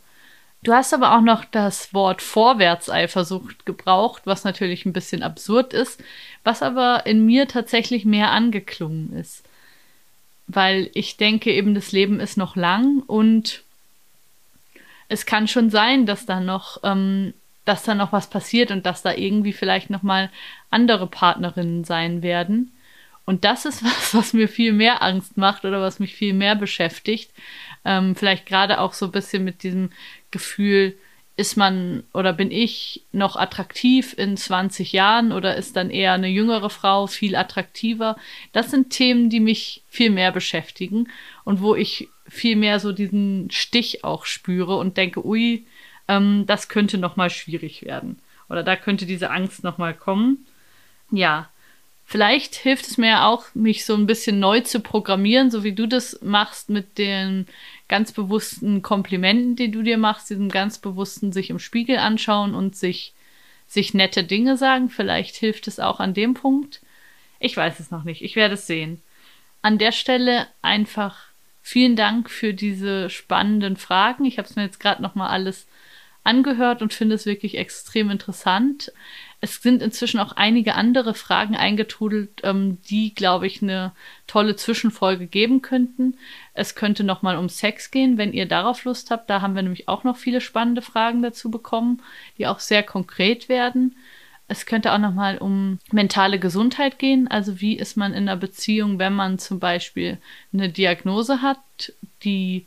Du 0.65 0.73
hast 0.73 0.93
aber 0.93 1.15
auch 1.15 1.21
noch 1.21 1.45
das 1.45 1.93
Wort 1.93 2.21
Vorwärtseifersucht 2.21 3.65
gebraucht, 3.65 4.23
was 4.25 4.43
natürlich 4.43 4.85
ein 4.85 4.93
bisschen 4.93 5.23
absurd 5.23 5.73
ist, 5.73 6.03
was 6.43 6.61
aber 6.61 7.05
in 7.05 7.25
mir 7.25 7.47
tatsächlich 7.47 8.03
mehr 8.03 8.31
angeklungen 8.31 9.15
ist 9.17 9.45
weil 10.47 10.89
ich 10.93 11.17
denke 11.17 11.51
eben, 11.51 11.73
das 11.75 11.91
Leben 11.91 12.19
ist 12.19 12.37
noch 12.37 12.55
lang 12.55 13.01
und 13.07 13.63
es 15.07 15.25
kann 15.25 15.47
schon 15.47 15.69
sein, 15.69 16.05
dass 16.05 16.25
da 16.25 16.39
noch, 16.39 16.79
ähm, 16.83 17.33
dass 17.63 17.83
da 17.83 17.95
noch 17.95 18.11
was 18.11 18.29
passiert 18.29 18.71
und 18.71 18.85
dass 18.85 19.01
da 19.01 19.13
irgendwie 19.13 19.53
vielleicht 19.53 19.89
noch 19.89 20.03
mal 20.03 20.29
andere 20.69 21.07
Partnerinnen 21.07 21.83
sein 21.83 22.21
werden. 22.21 22.71
Und 23.25 23.43
das 23.43 23.65
ist 23.65 23.83
was, 23.83 24.13
was 24.13 24.33
mir 24.33 24.47
viel 24.47 24.73
mehr 24.73 25.01
Angst 25.01 25.37
macht 25.37 25.65
oder 25.65 25.81
was 25.81 25.99
mich 25.99 26.15
viel 26.15 26.33
mehr 26.33 26.55
beschäftigt. 26.55 27.31
Ähm, 27.83 28.15
vielleicht 28.15 28.45
gerade 28.45 28.79
auch 28.79 28.93
so 28.93 29.05
ein 29.05 29.11
bisschen 29.11 29.43
mit 29.43 29.63
diesem 29.63 29.91
Gefühl, 30.35 30.97
ist 31.37 31.55
man 31.55 32.03
oder 32.13 32.33
bin 32.33 32.51
ich 32.51 33.03
noch 33.13 33.37
attraktiv 33.37 34.13
in 34.17 34.37
20 34.37 34.91
Jahren 34.91 35.31
oder 35.31 35.55
ist 35.55 35.75
dann 35.75 35.89
eher 35.89 36.13
eine 36.13 36.27
jüngere 36.27 36.69
Frau 36.69 37.07
viel 37.07 37.35
attraktiver? 37.35 38.17
Das 38.53 38.71
sind 38.71 38.89
Themen, 38.89 39.29
die 39.29 39.39
mich 39.39 39.83
viel 39.89 40.09
mehr 40.09 40.31
beschäftigen 40.31 41.09
und 41.45 41.61
wo 41.61 41.73
ich 41.73 42.09
viel 42.27 42.55
mehr 42.55 42.79
so 42.79 42.91
diesen 42.91 43.49
Stich 43.49 44.03
auch 44.03 44.25
spüre 44.25 44.77
und 44.77 44.97
denke, 44.97 45.25
ui, 45.25 45.65
ähm, 46.07 46.45
das 46.47 46.69
könnte 46.69 46.97
noch 46.97 47.15
mal 47.15 47.29
schwierig 47.29 47.83
werden 47.83 48.19
oder 48.49 48.63
da 48.63 48.75
könnte 48.75 49.05
diese 49.05 49.29
Angst 49.29 49.63
noch 49.63 49.77
mal 49.77 49.93
kommen. 49.93 50.45
Ja, 51.11 51.49
Vielleicht 52.07 52.53
hilft 52.53 52.85
es 52.85 52.99
mir 52.99 53.25
auch, 53.25 53.45
mich 53.55 53.83
so 53.83 53.95
ein 53.95 54.05
bisschen 54.05 54.39
neu 54.39 54.59
zu 54.59 54.79
programmieren, 54.79 55.49
so 55.49 55.63
wie 55.63 55.71
du 55.73 55.87
das 55.87 56.19
machst 56.21 56.69
mit 56.69 56.99
den 56.99 57.47
ganz 57.87 58.11
bewussten 58.11 58.81
Komplimenten, 58.81 59.55
die 59.55 59.71
du 59.71 59.83
dir 59.83 59.97
machst, 59.97 60.29
diesem 60.29 60.49
ganz 60.49 60.79
bewussten 60.79 61.31
sich 61.31 61.49
im 61.49 61.59
Spiegel 61.59 61.97
anschauen 61.97 62.55
und 62.55 62.75
sich, 62.75 63.13
sich 63.67 63.93
nette 63.93 64.23
Dinge 64.23 64.57
sagen. 64.57 64.89
Vielleicht 64.89 65.35
hilft 65.35 65.67
es 65.67 65.79
auch 65.79 65.99
an 65.99 66.13
dem 66.13 66.33
Punkt. 66.33 66.81
Ich 67.39 67.55
weiß 67.55 67.79
es 67.79 67.91
noch 67.91 68.03
nicht. 68.03 68.21
Ich 68.23 68.35
werde 68.35 68.55
es 68.55 68.67
sehen. 68.67 69.01
An 69.61 69.77
der 69.77 69.91
Stelle 69.91 70.47
einfach 70.61 71.17
vielen 71.61 71.95
Dank 71.95 72.29
für 72.29 72.53
diese 72.53 73.09
spannenden 73.09 73.77
Fragen. 73.77 74.25
Ich 74.25 74.37
habe 74.37 74.47
es 74.47 74.55
mir 74.55 74.63
jetzt 74.63 74.79
gerade 74.79 75.01
noch 75.01 75.15
mal 75.15 75.29
alles 75.29 75.67
angehört 76.23 76.81
und 76.81 76.93
finde 76.93 77.15
es 77.15 77.25
wirklich 77.25 77.57
extrem 77.57 78.09
interessant. 78.09 78.91
Es 79.45 79.61
sind 79.61 79.83
inzwischen 79.83 80.19
auch 80.19 80.31
einige 80.31 80.73
andere 80.73 81.13
Fragen 81.13 81.55
eingetrudelt, 81.55 82.41
ähm, 82.41 82.79
die, 82.89 83.13
glaube 83.13 83.45
ich, 83.45 83.61
eine 83.61 83.91
tolle 84.25 84.55
Zwischenfolge 84.55 85.27
geben 85.27 85.61
könnten. 85.61 86.17
Es 86.55 86.73
könnte 86.73 87.03
nochmal 87.03 87.37
um 87.37 87.47
Sex 87.47 87.91
gehen, 87.91 88.17
wenn 88.17 88.33
ihr 88.33 88.47
darauf 88.47 88.85
Lust 88.85 89.11
habt. 89.11 89.29
Da 89.29 89.41
haben 89.41 89.53
wir 89.53 89.61
nämlich 89.61 89.87
auch 89.87 90.03
noch 90.03 90.17
viele 90.17 90.41
spannende 90.41 90.81
Fragen 90.81 91.21
dazu 91.21 91.51
bekommen, 91.51 92.01
die 92.39 92.47
auch 92.47 92.59
sehr 92.59 92.81
konkret 92.81 93.47
werden. 93.47 93.95
Es 94.47 94.65
könnte 94.65 94.91
auch 94.91 94.97
nochmal 94.97 95.37
um 95.37 95.77
mentale 95.91 96.39
Gesundheit 96.39 96.97
gehen. 96.97 97.27
Also 97.27 97.61
wie 97.61 97.77
ist 97.77 97.97
man 97.97 98.13
in 98.13 98.27
einer 98.27 98.37
Beziehung, 98.37 98.97
wenn 98.97 99.13
man 99.13 99.37
zum 99.37 99.59
Beispiel 99.59 100.17
eine 100.53 100.69
Diagnose 100.69 101.43
hat, 101.43 101.93
die 102.23 102.65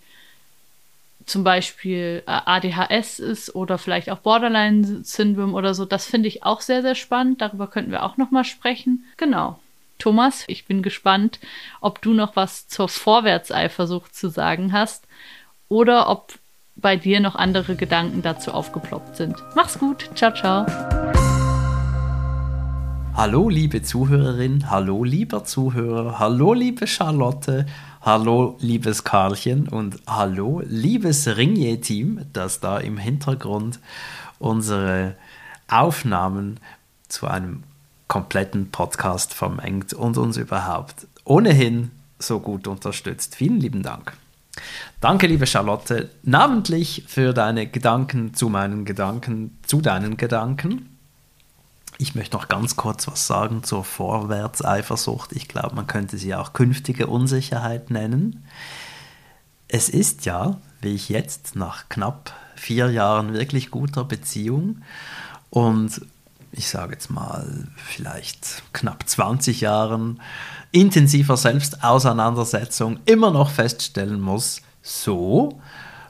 zum 1.29 1.45
Beispiel 1.45 2.23
äh, 2.27 2.41
ADHS 2.45 3.19
ist 3.19 3.55
oder 3.55 3.79
vielleicht 3.79 4.11
auch 4.11 4.19
Borderline-Syndrom 4.19 5.55
oder 5.55 5.75
so. 5.75 5.85
Das 5.85 6.07
finde 6.07 6.29
ich 6.29 6.45
auch 6.45 6.61
sehr, 6.61 6.83
sehr 6.83 6.95
spannend. 6.95 7.41
Darüber 7.41 7.67
könnten 7.67 7.91
wir 7.91 8.03
auch 8.05 8.17
nochmal 8.17 8.45
sprechen. 8.45 9.05
Genau. 9.17 9.59
Thomas, 9.99 10.45
ich 10.47 10.67
bin 10.67 10.83
gespannt, 10.83 11.41
ob 11.81 12.01
du 12.01 12.15
noch 12.15 12.37
was 12.37 12.69
zur 12.69 12.89
Vorwärtseifersucht 12.89 14.15
zu 14.15 14.29
sagen 14.29 14.73
hast 14.73 15.05
oder 15.69 16.09
ob 16.09 16.35
bei 16.77 16.97
dir 16.97 17.19
noch 17.21 17.35
andere 17.35 17.75
Gedanken 17.75 18.23
dazu 18.23 18.53
aufgeploppt 18.53 19.17
sind. 19.17 19.37
Mach's 19.57 19.79
gut. 19.79 20.09
Ciao, 20.15 20.33
ciao. 20.33 20.67
Hallo, 23.19 23.49
liebe 23.49 23.83
Zuhörerin, 23.83 24.71
hallo, 24.71 25.03
lieber 25.03 25.43
Zuhörer, 25.43 26.21
hallo, 26.21 26.55
liebe 26.55 26.87
Charlotte, 26.87 27.67
hallo, 28.09 28.57
liebes 28.61 29.05
Karlchen 29.05 29.69
und 29.69 29.99
hallo, 30.07 30.63
liebes 30.65 31.27
Ringier-Team, 31.27 32.23
das 32.33 32.59
da 32.59 32.79
im 32.79 32.97
Hintergrund 32.97 33.81
unsere 34.39 35.15
Aufnahmen 35.69 36.59
zu 37.09 37.27
einem 37.27 37.65
kompletten 38.07 38.71
Podcast 38.71 39.35
vermengt 39.35 39.93
und 39.93 40.17
uns 40.17 40.39
überhaupt 40.39 41.07
ohnehin 41.25 41.91
so 42.19 42.41
gut 42.41 42.67
unterstützt. 42.67 43.37
Vielen 43.37 43.61
lieben 43.61 43.83
Dank. 43.83 44.15
Danke, 45.03 45.27
liebe 45.27 45.47
Charlotte, 45.47 46.09
namentlich 46.23 47.05
für 47.09 47.35
deine 47.35 47.67
Gedanken 47.67 48.33
zu 48.33 48.49
meinen 48.49 48.87
Gedanken, 48.87 49.59
zu 49.67 49.83
deinen 49.83 50.17
Gedanken. 50.17 50.98
Ich 52.01 52.15
möchte 52.15 52.37
noch 52.37 52.47
ganz 52.47 52.77
kurz 52.77 53.09
was 53.09 53.27
sagen 53.27 53.65
zur 53.65 53.83
Vorwärtseifersucht. 53.83 55.33
Ich 55.33 55.49
glaube, 55.49 55.75
man 55.75 55.89
könnte 55.89 56.17
sie 56.17 56.33
auch 56.35 56.53
künftige 56.53 57.09
Unsicherheit 57.09 57.91
nennen. 57.91 58.45
Es 59.67 59.89
ist 59.89 60.25
ja, 60.25 60.59
wie 60.81 60.95
ich 60.95 61.09
jetzt 61.09 61.57
nach 61.57 61.89
knapp 61.89 62.33
vier 62.55 62.93
Jahren 62.93 63.33
wirklich 63.33 63.73
guter 63.73 64.05
Beziehung 64.05 64.83
und 65.51 66.01
ich 66.53 66.69
sage 66.69 66.93
jetzt 66.93 67.11
mal 67.11 67.67
vielleicht 67.77 68.63
knapp 68.73 69.09
20 69.09 69.61
Jahren 69.61 70.21
intensiver 70.73 71.37
Selbstauseinandersetzung 71.37 73.01
immer 73.07 73.33
noch 73.33 73.51
feststellen 73.51 74.21
muss, 74.21 74.63
so, 74.83 75.61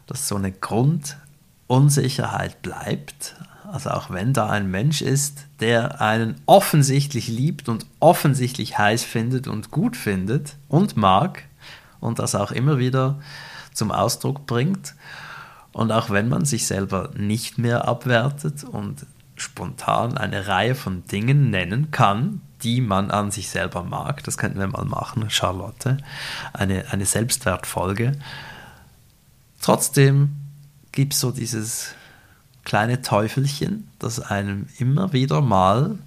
dass 0.07 0.29
so 0.29 0.37
eine 0.37 0.53
Grundunsicherheit 0.53 2.63
bleibt, 2.63 3.37
also 3.71 3.91
auch 3.91 4.11
wenn 4.11 4.33
da 4.33 4.49
ein 4.49 4.71
Mensch 4.71 5.03
ist, 5.03 5.45
der 5.61 6.01
einen 6.01 6.41
offensichtlich 6.47 7.29
liebt 7.29 7.69
und 7.69 7.87
offensichtlich 8.01 8.79
heiß 8.79 9.05
findet 9.05 9.47
und 9.47 9.71
gut 9.71 9.97
findet 9.97 10.57
und 10.69 10.97
mag 10.97 11.45
und 12.01 12.19
das 12.19 12.35
auch 12.35 12.51
immer 12.51 12.79
wieder 12.79 13.21
zum 13.73 13.91
Ausdruck 13.93 14.47
bringt. 14.47 14.95
Und 15.73 15.93
auch 15.93 16.11
wenn 16.11 16.29
man 16.29 16.45
sich 16.45 16.67
selber 16.67 17.11
nicht 17.17 17.59
mehr 17.59 17.87
abwertet 17.87 18.65
und 18.65 19.07
spontan 19.37 20.17
eine 20.17 20.49
Reihe 20.49 20.75
von 20.75 21.05
Dingen 21.05 21.51
nennen 21.51 21.91
kann, 21.91 22.41
die 22.63 22.81
man 22.81 23.11
an 23.11 23.31
sich 23.31 23.51
selber 23.51 23.85
mag, 23.85 24.25
das 24.25 24.39
könnten 24.39 24.59
wir 24.59 24.67
mal 24.67 24.85
machen, 24.85 25.31
Charlotte, 25.31 25.99
eine, 26.53 26.87
eine 26.91 27.07
Selbstwertfolge. 27.07 28.13
Trotzdem 29.61 30.35
gibt 30.91 31.13
es 31.13 31.21
so 31.21 31.31
dieses 31.31 31.95
kleine 32.69 33.01
Teufelchen, 33.01 33.89
das 33.99 34.21
einem 34.21 34.67
immer 34.79 35.15
wieder 35.15 35.41
mal 35.41 35.99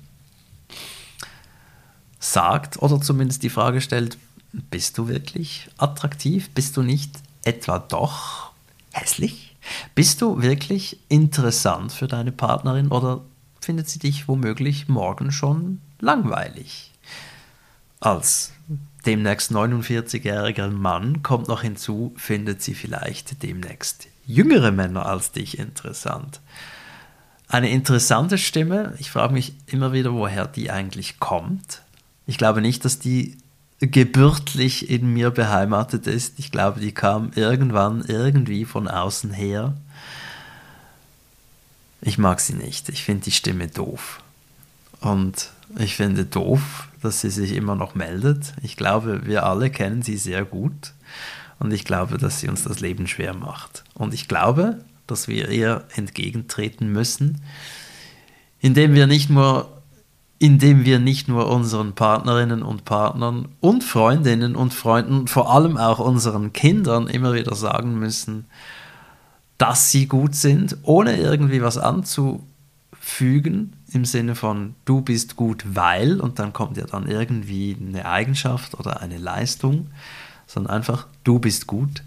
sagt 2.20 2.80
oder 2.84 3.02
zumindest 3.02 3.42
die 3.42 3.50
Frage 3.50 3.82
stellt, 3.82 4.20
bist 4.54 5.00
du 5.00 5.08
wirklich 5.08 5.70
attraktiv? 5.78 6.52
Bist 6.52 6.78
du 6.78 6.84
nicht 6.84 7.16
etwa 7.44 7.80
doch 7.80 8.52
hässlich? 8.92 9.56
Bist 9.96 10.22
du 10.22 10.44
wirklich 10.44 11.00
interessant 11.10 11.94
für 11.94 12.08
deine 12.08 12.32
Partnerin 12.32 12.90
oder 12.90 13.22
findet 13.60 13.90
sie 13.90 13.98
dich 13.98 14.28
womöglich 14.28 14.88
morgen 14.88 15.32
schon 15.32 15.82
langweilig? 16.00 16.92
Als 18.00 18.52
demnächst 19.08 19.52
49-jähriger 19.52 20.70
Mann 20.70 21.24
kommt 21.24 21.48
noch 21.48 21.64
hinzu, 21.64 22.14
findet 22.18 22.62
sie 22.62 22.76
vielleicht 22.76 23.42
demnächst 23.42 24.11
jüngere 24.26 24.72
Männer 24.72 25.06
als 25.06 25.32
dich 25.32 25.58
interessant. 25.58 26.42
Eine 27.48 27.70
interessante 27.70 28.38
Stimme, 28.38 28.94
ich 29.00 29.12
frage 29.12 29.34
mich 29.34 29.54
immer 29.66 29.92
wieder, 29.92 30.14
woher 30.14 30.48
die 30.48 30.72
eigentlich 30.72 31.20
kommt. 31.20 31.82
Ich 32.26 32.38
glaube 32.38 32.62
nicht, 32.62 32.86
dass 32.86 33.00
die 33.00 33.38
gebürtlich 33.80 34.90
in 34.90 35.12
mir 35.12 35.32
beheimatet 35.32 36.08
ist. 36.08 36.38
Ich 36.38 36.52
glaube, 36.52 36.80
die 36.80 36.94
kam 36.94 37.32
irgendwann 37.36 38.06
irgendwie 38.08 38.64
von 38.64 38.88
außen 38.88 39.32
her. 39.32 39.74
Ich 42.02 42.18
mag 42.18 42.40
sie 42.40 42.54
nicht. 42.54 42.90
Ich 42.90 43.04
finde 43.04 43.26
die 43.26 43.32
Stimme 43.32 43.68
doof. 43.68 44.22
Und 45.02 45.50
ich 45.78 45.96
finde 45.96 46.26
doof, 46.26 46.88
dass 47.02 47.22
sie 47.22 47.32
sich 47.32 47.54
immer 47.54 47.76
noch 47.76 47.96
meldet. 47.96 48.54
Ich 48.62 48.78
glaube, 48.78 49.26
wir 49.26 49.46
alle 49.46 49.72
kennen 49.72 50.04
sie 50.04 50.18
sehr 50.18 50.46
gut. 50.46 50.94
Und 51.62 51.72
ich 51.72 51.86
glaube, 51.86 52.18
dass 52.18 52.40
sie 52.40 52.50
uns 52.50 52.64
das 52.64 52.80
Leben 52.80 53.06
schwer 53.06 53.36
macht. 53.36 53.84
Und 53.94 54.16
ich 54.16 54.28
glaube, 54.28 54.84
dass 55.06 55.28
wir 55.28 55.50
ihr 55.50 55.84
entgegentreten 55.96 56.92
müssen, 56.92 57.40
indem 58.60 58.96
wir 58.96 59.06
nicht 59.06 59.30
nur 59.30 59.78
indem 60.40 60.86
wir 60.86 60.98
nicht 60.98 61.28
nur 61.28 61.52
unseren 61.52 61.94
Partnerinnen 61.94 62.64
und 62.64 62.84
Partnern 62.84 63.50
und 63.60 63.84
Freundinnen 63.84 64.56
und 64.56 64.74
Freunden, 64.74 65.28
vor 65.28 65.54
allem 65.54 65.78
auch 65.78 66.00
unseren 66.00 66.52
Kindern 66.52 67.06
immer 67.06 67.36
wieder 67.36 67.54
sagen 67.54 68.00
müssen, 68.00 68.48
dass 69.60 69.92
sie 69.92 70.08
gut 70.08 70.34
sind, 70.34 70.78
ohne 70.82 71.16
irgendwie 71.18 71.62
was 71.62 71.78
anzufügen 71.78 73.74
im 73.92 74.04
Sinne 74.04 74.34
von 74.34 74.74
du 74.86 75.02
bist 75.02 75.36
gut, 75.36 75.64
weil 75.76 76.20
und 76.20 76.40
dann 76.40 76.54
kommt 76.54 76.78
ja 76.78 76.88
dann 76.88 77.08
irgendwie 77.08 77.78
eine 77.80 78.08
Eigenschaft 78.08 78.80
oder 78.80 79.00
eine 79.00 79.20
Leistung, 79.20 79.92
sondern 80.52 80.76
einfach, 80.76 81.08
du 81.24 81.40
bist 81.40 81.66
gut. 81.66 82.04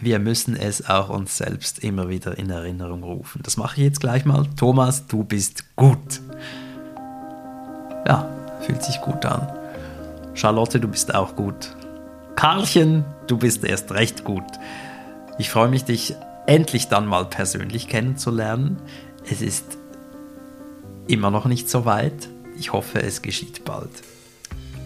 Wir 0.00 0.18
müssen 0.18 0.56
es 0.56 0.88
auch 0.88 1.10
uns 1.10 1.36
selbst 1.36 1.80
immer 1.80 2.08
wieder 2.08 2.38
in 2.38 2.48
Erinnerung 2.48 3.02
rufen. 3.02 3.42
Das 3.42 3.58
mache 3.58 3.76
ich 3.76 3.84
jetzt 3.84 4.00
gleich 4.00 4.24
mal. 4.24 4.46
Thomas, 4.56 5.06
du 5.06 5.22
bist 5.22 5.76
gut. 5.76 6.20
Ja, 8.06 8.26
fühlt 8.62 8.82
sich 8.82 9.00
gut 9.02 9.24
an. 9.26 9.46
Charlotte, 10.34 10.80
du 10.80 10.88
bist 10.88 11.14
auch 11.14 11.36
gut. 11.36 11.76
Karlchen, 12.36 13.04
du 13.26 13.36
bist 13.36 13.64
erst 13.64 13.92
recht 13.92 14.24
gut. 14.24 14.42
Ich 15.38 15.50
freue 15.50 15.68
mich, 15.68 15.84
dich 15.84 16.16
endlich 16.46 16.88
dann 16.88 17.06
mal 17.06 17.26
persönlich 17.26 17.86
kennenzulernen. 17.86 18.78
Es 19.30 19.42
ist 19.42 19.76
immer 21.06 21.30
noch 21.30 21.44
nicht 21.44 21.68
so 21.68 21.84
weit. 21.84 22.28
Ich 22.58 22.72
hoffe, 22.72 23.02
es 23.02 23.20
geschieht 23.20 23.64
bald. 23.64 23.90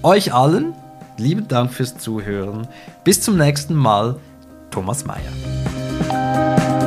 Euch 0.03 0.35
allen 0.35 0.75
Lieben 1.19 1.49
Dank 1.49 1.73
fürs 1.73 1.97
Zuhören. 1.97 2.69
Bis 3.03 3.23
zum 3.23 3.39
nächsten 3.39 3.75
Mal. 3.75 4.21
Thomas 4.71 5.07
Mayer. 5.07 5.33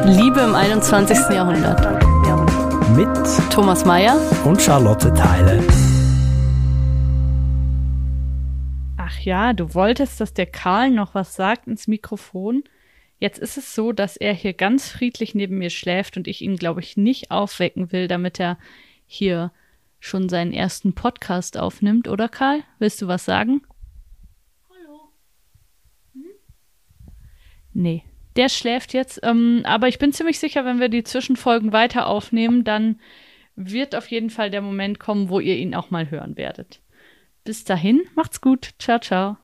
Liebe 0.06 0.42
im 0.42 0.54
21. 0.54 1.18
Jahrhundert. 1.32 1.80
Mit 2.96 3.10
Thomas 3.52 3.86
Mayer 3.86 4.22
und 4.46 4.62
Charlotte 4.62 5.12
Teile. 5.16 5.64
Ach 8.98 9.20
ja, 9.22 9.54
du 9.54 9.74
wolltest, 9.74 10.22
dass 10.22 10.36
der 10.36 10.46
Karl 10.46 10.92
noch 10.92 11.16
was 11.16 11.34
sagt 11.34 11.66
ins 11.66 11.88
Mikrofon. 11.88 12.64
Jetzt 13.18 13.40
ist 13.40 13.58
es 13.58 13.74
so, 13.74 13.94
dass 13.94 14.16
er 14.16 14.34
hier 14.34 14.54
ganz 14.54 14.90
friedlich 14.90 15.34
neben 15.34 15.58
mir 15.58 15.72
schläft 15.72 16.18
und 16.18 16.28
ich 16.28 16.42
ihn, 16.42 16.56
glaube 16.56 16.82
ich, 16.82 16.98
nicht 16.98 17.32
aufwecken 17.32 17.92
will, 17.92 18.08
damit 18.08 18.40
er 18.40 18.60
hier 19.08 19.52
schon 20.00 20.30
seinen 20.30 20.54
ersten 20.54 20.94
Podcast 20.94 21.58
aufnimmt, 21.58 22.08
oder 22.08 22.30
Karl? 22.30 22.62
Willst 22.78 23.02
du 23.02 23.08
was 23.08 23.26
sagen? 23.26 23.62
Nee, 27.80 28.04
der 28.36 28.50
schläft 28.50 28.94
jetzt. 28.94 29.22
Ähm, 29.24 29.62
aber 29.64 29.88
ich 29.88 30.00
bin 30.00 30.12
ziemlich 30.12 30.38
sicher, 30.38 30.66
wenn 30.66 30.82
wir 30.82 30.90
die 30.90 31.06
Zwischenfolgen 31.06 31.72
weiter 31.72 32.08
aufnehmen, 32.08 32.66
dann 32.66 33.00
wird 33.56 33.96
auf 33.96 34.12
jeden 34.12 34.30
Fall 34.30 34.52
der 34.52 34.62
Moment 34.62 35.00
kommen, 35.00 35.30
wo 35.30 35.40
ihr 35.40 35.56
ihn 35.56 35.74
auch 35.74 35.90
mal 35.90 36.12
hören 36.12 36.36
werdet. 36.36 36.82
Bis 37.46 37.64
dahin, 37.64 38.02
macht's 38.16 38.42
gut. 38.42 38.72
Ciao, 38.80 39.00
ciao. 39.00 39.38